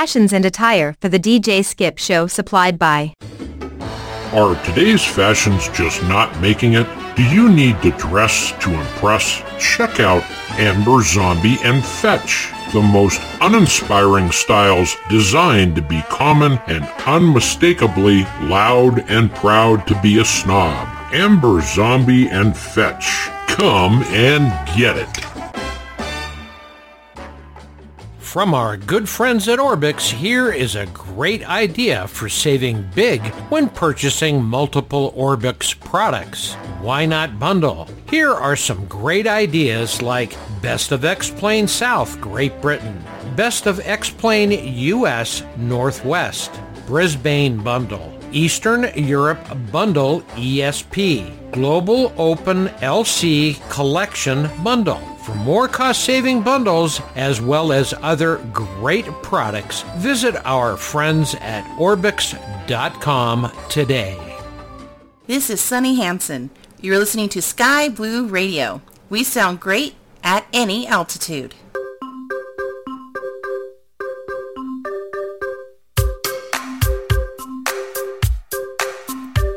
Fashions 0.10 0.34
and 0.34 0.44
attire 0.44 0.96
for 1.02 1.08
the 1.08 1.20
DJ 1.20 1.64
Skip 1.64 2.00
Show 2.00 2.26
supplied 2.26 2.80
by. 2.80 3.14
Are 4.34 4.56
today's 4.66 5.06
fashions 5.06 5.70
just 5.70 6.02
not 6.06 6.42
making 6.42 6.74
it? 6.74 6.88
Do 7.16 7.22
you 7.24 7.48
need 7.48 7.80
to 7.84 7.92
dress 7.92 8.52
to 8.62 8.72
impress? 8.72 9.44
Check 9.60 10.00
out 10.00 10.24
Amber 10.54 11.04
Zombie 11.04 11.58
and 11.64 11.86
Fetch, 11.86 12.52
the 12.74 12.82
most 12.82 13.22
uninspiring 13.40 14.32
styles 14.32 14.96
designed 15.12 15.76
to 15.76 15.84
be 15.84 16.02
common 16.10 16.54
and 16.66 16.86
unmistakably 17.06 18.24
loud 18.42 19.08
and 19.12 19.32
proud 19.36 19.86
to 19.86 20.02
be 20.02 20.18
a 20.18 20.26
snob. 20.26 20.88
Amber 21.14 21.62
Zombie 21.62 22.28
and 22.30 22.58
Fetch. 22.58 23.30
Come 23.48 24.02
and 24.06 24.50
get 24.76 24.98
it. 24.98 25.19
From 28.30 28.54
our 28.54 28.78
good 28.78 29.10
friends 29.10 29.48
at 29.48 29.58
Orbx, 29.58 30.12
here 30.12 30.52
is 30.52 30.76
a 30.76 30.86
great 30.86 31.44
idea 31.50 32.08
for 32.08 32.30
saving 32.30 32.88
big 32.94 33.26
when 33.50 33.70
purchasing 33.70 34.44
multiple 34.44 35.12
Orbx 35.18 35.80
products. 35.80 36.54
Why 36.80 37.08
not 37.08 37.40
bundle? 37.40 37.90
Here 38.08 38.32
are 38.32 38.56
some 38.56 38.86
great 38.86 39.26
ideas 39.26 40.04
like 40.04 40.38
Best 40.62 40.92
of 40.92 41.06
X-Plane 41.06 41.68
South, 41.68 42.22
Great 42.22 42.62
Britain, 42.62 43.04
Best 43.36 43.66
of 43.66 43.80
X-Plane 43.80 44.52
US, 44.78 45.42
Northwest, 45.58 46.52
Brisbane 46.86 47.58
Bundle, 47.64 48.16
Eastern 48.32 48.92
Europe 48.94 49.44
Bundle 49.72 50.22
ESP, 50.36 51.52
Global 51.52 52.14
Open 52.16 52.68
LC 52.84 53.58
Collection 53.72 54.48
Bundle. 54.64 55.09
For 55.50 55.54
more 55.54 55.68
cost-saving 55.68 56.44
bundles 56.44 57.02
as 57.16 57.42
well 57.42 57.72
as 57.72 57.92
other 58.04 58.38
great 58.54 59.08
products, 59.24 59.82
visit 59.98 60.36
our 60.46 60.78
friends 60.78 61.34
at 61.42 61.64
Orbx.com 61.80 63.52
today. 63.68 64.38
This 65.26 65.50
is 65.50 65.60
Sunny 65.60 65.96
Hanson. 65.96 66.52
You're 66.80 67.00
listening 67.00 67.30
to 67.30 67.42
Sky 67.42 67.90
Blue 67.90 68.28
Radio. 68.28 68.84
We 69.10 69.24
sound 69.24 69.60
great 69.60 69.96
at 70.24 70.46
any 70.54 70.86
altitude. 70.86 71.56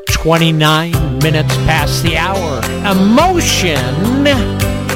29 0.09 1.19
minutes 1.19 1.55
past 1.67 2.01
the 2.01 2.17
hour. 2.17 2.65
Emotion 2.91 4.23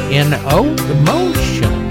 in 0.09 0.33
O 0.45 0.63
emotion. 0.89 1.86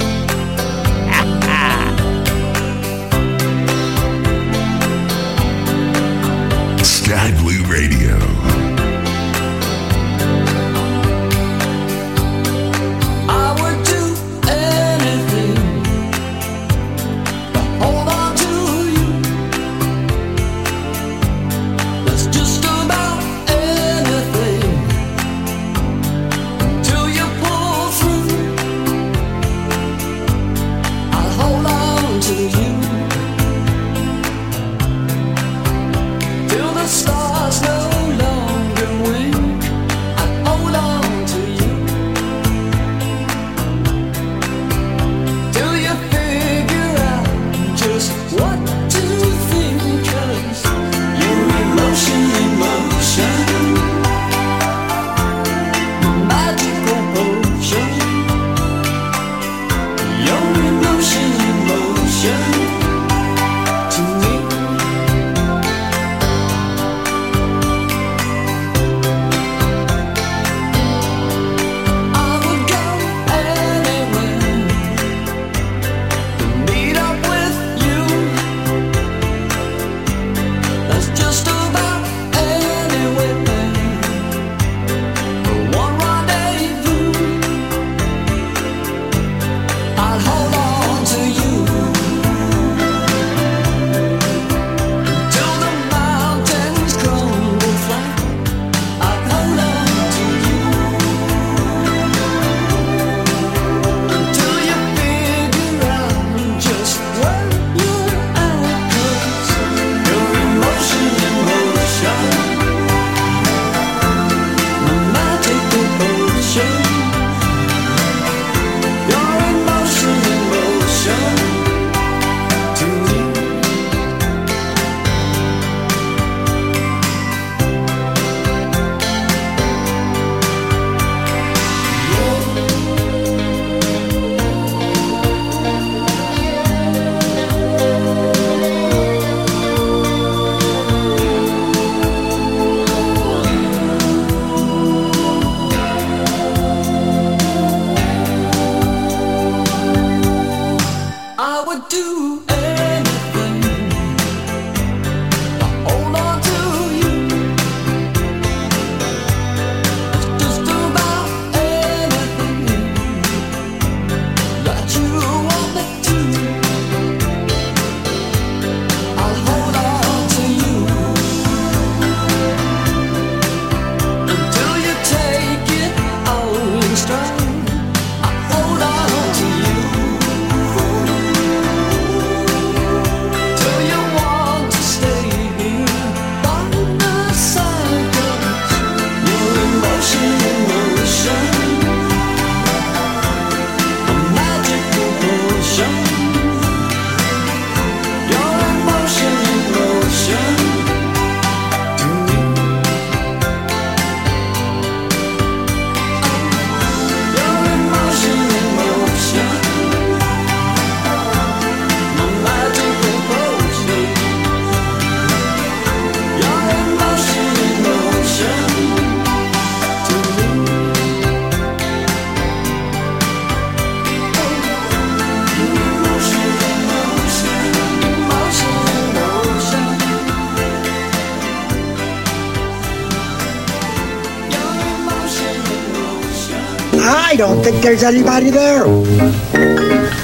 think 237.71 237.83
there's 237.83 238.05
anybody 238.05 238.51
there. 238.51 238.87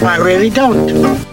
I 0.07 0.17
really 0.17 0.49
don't. 0.49 1.32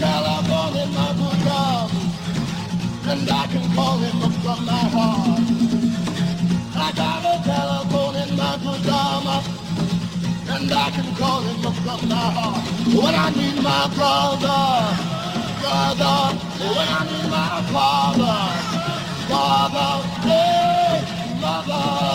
telephone 0.00 0.76
in 0.82 0.90
my 0.94 1.12
bosom, 1.12 1.90
and 3.10 3.30
I 3.30 3.46
can 3.52 3.64
call 3.76 3.98
him 3.98 4.22
up 4.26 4.32
from 4.42 4.60
my 4.64 4.84
heart. 4.96 5.46
I 6.74 6.88
got 7.00 7.20
a 7.32 7.36
telephone 7.44 8.16
in 8.22 8.30
my 8.40 8.54
pajama, 8.64 9.36
and 10.54 10.72
I 10.72 10.90
can 10.96 11.08
call 11.20 11.40
him 11.42 11.66
up 11.66 11.76
from 11.84 12.08
my 12.08 12.26
heart. 12.36 12.64
When 13.02 13.14
I 13.14 13.28
need 13.38 13.58
my 13.62 13.84
brother, 13.96 14.62
brother, 15.60 16.18
when 16.76 16.88
I 16.98 17.02
need 17.10 17.28
my 17.38 17.56
father, 17.72 18.38
father, 19.28 19.92
hey, 20.26 21.40
mother. 21.42 22.09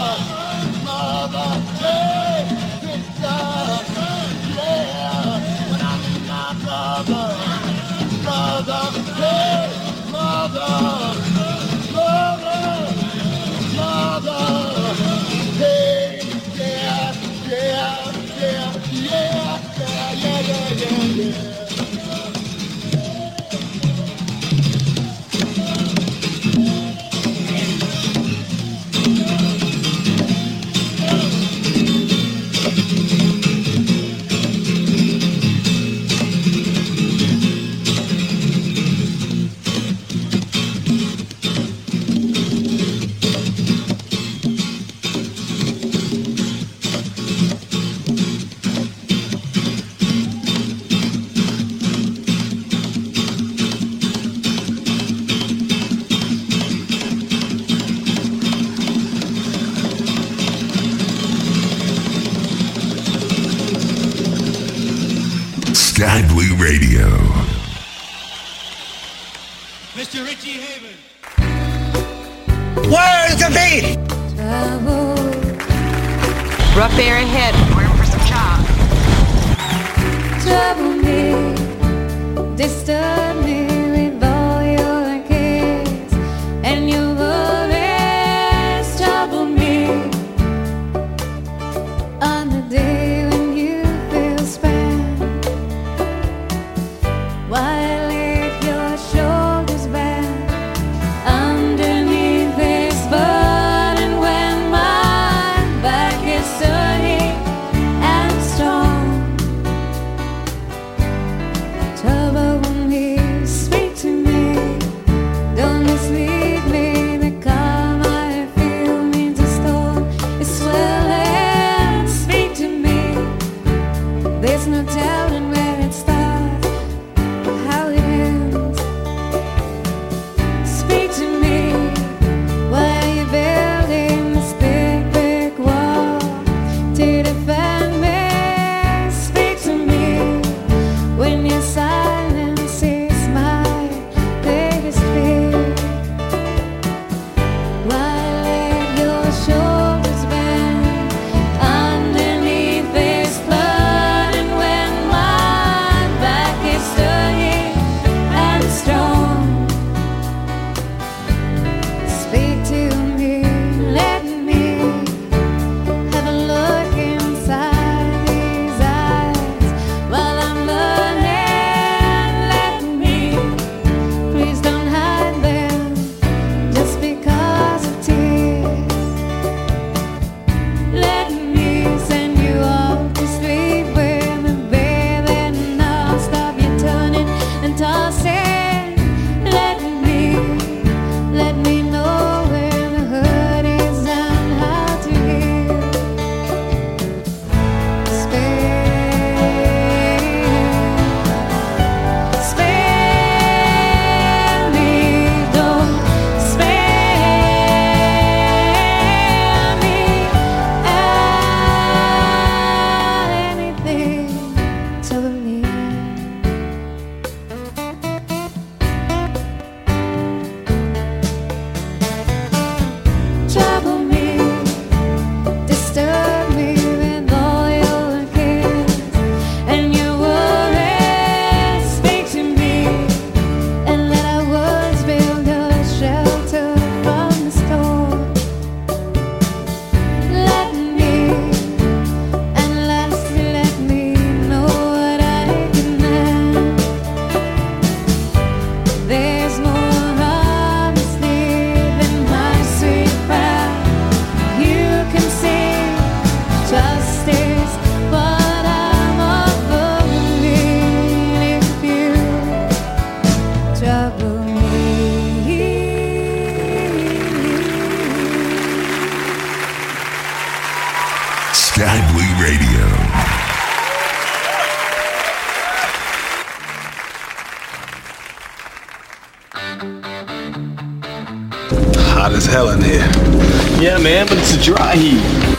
Dry 284.58 284.96
heat. 284.96 285.55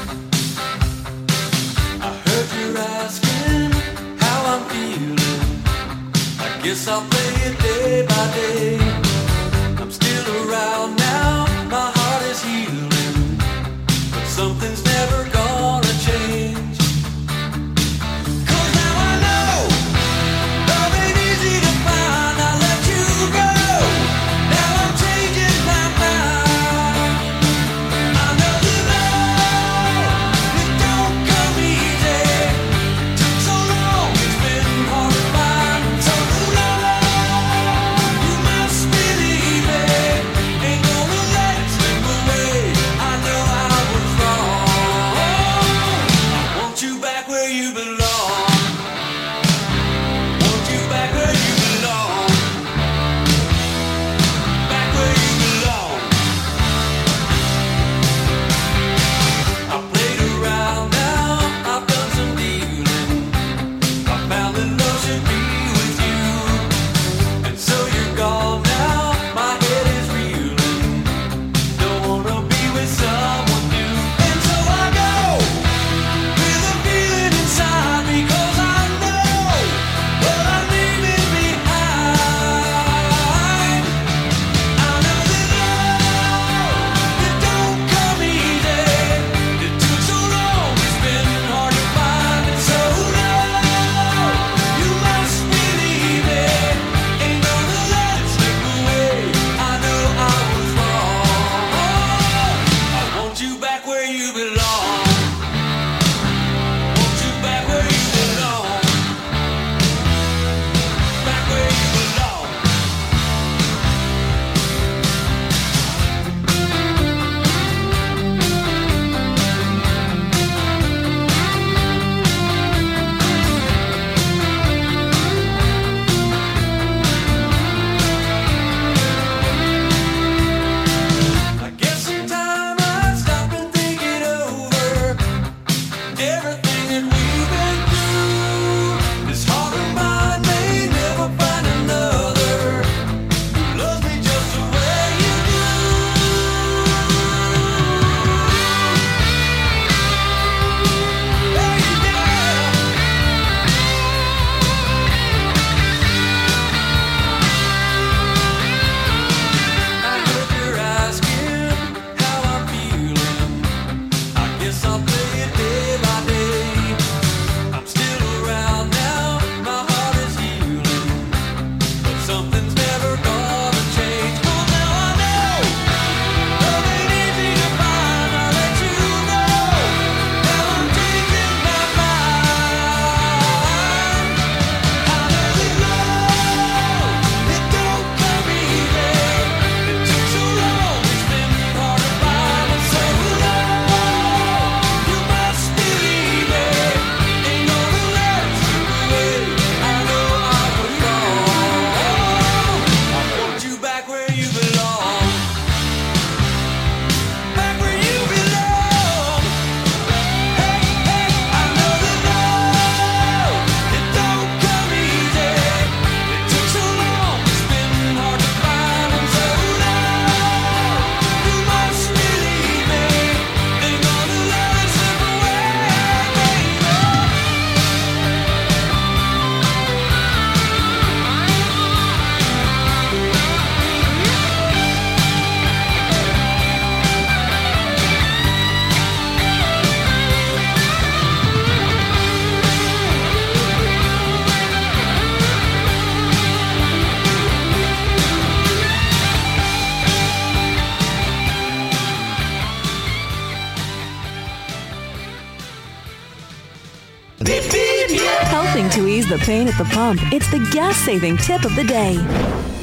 At 259.69 259.79
the 259.79 259.85
pump, 259.85 260.21
it's 260.33 260.51
the 260.51 260.59
gas 260.73 260.97
saving 260.97 261.37
tip 261.39 261.65
of 261.65 261.75
the 261.77 261.85
day. 261.85 262.17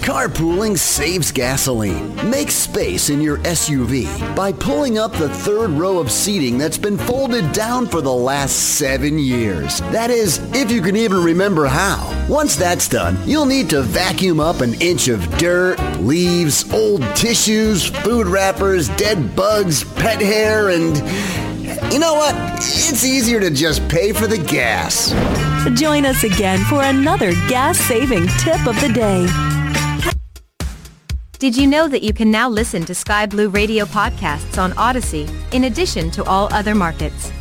Carpooling 0.01 0.77
saves 0.77 1.31
gasoline. 1.31 2.13
Make 2.29 2.51
space 2.51 3.09
in 3.09 3.21
your 3.21 3.37
SUV 3.37 4.35
by 4.35 4.51
pulling 4.51 4.97
up 4.97 5.13
the 5.13 5.29
third 5.29 5.69
row 5.69 5.97
of 5.97 6.11
seating 6.11 6.57
that's 6.57 6.77
been 6.77 6.97
folded 6.97 7.53
down 7.53 7.87
for 7.87 8.01
the 8.01 8.11
last 8.11 8.77
seven 8.77 9.17
years. 9.17 9.79
That 9.91 10.09
is, 10.09 10.39
if 10.53 10.69
you 10.71 10.81
can 10.81 10.97
even 10.97 11.23
remember 11.23 11.67
how. 11.67 12.25
Once 12.27 12.57
that's 12.57 12.89
done, 12.89 13.17
you'll 13.25 13.45
need 13.45 13.69
to 13.69 13.81
vacuum 13.81 14.41
up 14.41 14.59
an 14.59 14.73
inch 14.81 15.07
of 15.07 15.25
dirt, 15.37 15.79
leaves, 15.99 16.69
old 16.73 17.01
tissues, 17.15 17.85
food 17.85 18.27
wrappers, 18.27 18.89
dead 18.97 19.35
bugs, 19.37 19.85
pet 19.93 20.19
hair, 20.21 20.69
and 20.69 20.97
you 21.93 21.99
know 21.99 22.15
what? 22.15 22.35
It's 22.57 23.05
easier 23.05 23.39
to 23.39 23.49
just 23.49 23.87
pay 23.87 24.11
for 24.11 24.27
the 24.27 24.37
gas. 24.37 25.13
Join 25.71 26.05
us 26.05 26.25
again 26.25 26.59
for 26.65 26.83
another 26.83 27.31
gas 27.47 27.79
saving 27.79 28.27
tip 28.39 28.67
of 28.67 28.79
the 28.81 28.91
day. 28.93 29.25
Did 31.39 31.55
you 31.55 31.67
know 31.67 31.87
that 31.87 32.03
you 32.03 32.13
can 32.13 32.29
now 32.29 32.49
listen 32.49 32.83
to 32.85 32.93
Sky 32.93 33.25
Blue 33.25 33.49
Radio 33.49 33.85
podcasts 33.85 34.61
on 34.61 34.73
Audacy, 34.73 35.27
in 35.53 35.63
addition 35.63 36.11
to 36.11 36.23
all 36.25 36.53
other 36.53 36.75
markets? 36.75 37.31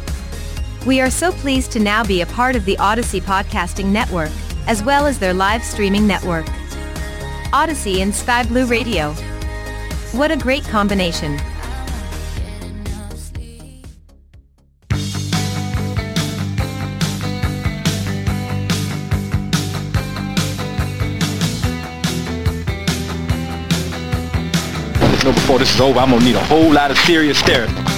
We 0.86 1.00
are 1.00 1.10
so 1.10 1.32
pleased 1.32 1.72
to 1.72 1.80
now 1.80 2.04
be 2.04 2.20
a 2.20 2.26
part 2.26 2.54
of 2.54 2.64
the 2.64 2.76
Audacy 2.76 3.20
Podcasting 3.20 3.86
Network, 3.86 4.30
as 4.66 4.82
well 4.82 5.06
as 5.06 5.18
their 5.18 5.34
live 5.34 5.64
streaming 5.64 6.06
network. 6.06 6.46
Audacy 7.52 8.02
and 8.02 8.14
Sky 8.14 8.44
Blue 8.44 8.66
Radio. 8.66 9.12
What 10.12 10.30
a 10.30 10.36
great 10.36 10.64
combination! 10.64 11.38
This 25.62 25.76
is 25.76 25.80
over, 25.80 26.00
I'm 26.00 26.10
gonna 26.10 26.24
need 26.24 26.34
a 26.34 26.44
whole 26.46 26.72
lot 26.72 26.90
of 26.90 26.98
serious 26.98 27.40
therapy. 27.42 27.91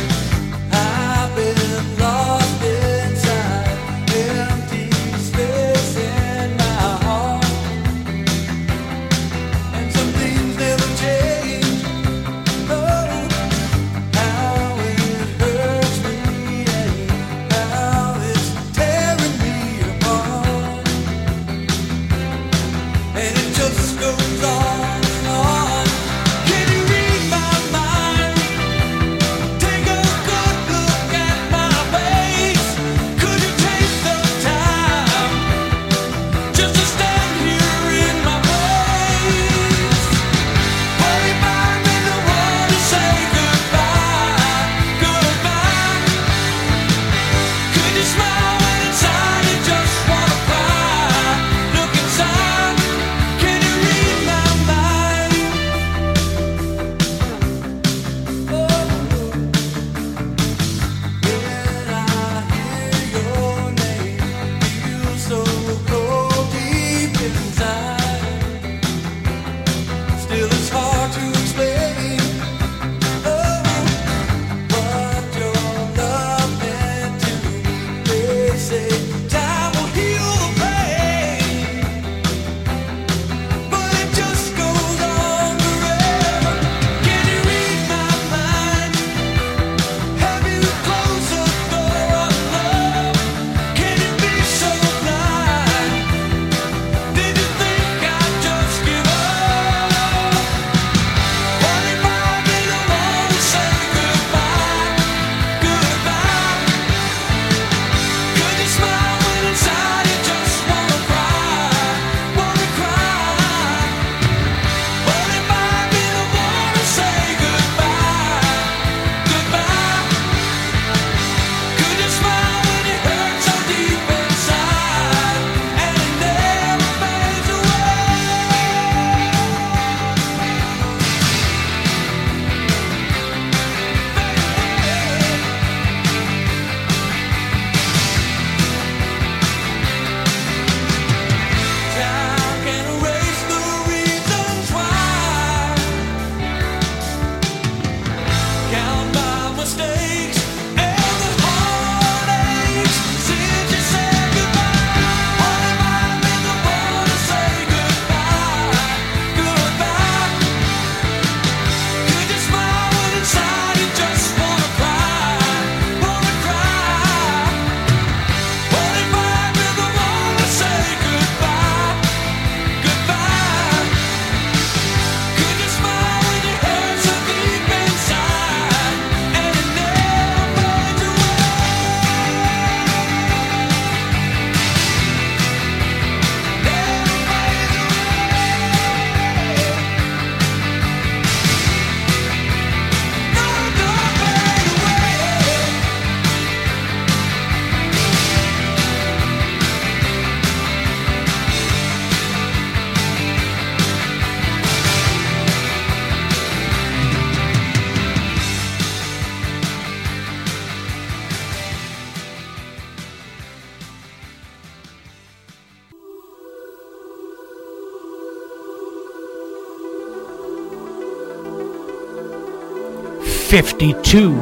52 223.55 224.33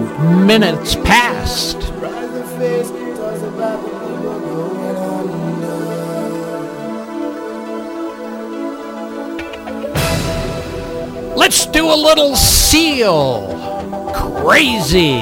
minutes 0.46 0.94
past. 0.94 1.76
Let's 11.36 11.66
do 11.66 11.84
a 11.84 11.94
little 11.94 12.34
seal. 12.36 13.48
Crazy. 14.14 15.18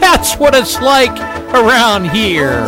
That's 0.00 0.38
what 0.38 0.54
it's 0.54 0.80
like 0.80 1.12
around 1.52 2.08
here. 2.08 2.64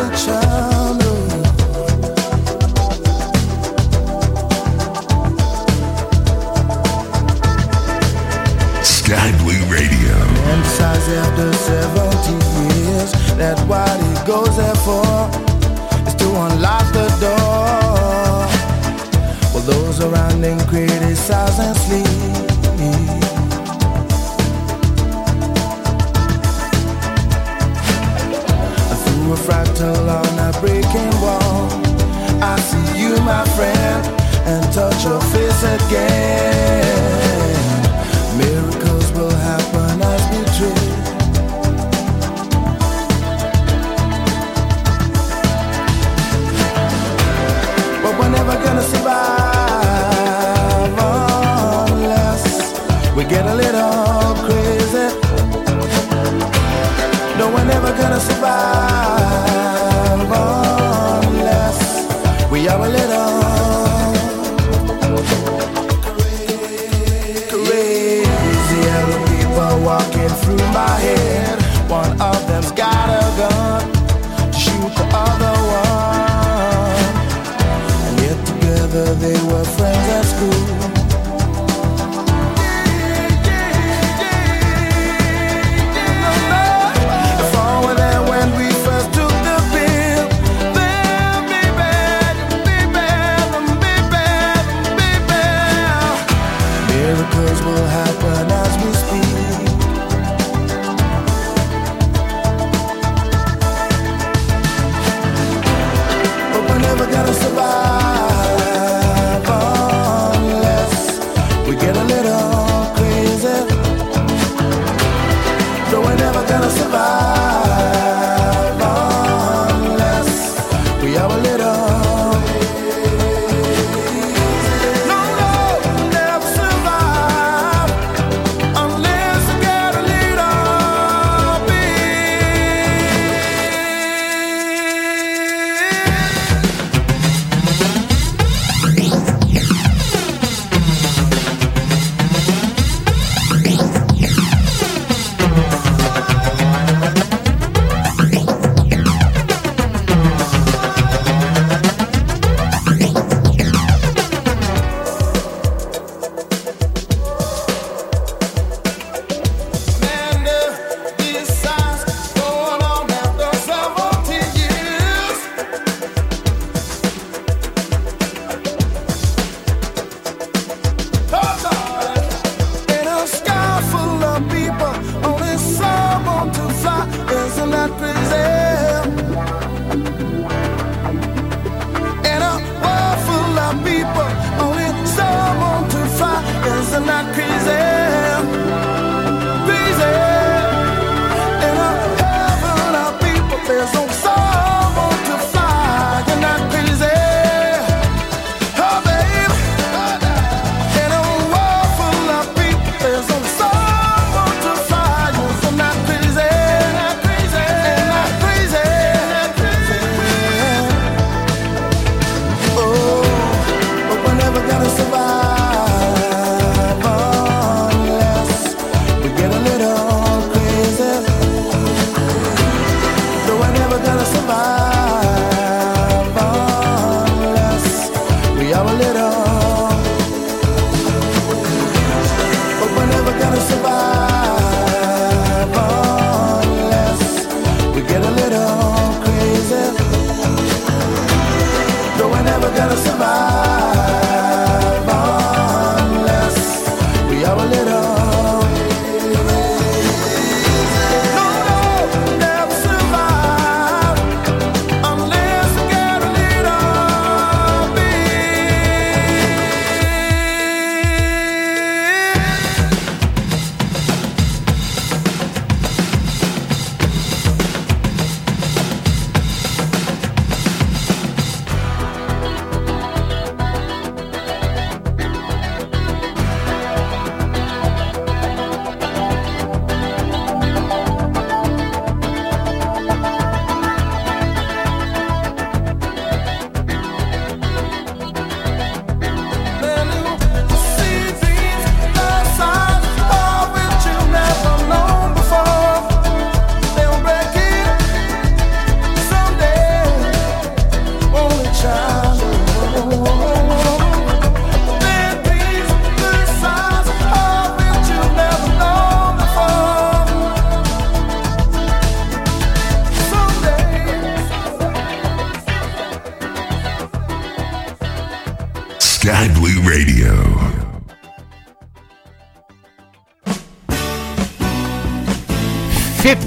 Through 29.05 29.33
a 29.33 29.37
fractal 29.37 30.09
on 30.09 30.39
a 30.39 30.51
breaking 30.61 31.13
wall, 31.23 31.69
I 32.43 32.59
see 32.59 33.01
you, 33.01 33.17
my 33.23 33.45
friend, 33.55 34.07
and 34.45 34.73
touch 34.73 35.05
your 35.05 35.21
face 35.21 35.63
again. 35.63 36.90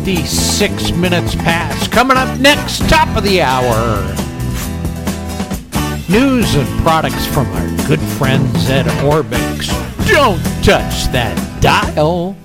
56 0.05 0.91
minutes 0.97 1.33
past. 1.33 1.89
Coming 1.89 2.17
up 2.17 2.37
next, 2.37 2.89
top 2.89 3.15
of 3.15 3.23
the 3.23 3.41
hour. 3.41 4.01
News 6.09 6.55
and 6.55 6.67
products 6.81 7.25
from 7.27 7.47
our 7.47 7.87
good 7.87 8.01
friends 8.01 8.69
at 8.69 8.85
Orbx. 9.05 9.69
Don't 10.05 10.43
touch 10.61 11.05
that 11.13 11.61
dial. 11.61 12.35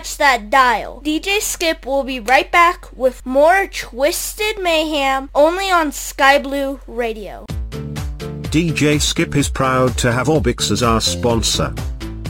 Touch 0.00 0.16
that 0.16 0.48
dial. 0.48 1.02
DJ 1.04 1.42
Skip 1.42 1.84
will 1.84 2.04
be 2.04 2.20
right 2.20 2.50
back 2.50 2.86
with 2.96 3.26
more 3.26 3.66
Twisted 3.66 4.58
Mayhem 4.58 5.28
only 5.34 5.70
on 5.70 5.92
Sky 5.92 6.38
Blue 6.38 6.80
Radio. 6.86 7.44
DJ 8.48 8.98
Skip 8.98 9.36
is 9.36 9.50
proud 9.50 9.98
to 9.98 10.10
have 10.10 10.28
Orbx 10.28 10.70
as 10.70 10.82
our 10.82 11.02
sponsor. 11.02 11.74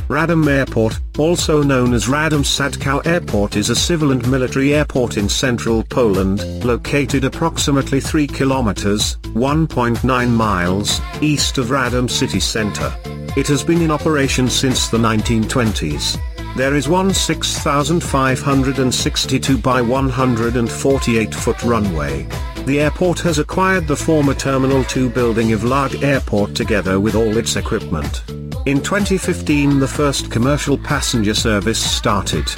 Radom 0.09 0.49
Airport, 0.49 0.99
also 1.17 1.63
known 1.63 1.95
as 1.95 2.07
Radom 2.07 2.43
Sadkow 2.43 3.07
Airport 3.07 3.55
is 3.55 3.71
a 3.71 3.77
civil 3.77 4.11
and 4.11 4.29
military 4.29 4.75
airport 4.75 5.17
in 5.17 5.29
central 5.29 5.85
Poland, 5.85 6.65
located 6.65 7.25
approximately 7.25 8.01
3 8.01 8.27
kilometers, 8.27 9.17
1.9 9.35 10.29
miles, 10.29 11.01
east 11.23 11.57
of 11.59 11.67
Radom 11.67 12.11
city 12.11 12.41
center. 12.41 12.93
It 13.37 13.47
has 13.47 13.63
been 13.63 13.81
in 13.81 13.93
operation 13.93 14.51
since 14.51 14.89
the 14.89 14.99
1920s. 14.99 16.19
There 16.57 16.75
is 16.75 16.89
one 16.89 17.15
6,562 17.15 19.59
by 19.59 19.81
148 19.81 21.35
foot 21.35 21.63
runway. 21.63 22.27
The 22.67 22.81
airport 22.81 23.21
has 23.21 23.39
acquired 23.39 23.87
the 23.87 23.95
former 23.97 24.35
Terminal 24.35 24.83
2 24.85 25.09
building 25.11 25.53
of 25.53 25.63
Lag 25.65 26.03
Airport 26.03 26.57
together 26.57 26.99
with 26.99 27.15
all 27.15 27.37
its 27.37 27.55
equipment. 27.57 28.25
In 28.67 28.83
2015 28.83 29.79
the 29.79 29.89
first 29.89 30.31
commercial 30.31 30.77
passenger 30.77 31.35
service 31.35 31.79
started. 31.79 32.51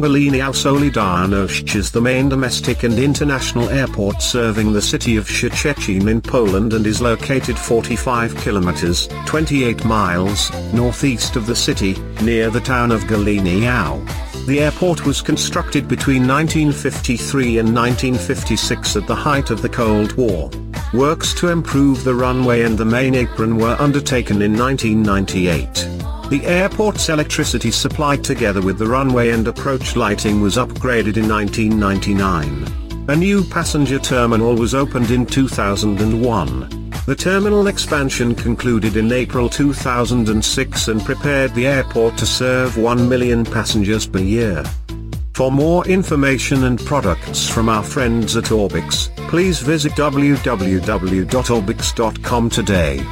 Goleniów 0.00 0.56
Solidarność 0.56 1.74
is 1.74 1.90
the 1.90 2.00
main 2.00 2.28
domestic 2.28 2.84
and 2.84 2.98
international 2.98 3.68
airport 3.68 4.22
serving 4.22 4.72
the 4.72 4.80
city 4.80 5.18
of 5.18 5.28
Szczecin 5.28 6.08
in 6.08 6.20
Poland 6.20 6.72
and 6.72 6.86
is 6.86 7.00
located 7.00 7.58
45 7.58 8.34
kilometers, 8.34 9.08
28 9.26 9.84
miles, 9.84 10.50
northeast 10.72 11.36
of 11.36 11.46
the 11.46 11.54
city, 11.54 11.94
near 12.22 12.50
the 12.50 12.60
town 12.60 12.90
of 12.90 13.06
Goleniów. 13.06 14.00
The 14.46 14.60
airport 14.60 15.04
was 15.04 15.20
constructed 15.20 15.86
between 15.86 16.26
1953 16.26 17.58
and 17.58 17.74
1956 17.74 18.96
at 18.96 19.06
the 19.06 19.14
height 19.14 19.50
of 19.50 19.60
the 19.60 19.68
Cold 19.68 20.16
War. 20.16 20.50
Works 20.94 21.34
to 21.34 21.48
improve 21.48 22.04
the 22.04 22.14
runway 22.14 22.62
and 22.62 22.78
the 22.78 22.86
main 22.86 23.14
apron 23.14 23.58
were 23.58 23.76
undertaken 23.78 24.40
in 24.40 24.56
1998. 24.56 26.15
The 26.28 26.44
airport's 26.44 27.08
electricity 27.08 27.70
supply 27.70 28.16
together 28.16 28.60
with 28.60 28.78
the 28.78 28.86
runway 28.88 29.30
and 29.30 29.46
approach 29.46 29.94
lighting 29.94 30.40
was 30.40 30.56
upgraded 30.56 31.16
in 31.16 31.28
1999. 31.28 33.06
A 33.08 33.14
new 33.14 33.44
passenger 33.44 34.00
terminal 34.00 34.56
was 34.56 34.74
opened 34.74 35.12
in 35.12 35.24
2001. 35.24 36.90
The 37.06 37.14
terminal 37.14 37.68
expansion 37.68 38.34
concluded 38.34 38.96
in 38.96 39.12
April 39.12 39.48
2006 39.48 40.88
and 40.88 41.00
prepared 41.04 41.54
the 41.54 41.68
airport 41.68 42.16
to 42.18 42.26
serve 42.26 42.76
1 42.76 43.08
million 43.08 43.44
passengers 43.44 44.08
per 44.08 44.18
year. 44.18 44.64
For 45.34 45.52
more 45.52 45.86
information 45.86 46.64
and 46.64 46.80
products 46.80 47.48
from 47.48 47.68
our 47.68 47.84
friends 47.84 48.36
at 48.36 48.46
Orbx, 48.46 49.14
please 49.28 49.60
visit 49.60 49.92
www.orbx.com 49.92 50.40
today. 52.50 53.06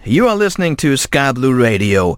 You 0.07 0.29
are 0.29 0.37
listening 0.37 0.77
to 0.77 0.95
Sky 0.95 1.33
Blue 1.33 1.53
Radio. 1.53 2.17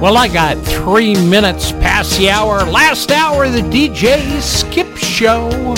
Well, 0.00 0.16
I 0.16 0.28
got 0.32 0.56
three 0.58 1.16
minutes 1.16 1.72
past 1.72 2.16
the 2.16 2.30
hour. 2.30 2.62
Last 2.64 3.10
hour 3.10 3.42
of 3.42 3.54
the 3.54 3.62
DJ 3.62 4.40
Skip 4.40 4.96
Show. 4.96 5.74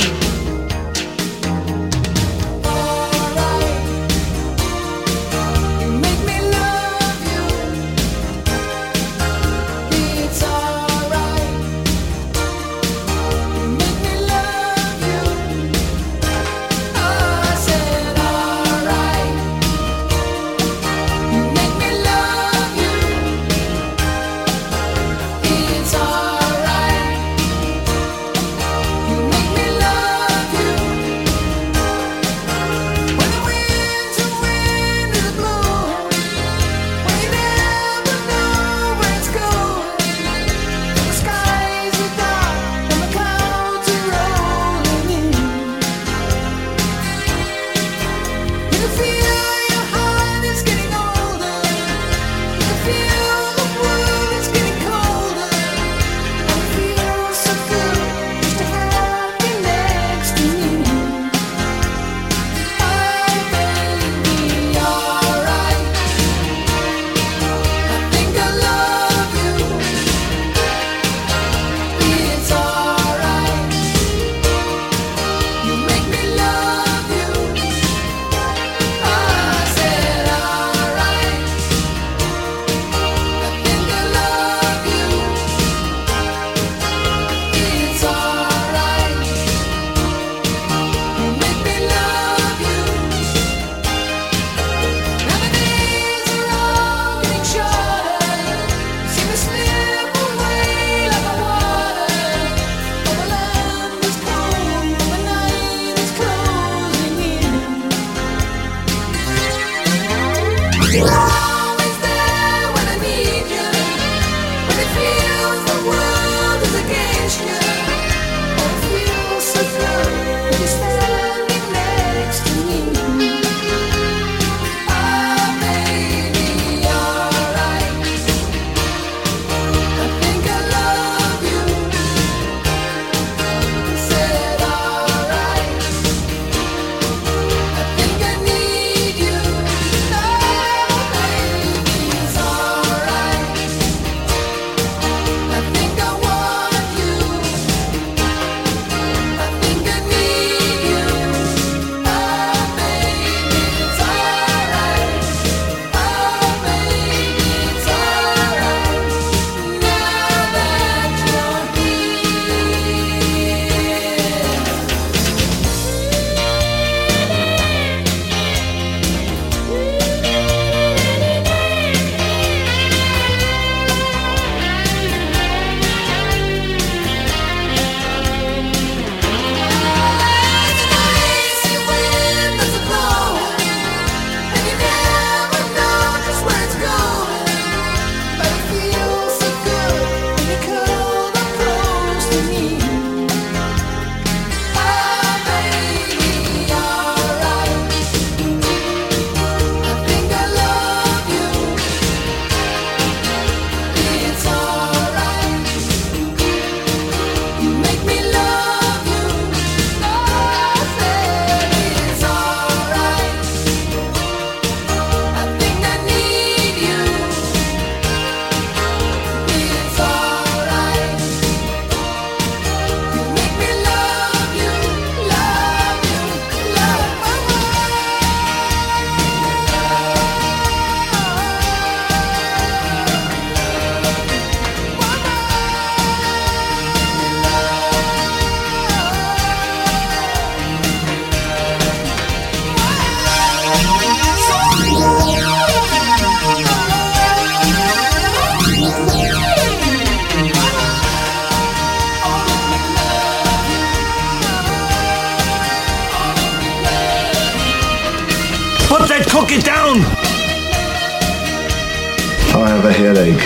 Headache. 263.18 263.42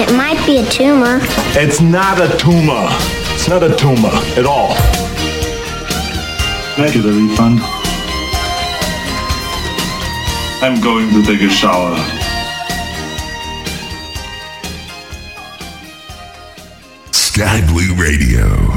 It 0.00 0.12
might 0.16 0.44
be 0.44 0.58
a 0.58 0.64
tumor. 0.64 1.18
It's 1.56 1.80
not 1.80 2.20
a 2.20 2.36
tumor. 2.36 2.86
It's 3.34 3.48
not 3.48 3.62
a 3.62 3.74
tumor 3.76 4.10
at 4.36 4.44
all. 4.44 4.74
Can 6.74 6.84
I 6.84 6.90
get 6.92 7.04
a 7.04 7.12
refund? 7.12 7.60
I'm 10.62 10.80
going 10.80 11.10
to 11.10 11.22
take 11.22 11.42
a 11.42 11.48
shower. 11.48 11.94
Sky 17.12 17.64
Blue 17.68 17.94
Radio. 17.94 18.73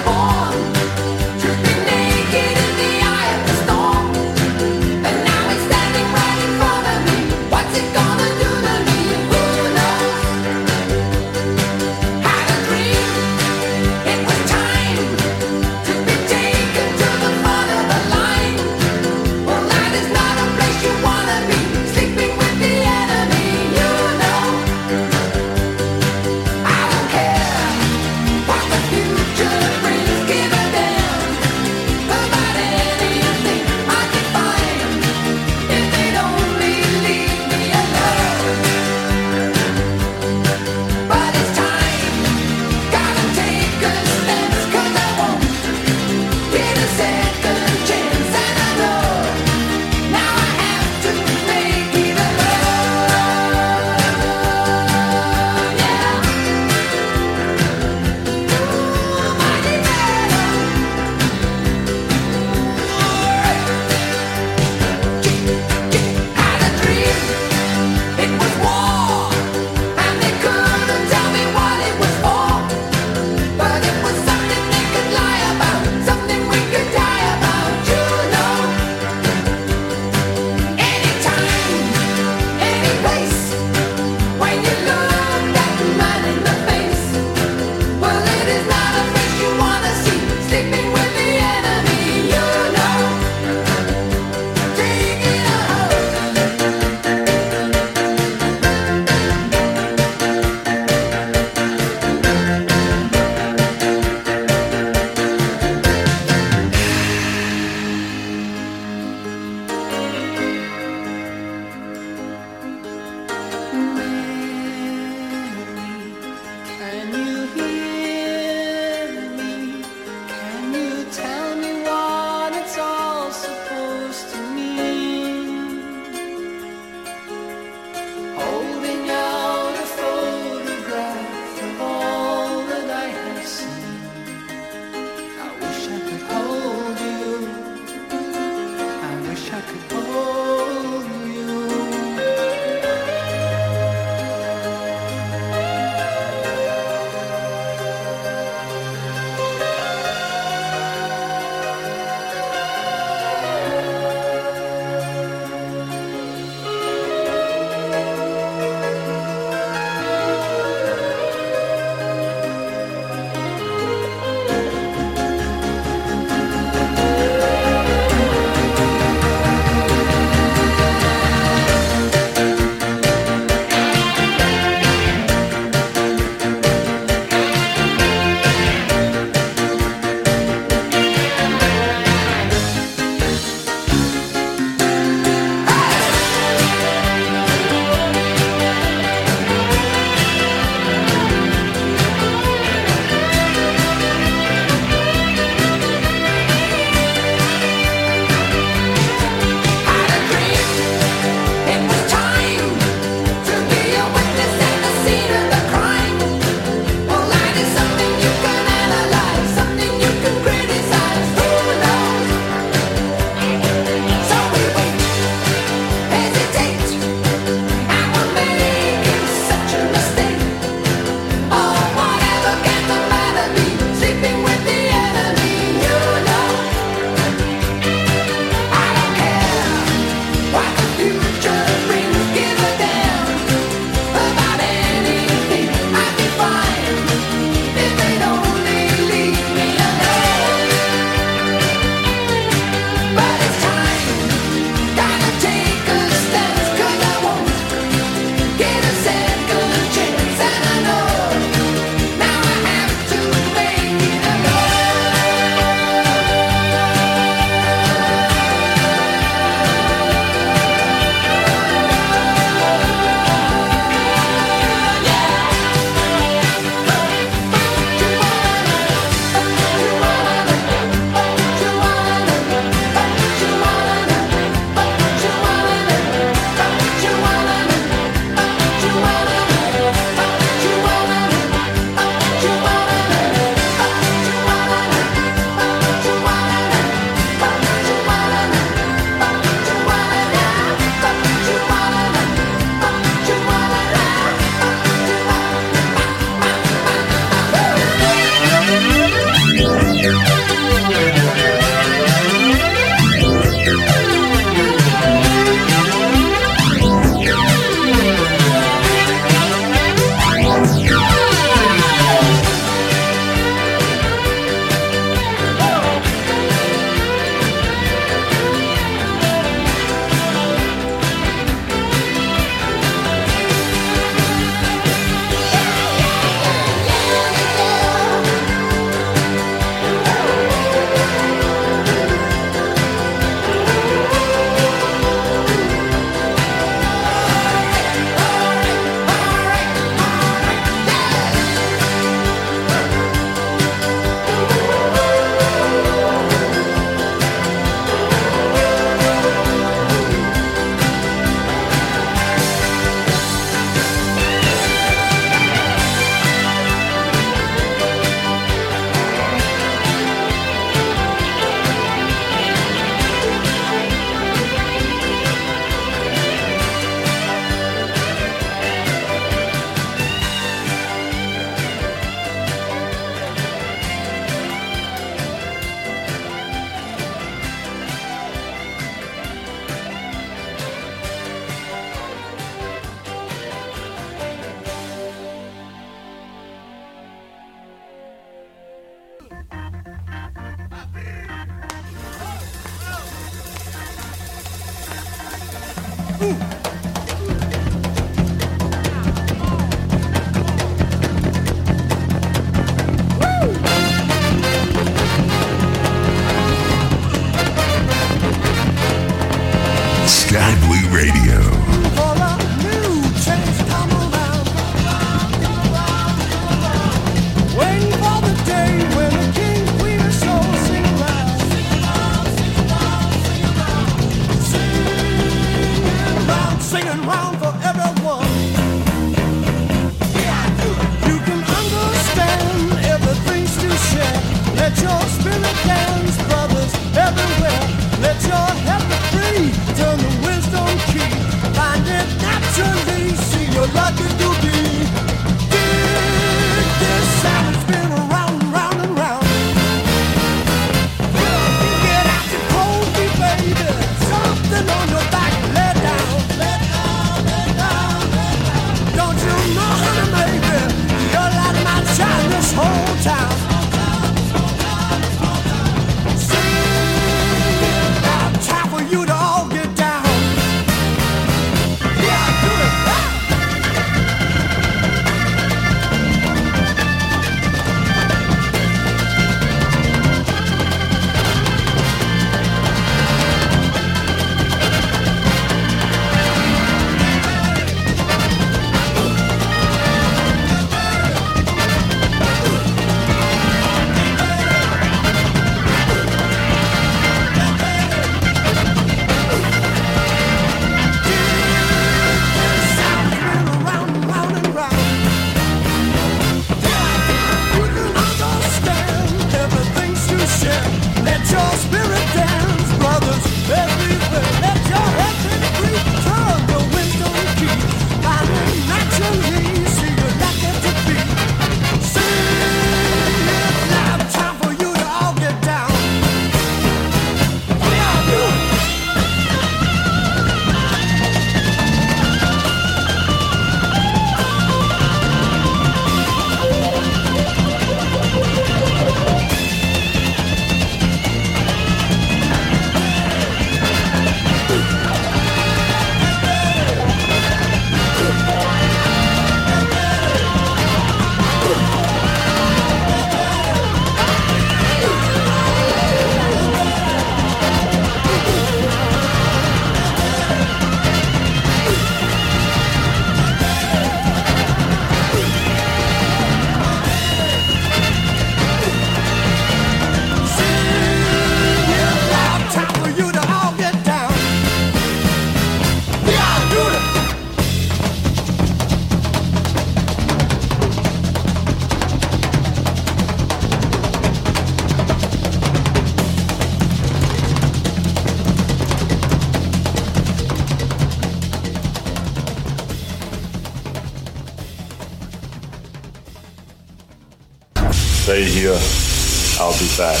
I'll 598.50 599.52
be 599.56 599.68
back. 599.76 600.00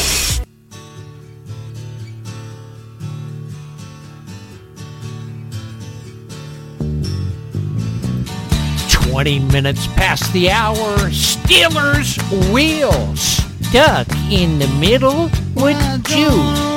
Twenty 8.90 9.38
minutes 9.38 9.86
past 9.88 10.32
the 10.32 10.50
hour, 10.50 11.10
Stealers 11.10 12.16
Wheel's 12.50 13.20
stuck 13.20 14.08
in 14.30 14.58
the 14.58 14.68
middle 14.80 15.30
with 15.54 16.04
Juice. 16.04 16.71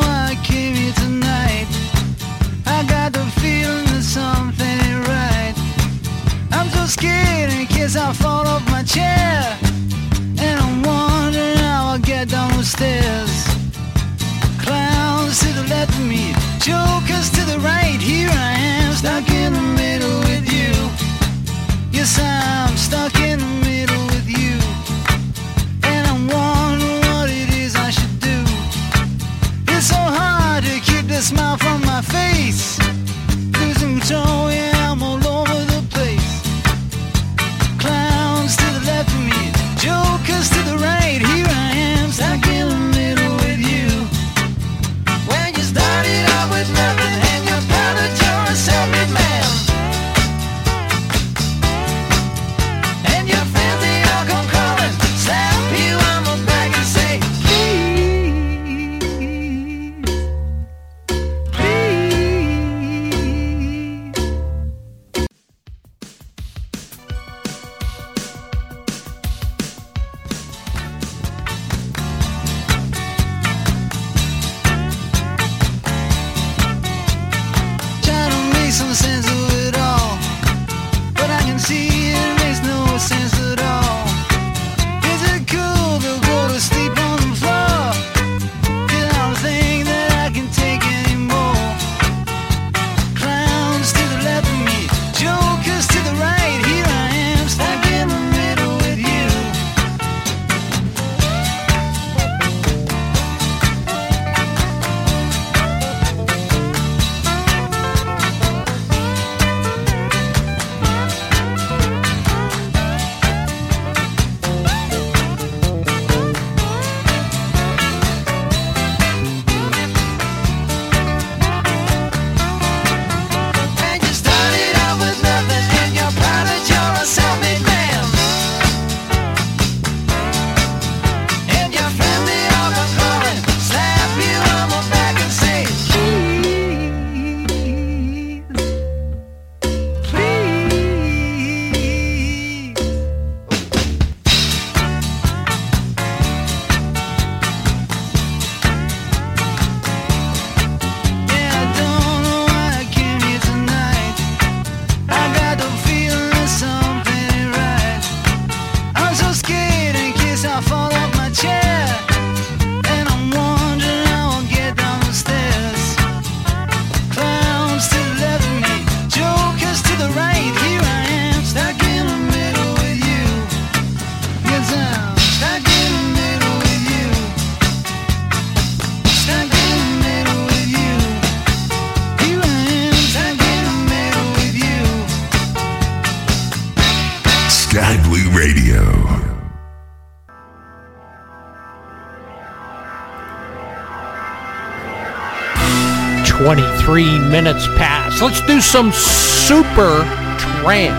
So 198.18 198.28
Let's 198.28 198.40
do 198.48 198.62
some 198.62 198.94
super 198.94 200.04
tramp. 200.40 200.96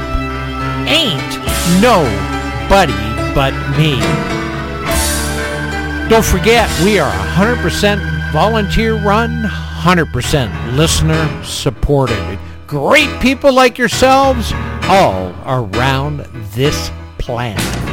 Ain't 0.86 1.80
nobody 1.80 2.92
but 3.34 3.54
me. 3.78 3.98
Don't 6.10 6.24
forget, 6.24 6.68
we 6.84 6.98
are 6.98 7.10
100% 7.10 8.32
volunteer 8.32 8.96
run, 8.96 9.44
100% 9.44 10.76
listener 10.76 11.42
supported. 11.42 12.38
Great 12.66 13.18
people 13.20 13.52
like 13.52 13.78
yourselves 13.78 14.52
all 14.84 15.34
around 15.46 16.18
this 16.52 16.90
planet. 17.18 17.85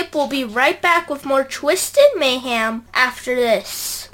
Skip 0.00 0.14
will 0.14 0.28
be 0.28 0.44
right 0.44 0.80
back 0.80 1.10
with 1.10 1.26
more 1.26 1.44
Twisted 1.44 2.02
Mayhem 2.16 2.86
after 2.94 3.34
this. 3.34 4.08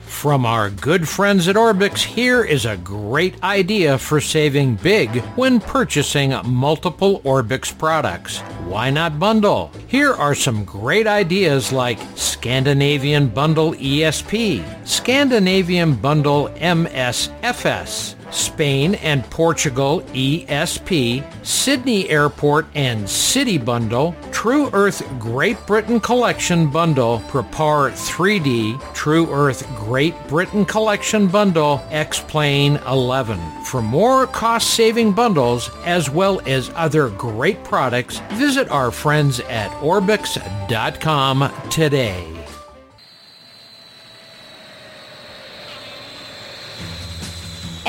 From 0.00 0.44
our 0.44 0.68
good 0.68 1.08
friends 1.08 1.46
at 1.46 1.54
Orbx, 1.54 2.02
here 2.02 2.42
is 2.42 2.66
a 2.66 2.76
great 2.76 3.40
idea 3.44 3.96
for 3.98 4.20
saving 4.20 4.74
big 4.74 5.20
when 5.36 5.60
purchasing 5.60 6.34
multiple 6.44 7.20
Orbx 7.20 7.78
products. 7.78 8.40
Why 8.66 8.90
not 8.90 9.20
bundle? 9.20 9.70
Here 9.86 10.12
are 10.12 10.34
some 10.34 10.64
great 10.64 11.06
ideas 11.06 11.72
like 11.72 12.00
Scandinavian 12.16 13.28
Bundle 13.28 13.74
ESP, 13.74 14.64
Scandinavian 14.86 15.94
Bundle 15.94 16.48
MSFS, 16.56 18.16
Spain 18.32 18.96
and 18.96 19.28
Portugal 19.30 20.02
ESP, 20.12 21.24
Sydney 21.44 22.08
Airport 22.08 22.66
and 22.74 23.08
City 23.08 23.58
Bundle, 23.58 24.14
True 24.40 24.70
Earth 24.72 25.06
Great 25.18 25.66
Britain 25.66 26.00
Collection 26.00 26.70
Bundle, 26.70 27.18
Prepar3D, 27.28 28.94
True 28.94 29.30
Earth 29.30 29.68
Great 29.76 30.14
Britain 30.28 30.64
Collection 30.64 31.28
Bundle, 31.28 31.84
X-Plane 31.90 32.76
11. 32.88 33.38
For 33.64 33.82
more 33.82 34.26
cost-saving 34.26 35.12
bundles, 35.12 35.70
as 35.84 36.08
well 36.08 36.40
as 36.46 36.70
other 36.74 37.10
great 37.10 37.62
products, 37.64 38.20
visit 38.32 38.70
our 38.70 38.90
friends 38.90 39.40
at 39.40 39.70
Orbx.com 39.82 41.52
today. 41.68 42.39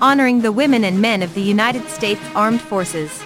Honoring 0.00 0.40
the 0.42 0.52
women 0.52 0.84
and 0.84 1.00
men 1.00 1.22
of 1.22 1.32
the 1.34 1.40
United 1.40 1.88
States 1.88 2.20
Armed 2.34 2.60
Forces. 2.60 3.22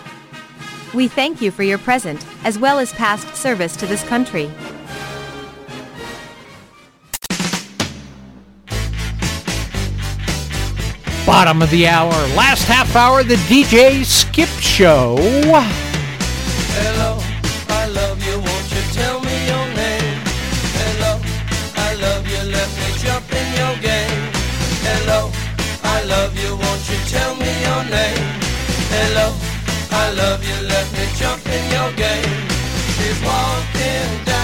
We 0.94 1.08
thank 1.08 1.42
you 1.42 1.50
for 1.50 1.64
your 1.64 1.78
present, 1.78 2.24
as 2.44 2.58
well 2.58 2.78
as 2.78 2.92
past 2.92 3.34
service 3.34 3.74
to 3.76 3.86
this 3.86 4.04
country. 4.04 4.50
Bottom 11.28 11.60
of 11.60 11.68
the 11.68 11.86
hour, 11.86 12.10
last 12.34 12.64
half 12.64 12.96
hour, 12.96 13.22
the 13.22 13.36
DJ 13.52 14.02
Skip 14.02 14.48
Show. 14.60 15.16
Hello, 16.72 17.20
I 17.68 17.86
love 17.88 18.18
you, 18.24 18.40
won't 18.40 18.68
you 18.72 18.80
tell 18.96 19.20
me 19.20 19.36
your 19.44 19.66
name? 19.76 20.20
Hello, 20.80 21.20
I 21.76 21.92
love 22.00 22.24
you, 22.26 22.42
let 22.50 22.70
me 22.80 22.88
jump 22.96 23.30
in 23.30 23.46
your 23.60 23.76
game. 23.84 24.24
Hello, 24.88 25.30
I 25.84 26.02
love 26.04 26.32
you, 26.32 26.56
won't 26.56 26.88
you 26.88 26.96
tell 27.12 27.36
me 27.36 27.52
your 27.60 27.84
name? 27.92 28.24
Hello, 28.88 29.36
I 29.90 30.10
love 30.12 30.42
you, 30.42 30.56
let 30.66 30.90
me 30.96 31.04
jump 31.20 31.44
in 31.44 31.70
your 31.70 31.92
game. 31.92 32.48
She's 32.96 33.20
walking 33.20 34.24
down 34.24 34.37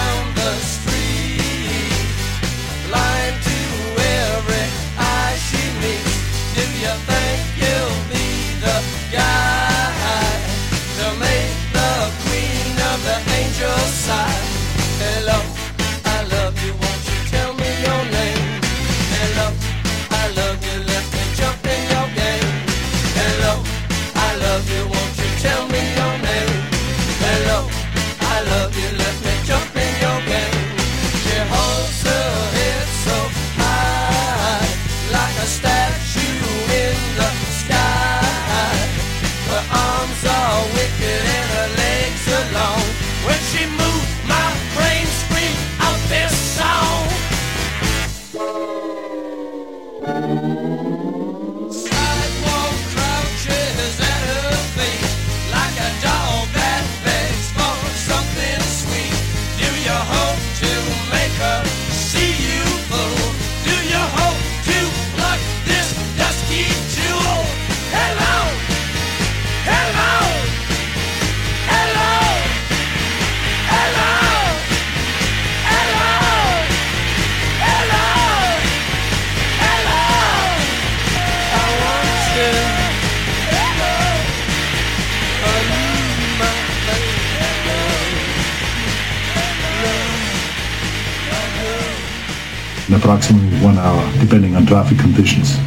approximately 93.05 93.59
one 93.59 93.77
hour, 93.77 94.01
depending 94.19 94.55
on 94.55 94.65
traffic 94.65 94.97
conditions. 94.97 95.57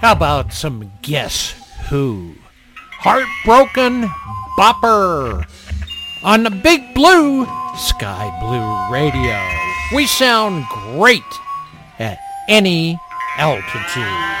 How 0.00 0.12
about 0.12 0.52
some 0.52 0.92
guess 1.02 1.56
who? 1.88 2.36
Heartbroken 3.00 4.08
Bopper 4.56 5.44
on 6.22 6.44
the 6.44 6.50
Big 6.50 6.94
Blue 6.94 7.46
Sky 7.76 8.30
Blue 8.38 8.94
Radio. 8.94 9.42
We 9.92 10.06
sound 10.06 10.64
great 10.70 11.22
at 11.98 12.20
any 12.48 12.96
altitude. 13.38 14.36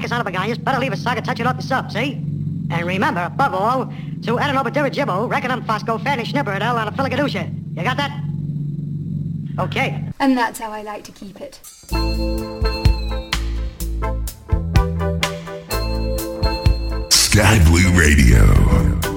sack 0.00 0.10
of 0.10 0.26
Sanabaganias, 0.26 0.62
better 0.62 0.78
leave 0.78 0.92
a 0.92 0.96
sucker 0.96 1.20
touching 1.20 1.26
touch 1.26 1.40
it 1.40 1.46
up 1.46 1.56
yourself, 1.56 1.90
see? 1.90 2.12
And 2.70 2.86
remember, 2.86 3.24
above 3.24 3.54
all, 3.54 3.86
to 3.86 4.36
Edinobadirajibbo, 4.36 5.30
Reckonum 5.30 5.64
Fosco, 5.64 6.02
Fanny 6.02 6.24
Schnipper, 6.24 6.52
and 6.52 6.62
a 6.62 6.92
Filigadusha. 6.92 7.76
You 7.76 7.82
got 7.82 7.96
that? 7.96 8.12
Okay. 9.58 10.04
And 10.20 10.36
that's 10.36 10.58
how 10.58 10.70
I 10.70 10.82
like 10.82 11.04
to 11.04 11.12
keep 11.12 11.40
it. 11.40 11.60
Sky 17.12 17.64
Blue 17.64 17.90
Radio. 17.98 19.07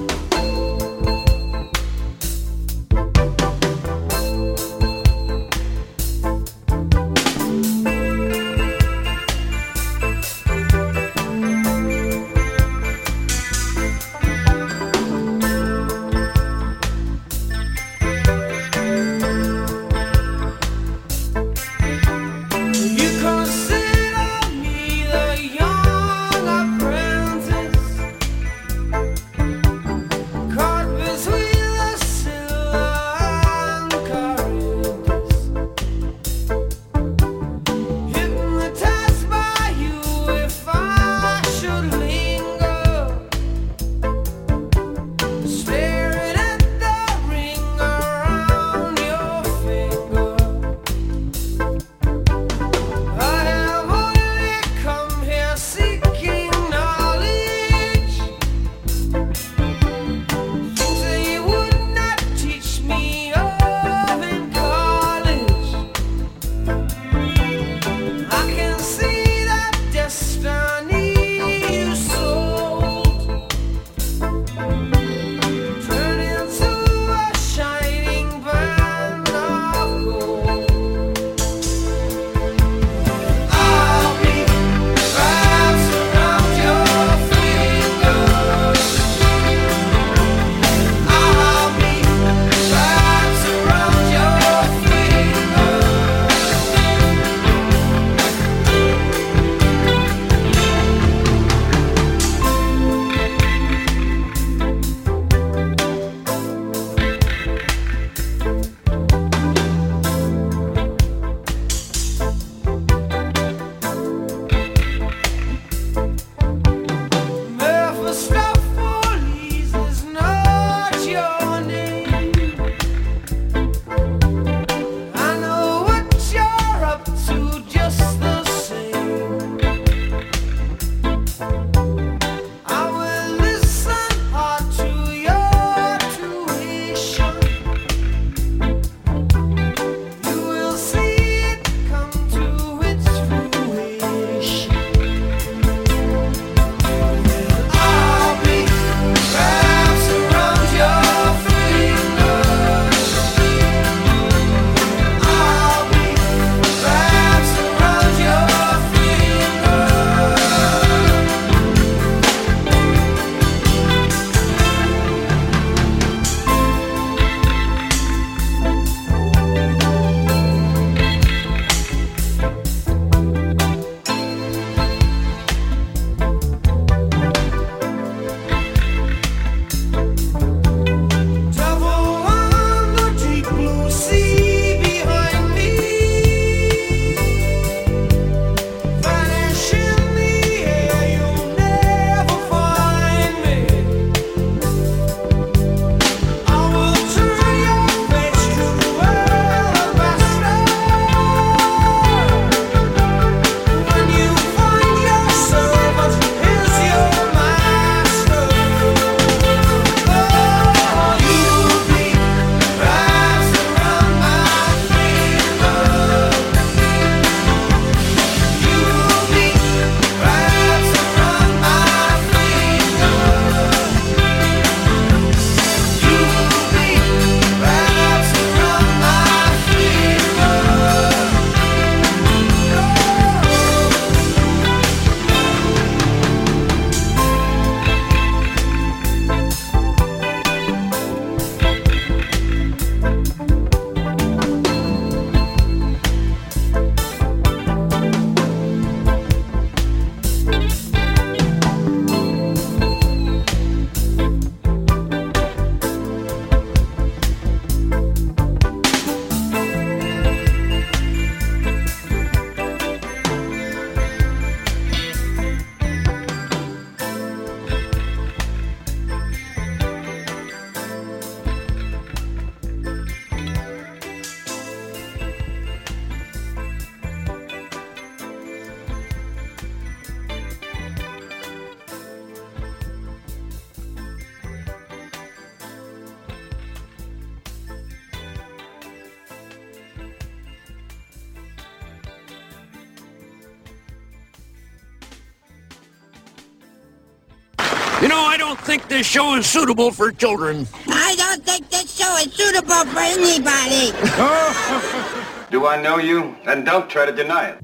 This 299.02 299.10
show 299.10 299.34
is 299.34 299.46
suitable 299.46 299.90
for 299.90 300.12
children. 300.12 300.64
I 300.86 301.16
don't 301.16 301.44
think 301.44 301.68
this 301.70 301.92
show 301.92 302.16
is 302.18 302.32
suitable 302.32 302.84
for 302.86 303.00
anybody. 303.00 303.90
Do 305.50 305.66
I 305.66 305.82
know 305.82 305.98
you? 305.98 306.36
And 306.46 306.64
don't 306.64 306.88
try 306.88 307.06
to 307.06 307.10
deny 307.10 307.48
it. 307.48 307.58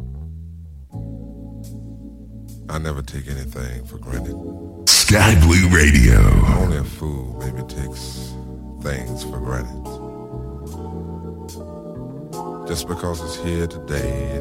I 2.68 2.78
never 2.78 3.02
take 3.02 3.28
anything 3.28 3.84
for 3.86 3.98
granted. 3.98 4.34
Sky 4.88 5.38
Blue 5.42 5.68
Radio. 5.68 6.18
Only 6.56 6.78
a 6.78 6.82
fool 6.82 7.36
maybe 7.38 7.62
takes 7.68 8.34
things 8.82 9.22
for 9.22 9.38
granted. 9.38 9.84
Just 12.66 12.88
because 12.88 13.22
it's 13.22 13.36
here 13.36 13.68
today, 13.68 14.40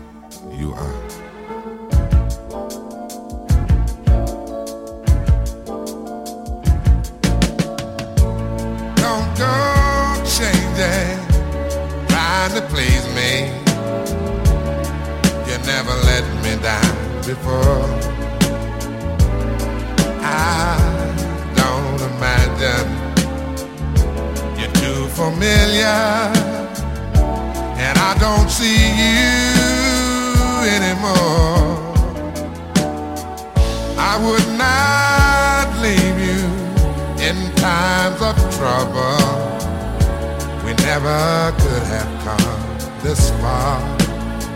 never 41.03 41.51
could 41.61 41.83
have 41.83 42.23
come 42.23 43.01
this 43.01 43.29
far. 43.41 43.79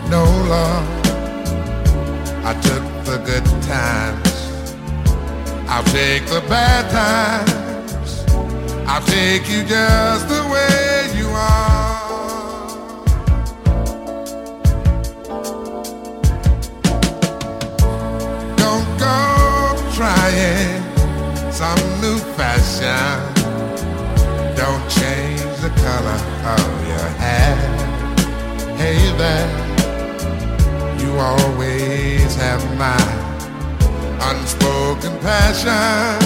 No 0.08 0.24
love. 0.48 0.86
I 2.44 2.54
took 2.60 2.84
the 3.04 3.18
good 3.24 3.44
times. 3.62 4.32
I'll 5.68 5.84
take 5.84 6.26
the 6.26 6.40
bad 6.48 6.90
times. 6.90 8.24
I'll 8.86 9.02
take 9.02 9.48
you 9.48 9.64
just 9.64 10.28
the 10.28 10.42
way 10.52 11.10
you 11.18 11.28
are. 11.28 11.96
Don't 18.56 18.98
go 18.98 19.16
trying 19.94 20.82
some 21.52 22.00
new 22.00 22.18
fashion. 22.36 23.34
Don't 24.56 24.88
change 24.88 25.60
the 25.60 25.70
color 25.82 26.35
of 26.54 26.86
your 26.86 27.08
hair. 27.22 27.56
Hey 28.76 29.00
there, 29.18 29.48
you 31.00 31.10
always 31.18 32.34
have 32.36 32.62
my 32.78 33.02
unspoken 34.30 35.18
passion. 35.20 36.16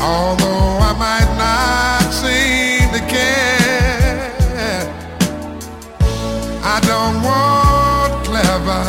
Although 0.00 0.78
I 0.90 0.92
might 1.06 1.30
not 1.44 2.12
seem 2.12 2.88
to 2.96 3.02
care, 3.16 4.32
I 6.62 6.76
don't 6.90 7.18
want 7.28 8.24
clever 8.24 8.84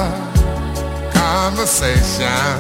conversation. 1.11 2.55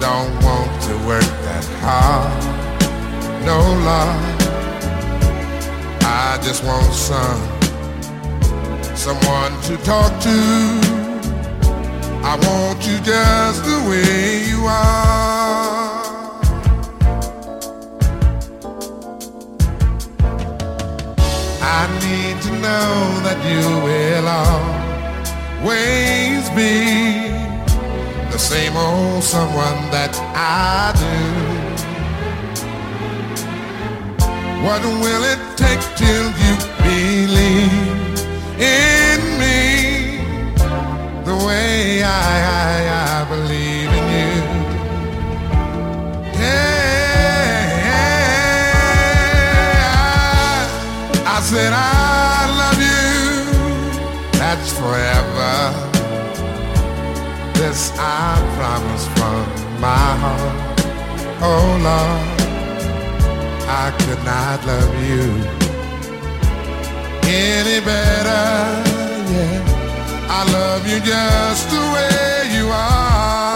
Don't 0.00 0.34
want 0.42 0.72
to 0.82 0.94
work 1.06 1.30
that 1.46 1.64
hard. 1.82 3.44
No 3.44 3.58
love. 3.84 4.39
I 6.12 6.38
just 6.42 6.64
want 6.64 6.92
some 6.92 7.40
someone 8.96 9.52
to 9.62 9.76
talk 9.84 10.10
to. 10.20 10.38
I 12.30 12.34
want 12.46 12.84
you 12.84 12.98
just 12.98 13.62
the 13.64 13.78
way 13.88 14.42
you 14.50 14.60
are. 14.66 16.00
I 21.78 21.80
need 22.04 22.42
to 22.42 22.50
know 22.66 23.20
that 23.26 23.38
you 23.50 23.64
will 23.86 24.26
always 25.62 26.44
be 26.60 26.74
the 28.32 28.38
same 28.38 28.76
old 28.76 29.22
someone 29.22 29.90
that 29.92 30.14
I 30.34 30.92
do. 30.98 31.49
What 34.62 34.82
will 34.84 35.24
it 35.24 35.40
take 35.56 35.80
till 35.96 36.26
you 36.42 36.54
believe 36.84 37.72
in 38.60 39.20
me 39.40 40.20
the 41.24 41.34
way 41.46 42.02
I, 42.02 42.08
I, 42.60 42.72
I 43.16 43.24
believe 43.28 43.90
in 44.00 44.04
you? 44.16 44.32
Yeah, 46.38 47.70
I, 49.86 50.66
I 51.24 51.40
said 51.40 51.72
I 51.72 51.78
love 52.60 52.80
you. 52.88 53.08
That's 54.38 54.70
forever. 54.78 55.56
This 57.54 57.92
I 57.96 58.36
promise 58.56 59.06
from 59.16 59.42
my 59.80 60.16
heart. 60.22 60.54
Oh 61.42 61.80
Lord. 61.82 62.39
I 63.72 63.92
could 64.00 64.22
not 64.24 64.66
love 64.66 64.94
you 65.10 65.26
any 67.22 67.78
better. 67.84 68.44
Yeah, 69.32 70.28
I 70.28 70.40
love 70.52 70.82
you 70.90 70.98
just 71.00 71.70
the 71.70 71.82
way 71.94 72.56
you 72.56 72.66
are. 72.68 73.49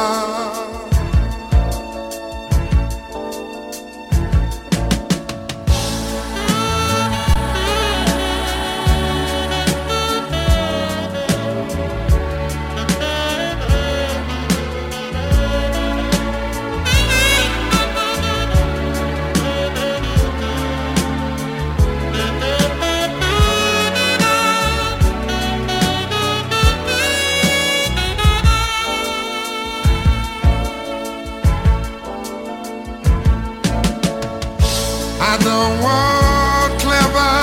I 35.54 35.56
don't 35.56 35.78
want 35.86 36.72
clever 36.82 37.34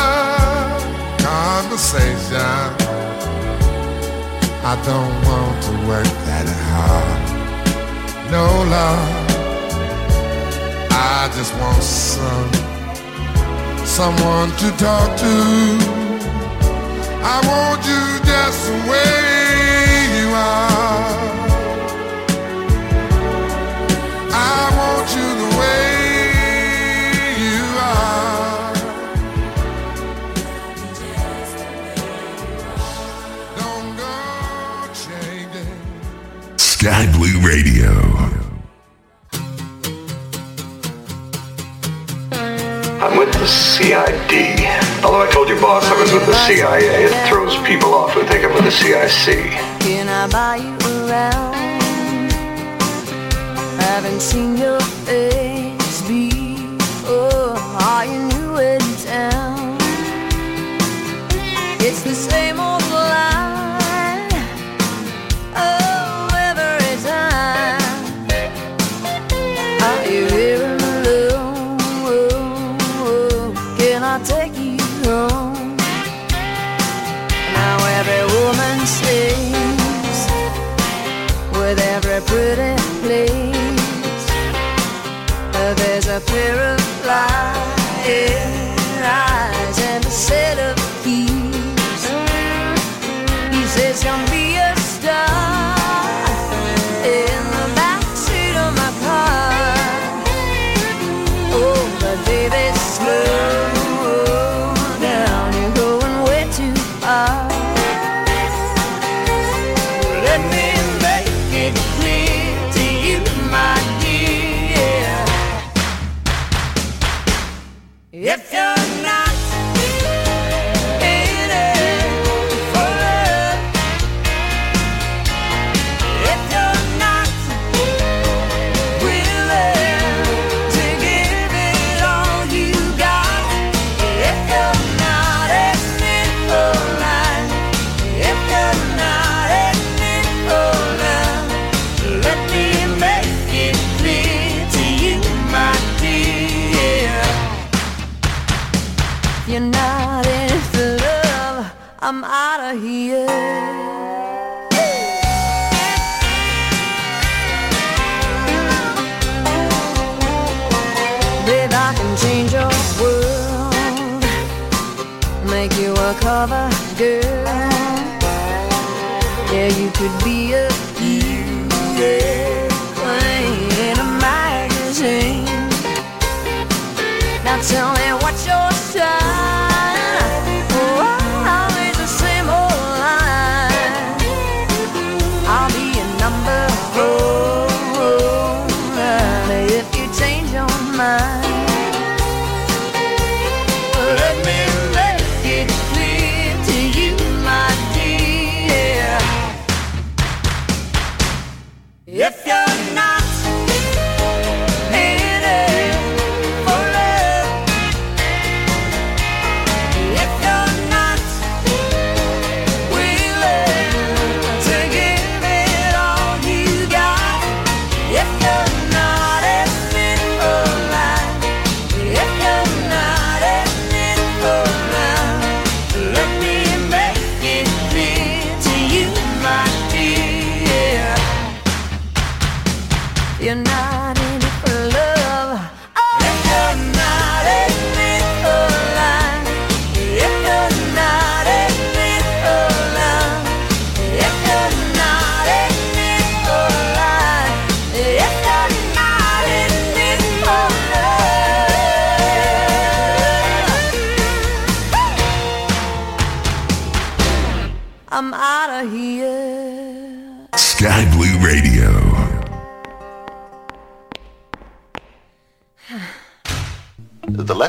conversation. 1.24 2.68
I 4.64 4.76
don't 4.86 5.16
want 5.28 5.56
to 5.64 5.72
work 5.88 6.12
that 6.28 6.48
hard. 6.68 7.22
No 8.30 8.46
love. 8.76 9.12
I 10.92 11.30
just 11.38 11.54
want 11.62 11.84
some 11.84 12.52
someone 13.86 14.50
to 14.62 14.68
talk 14.78 15.10
to. 15.24 15.36
I 17.24 17.38
want 17.48 17.80
you 17.92 18.04
just 18.28 18.60
the 18.68 18.76
way 18.92 19.16
you 20.18 20.28
are. 20.36 21.32
I 24.34 24.60
want 24.80 25.08
you 25.16 25.28
the 25.42 25.50
way 25.60 25.91
Sky 36.82 37.06
Blue 37.12 37.40
Radio. 37.48 37.92
I'm 43.00 43.20
with 43.20 43.32
the 43.34 43.46
CID. 43.46 44.66
Although 45.06 45.22
I 45.22 45.30
told 45.32 45.48
your 45.48 45.62
boss 45.62 45.86
I 45.86 46.02
was 46.02 46.12
with 46.12 46.26
the 46.26 46.34
CIA, 46.34 47.04
it 47.06 47.30
throws 47.30 47.56
people 47.68 47.94
off 47.94 48.14
who 48.14 48.24
think 48.24 48.44
I'm 48.44 48.56
with 48.56 48.64
the 48.64 48.72
CIC. 48.72 49.52
Can 49.80 50.08
I 50.10 50.28
buy 50.28 50.56
you 50.56 50.76
around? 51.06 51.54
Haven't 53.80 54.20
seen 54.20 54.58
your 54.58 54.80
face 54.80 55.41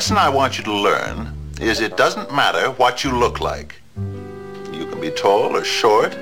lesson 0.03 0.17
I 0.17 0.27
want 0.27 0.57
you 0.57 0.65
to 0.65 0.73
learn 0.73 1.31
is 1.61 1.79
it 1.79 1.95
doesn't 1.95 2.29
matter 2.35 2.71
what 2.71 3.05
you 3.05 3.11
look 3.17 3.39
like. 3.39 3.75
You 3.95 4.85
can 4.85 4.99
be 4.99 5.09
tall 5.09 5.55
or 5.55 5.63
short, 5.63 6.13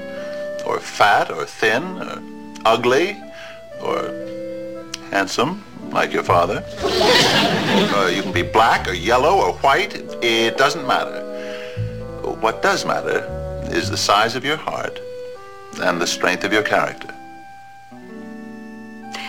or 0.67 0.79
fat 0.79 1.31
or 1.31 1.45
thin, 1.45 1.81
or 1.83 2.21
ugly, 2.63 3.17
or 3.81 3.97
handsome, 5.09 5.63
like 5.89 6.13
your 6.13 6.21
father. 6.21 6.63
or 7.97 8.11
you 8.11 8.21
can 8.21 8.31
be 8.31 8.43
black 8.43 8.87
or 8.87 8.93
yellow 8.93 9.35
or 9.43 9.53
white. 9.63 9.95
It 10.21 10.59
doesn't 10.59 10.85
matter. 10.85 11.19
What 12.39 12.61
does 12.61 12.85
matter 12.85 13.19
is 13.71 13.89
the 13.89 13.97
size 13.97 14.35
of 14.35 14.45
your 14.45 14.57
heart 14.57 14.99
and 15.81 15.99
the 15.99 16.05
strength 16.05 16.43
of 16.43 16.53
your 16.53 16.61
character. 16.61 17.11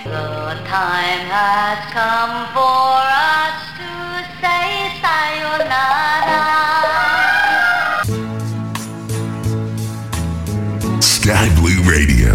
The 0.05 0.55
time 0.69 1.25
has 1.39 1.79
come 1.95 2.53
for 2.53 3.01
us 3.09 3.73
to 3.79 3.83
say 3.85 4.02
sayonara. 4.02 4.02
Sky 11.01 11.49
Blue 11.57 11.83
Radio. 11.91 12.35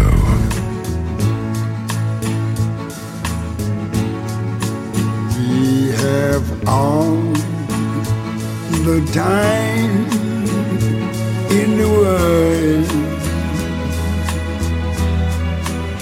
We 5.36 5.92
have 5.96 6.68
all 6.68 7.16
the 8.84 9.00
time 9.14 10.06
in 11.50 11.78
the 11.78 11.88
world. 11.88 12.88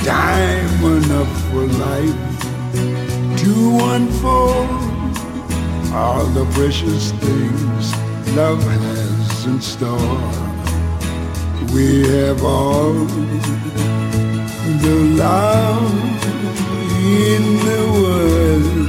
Time 0.04 0.84
enough 0.84 1.32
for 1.50 1.64
life 1.66 2.22
to 3.38 3.54
unfold 3.94 4.85
all 5.96 6.26
the 6.26 6.44
precious 6.52 7.10
things 7.12 7.84
love 8.36 8.62
has 8.62 9.46
in 9.46 9.60
store. 9.60 10.20
We 11.74 12.06
have 12.08 12.44
all 12.44 12.92
the 14.84 14.96
love 15.24 15.92
in 17.02 17.42
the 17.68 17.82
world. 18.02 18.86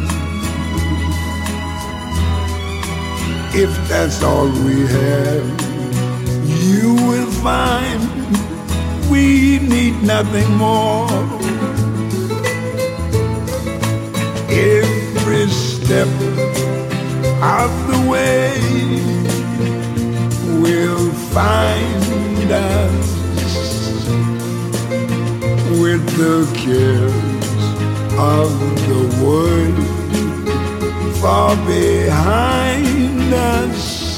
if 3.60 3.90
that's 3.90 4.22
all 4.22 4.46
we 4.46 4.86
have, 4.86 5.46
you 6.62 6.94
will 7.10 7.32
find 7.42 8.00
we 9.10 9.58
need 9.58 9.96
nothing 10.04 10.50
more. 10.56 11.10
Every 14.50 15.48
step 15.48 16.08
of 17.42 17.72
the 17.88 18.10
way 18.10 18.58
will 20.60 21.12
find 21.30 22.52
us 22.52 23.08
with 25.80 26.04
the 26.18 26.46
cares 26.56 27.14
of 28.18 28.50
the 28.88 29.04
world 29.24 29.78
far 31.18 31.56
behind 31.68 33.34
us. 33.34 34.18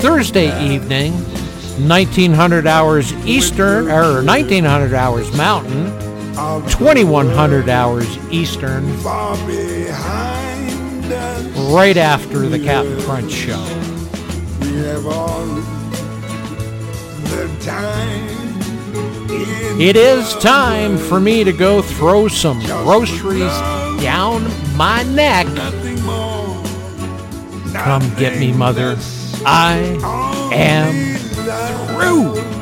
Thursday 0.00 0.50
evening, 0.62 1.12
1900 1.88 2.66
hours 2.66 3.12
Eastern, 3.26 3.90
or 3.90 4.22
1900 4.22 4.94
hours 4.94 5.34
Mountain, 5.36 5.86
2100 6.68 7.68
hours 7.68 8.18
Eastern, 8.30 8.86
right 11.74 11.96
after 11.96 12.48
the 12.48 12.58
Captain 12.62 13.00
Crunch 13.02 13.32
show. 13.32 13.93
It 19.76 19.96
is 19.96 20.34
time 20.36 20.98
for 20.98 21.20
me 21.20 21.44
to 21.44 21.52
go 21.52 21.82
throw 21.82 22.28
some 22.28 22.60
groceries 22.60 23.52
down 24.02 24.44
my 24.76 25.02
neck. 25.04 25.46
Come 27.72 28.14
get 28.16 28.38
me, 28.38 28.52
mother. 28.52 28.96
I 29.44 29.98
am 30.52 31.16
through. 31.88 32.53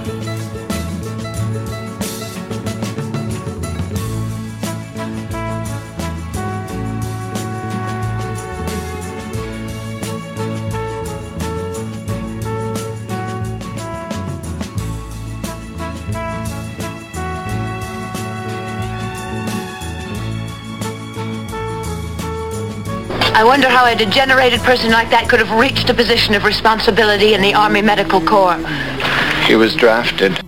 I 23.43 23.45
wonder 23.45 23.69
how 23.69 23.87
a 23.87 23.97
degenerated 23.97 24.61
person 24.61 24.93
like 24.93 25.11
that 25.11 25.29
could 25.29 25.41
have 25.41 25.51
reached 25.59 25.91
a 25.91 25.95
position 25.95 26.37
of 26.37 26.45
responsibility 26.45 27.35
in 27.35 27.43
the 27.43 27.55
Army 27.55 27.83
Medical 27.83 28.21
Corps. 28.21 28.57
He 29.49 29.57
was 29.57 29.75
drafted. 29.75 30.41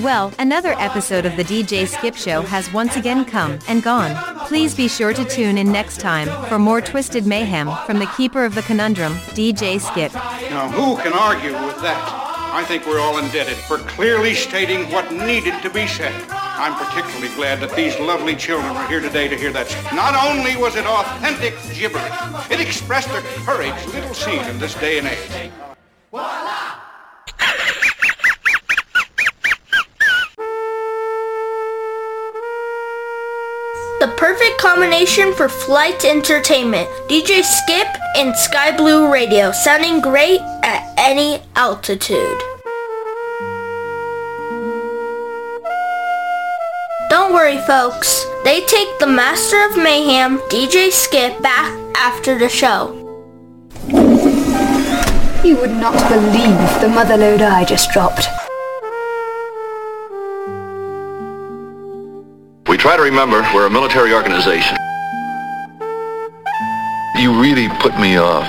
Well, 0.00 0.32
another 0.38 0.72
episode 0.78 1.26
of 1.26 1.36
the 1.36 1.44
DJ 1.44 1.86
Skip 1.86 2.16
Show 2.16 2.40
has 2.40 2.72
once 2.72 2.96
again 2.96 3.26
come 3.26 3.58
and 3.68 3.82
gone. 3.82 4.16
Please 4.46 4.74
be 4.74 4.88
sure 4.88 5.12
to 5.12 5.24
tune 5.26 5.58
in 5.58 5.70
next 5.70 6.00
time 6.00 6.28
for 6.48 6.58
more 6.58 6.80
twisted 6.80 7.26
mayhem 7.26 7.70
from 7.84 7.98
the 7.98 8.10
keeper 8.16 8.46
of 8.46 8.54
the 8.54 8.62
conundrum, 8.62 9.12
DJ 9.36 9.78
Skip. 9.78 10.14
Now, 10.14 10.70
who 10.70 10.96
can 11.02 11.12
argue 11.12 11.52
with 11.52 11.82
that? 11.82 12.29
I 12.52 12.64
think 12.64 12.84
we're 12.84 12.98
all 12.98 13.18
indebted 13.18 13.56
for 13.56 13.78
clearly 13.78 14.34
stating 14.34 14.90
what 14.90 15.12
needed 15.12 15.62
to 15.62 15.70
be 15.70 15.86
said. 15.86 16.12
I'm 16.30 16.74
particularly 16.74 17.32
glad 17.36 17.60
that 17.60 17.76
these 17.76 17.96
lovely 18.00 18.34
children 18.34 18.74
are 18.74 18.88
here 18.88 19.00
today 19.00 19.28
to 19.28 19.36
hear 19.36 19.52
that. 19.52 19.70
Not 19.94 20.16
only 20.16 20.56
was 20.56 20.74
it 20.74 20.84
authentic 20.84 21.54
gibberish, 21.72 22.12
it 22.50 22.60
expressed 22.60 23.08
a 23.10 23.22
courage 23.44 23.86
little 23.94 24.14
seen 24.14 24.40
in 24.46 24.58
this 24.58 24.74
day 24.74 24.98
and 24.98 25.06
age. 25.06 25.52
The 26.10 26.79
perfect 34.20 34.58
combination 34.58 35.32
for 35.32 35.48
flight 35.48 36.04
entertainment. 36.04 36.86
DJ 37.08 37.42
Skip 37.42 37.88
and 38.18 38.36
Sky 38.36 38.76
Blue 38.76 39.10
Radio, 39.10 39.50
sounding 39.50 40.02
great 40.02 40.40
at 40.62 40.92
any 40.98 41.40
altitude. 41.56 42.38
Don't 47.08 47.32
worry, 47.32 47.56
folks. 47.66 48.26
They 48.44 48.60
take 48.66 48.98
the 48.98 49.06
Master 49.06 49.64
of 49.70 49.78
Mayhem, 49.78 50.36
DJ 50.50 50.90
Skip, 50.92 51.40
back 51.40 51.72
after 51.96 52.38
the 52.38 52.50
show. 52.50 52.92
You 55.42 55.56
would 55.56 55.72
not 55.72 55.96
believe 56.10 56.60
the 56.82 56.88
motherload 56.88 57.40
I 57.40 57.64
just 57.64 57.90
dropped. 57.92 58.28
Try 62.80 62.96
to 62.96 63.02
remember 63.02 63.46
we're 63.54 63.66
a 63.66 63.70
military 63.70 64.14
organization. 64.14 64.74
You 67.18 67.38
really 67.38 67.68
put 67.78 67.92
me 68.00 68.16
off. 68.16 68.46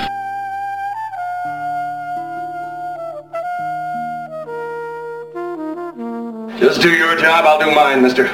Just 6.62 6.82
do 6.82 6.94
your 6.94 7.18
job, 7.18 7.44
I'll 7.46 7.60
do 7.60 7.76
mine, 7.76 8.02
mister. 8.02 8.32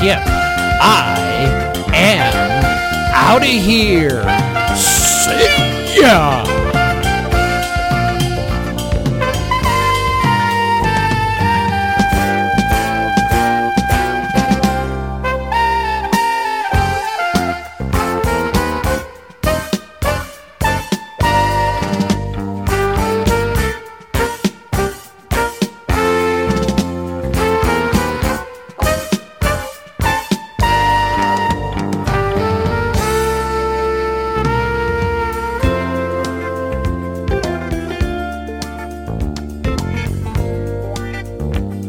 DJ 0.00 0.39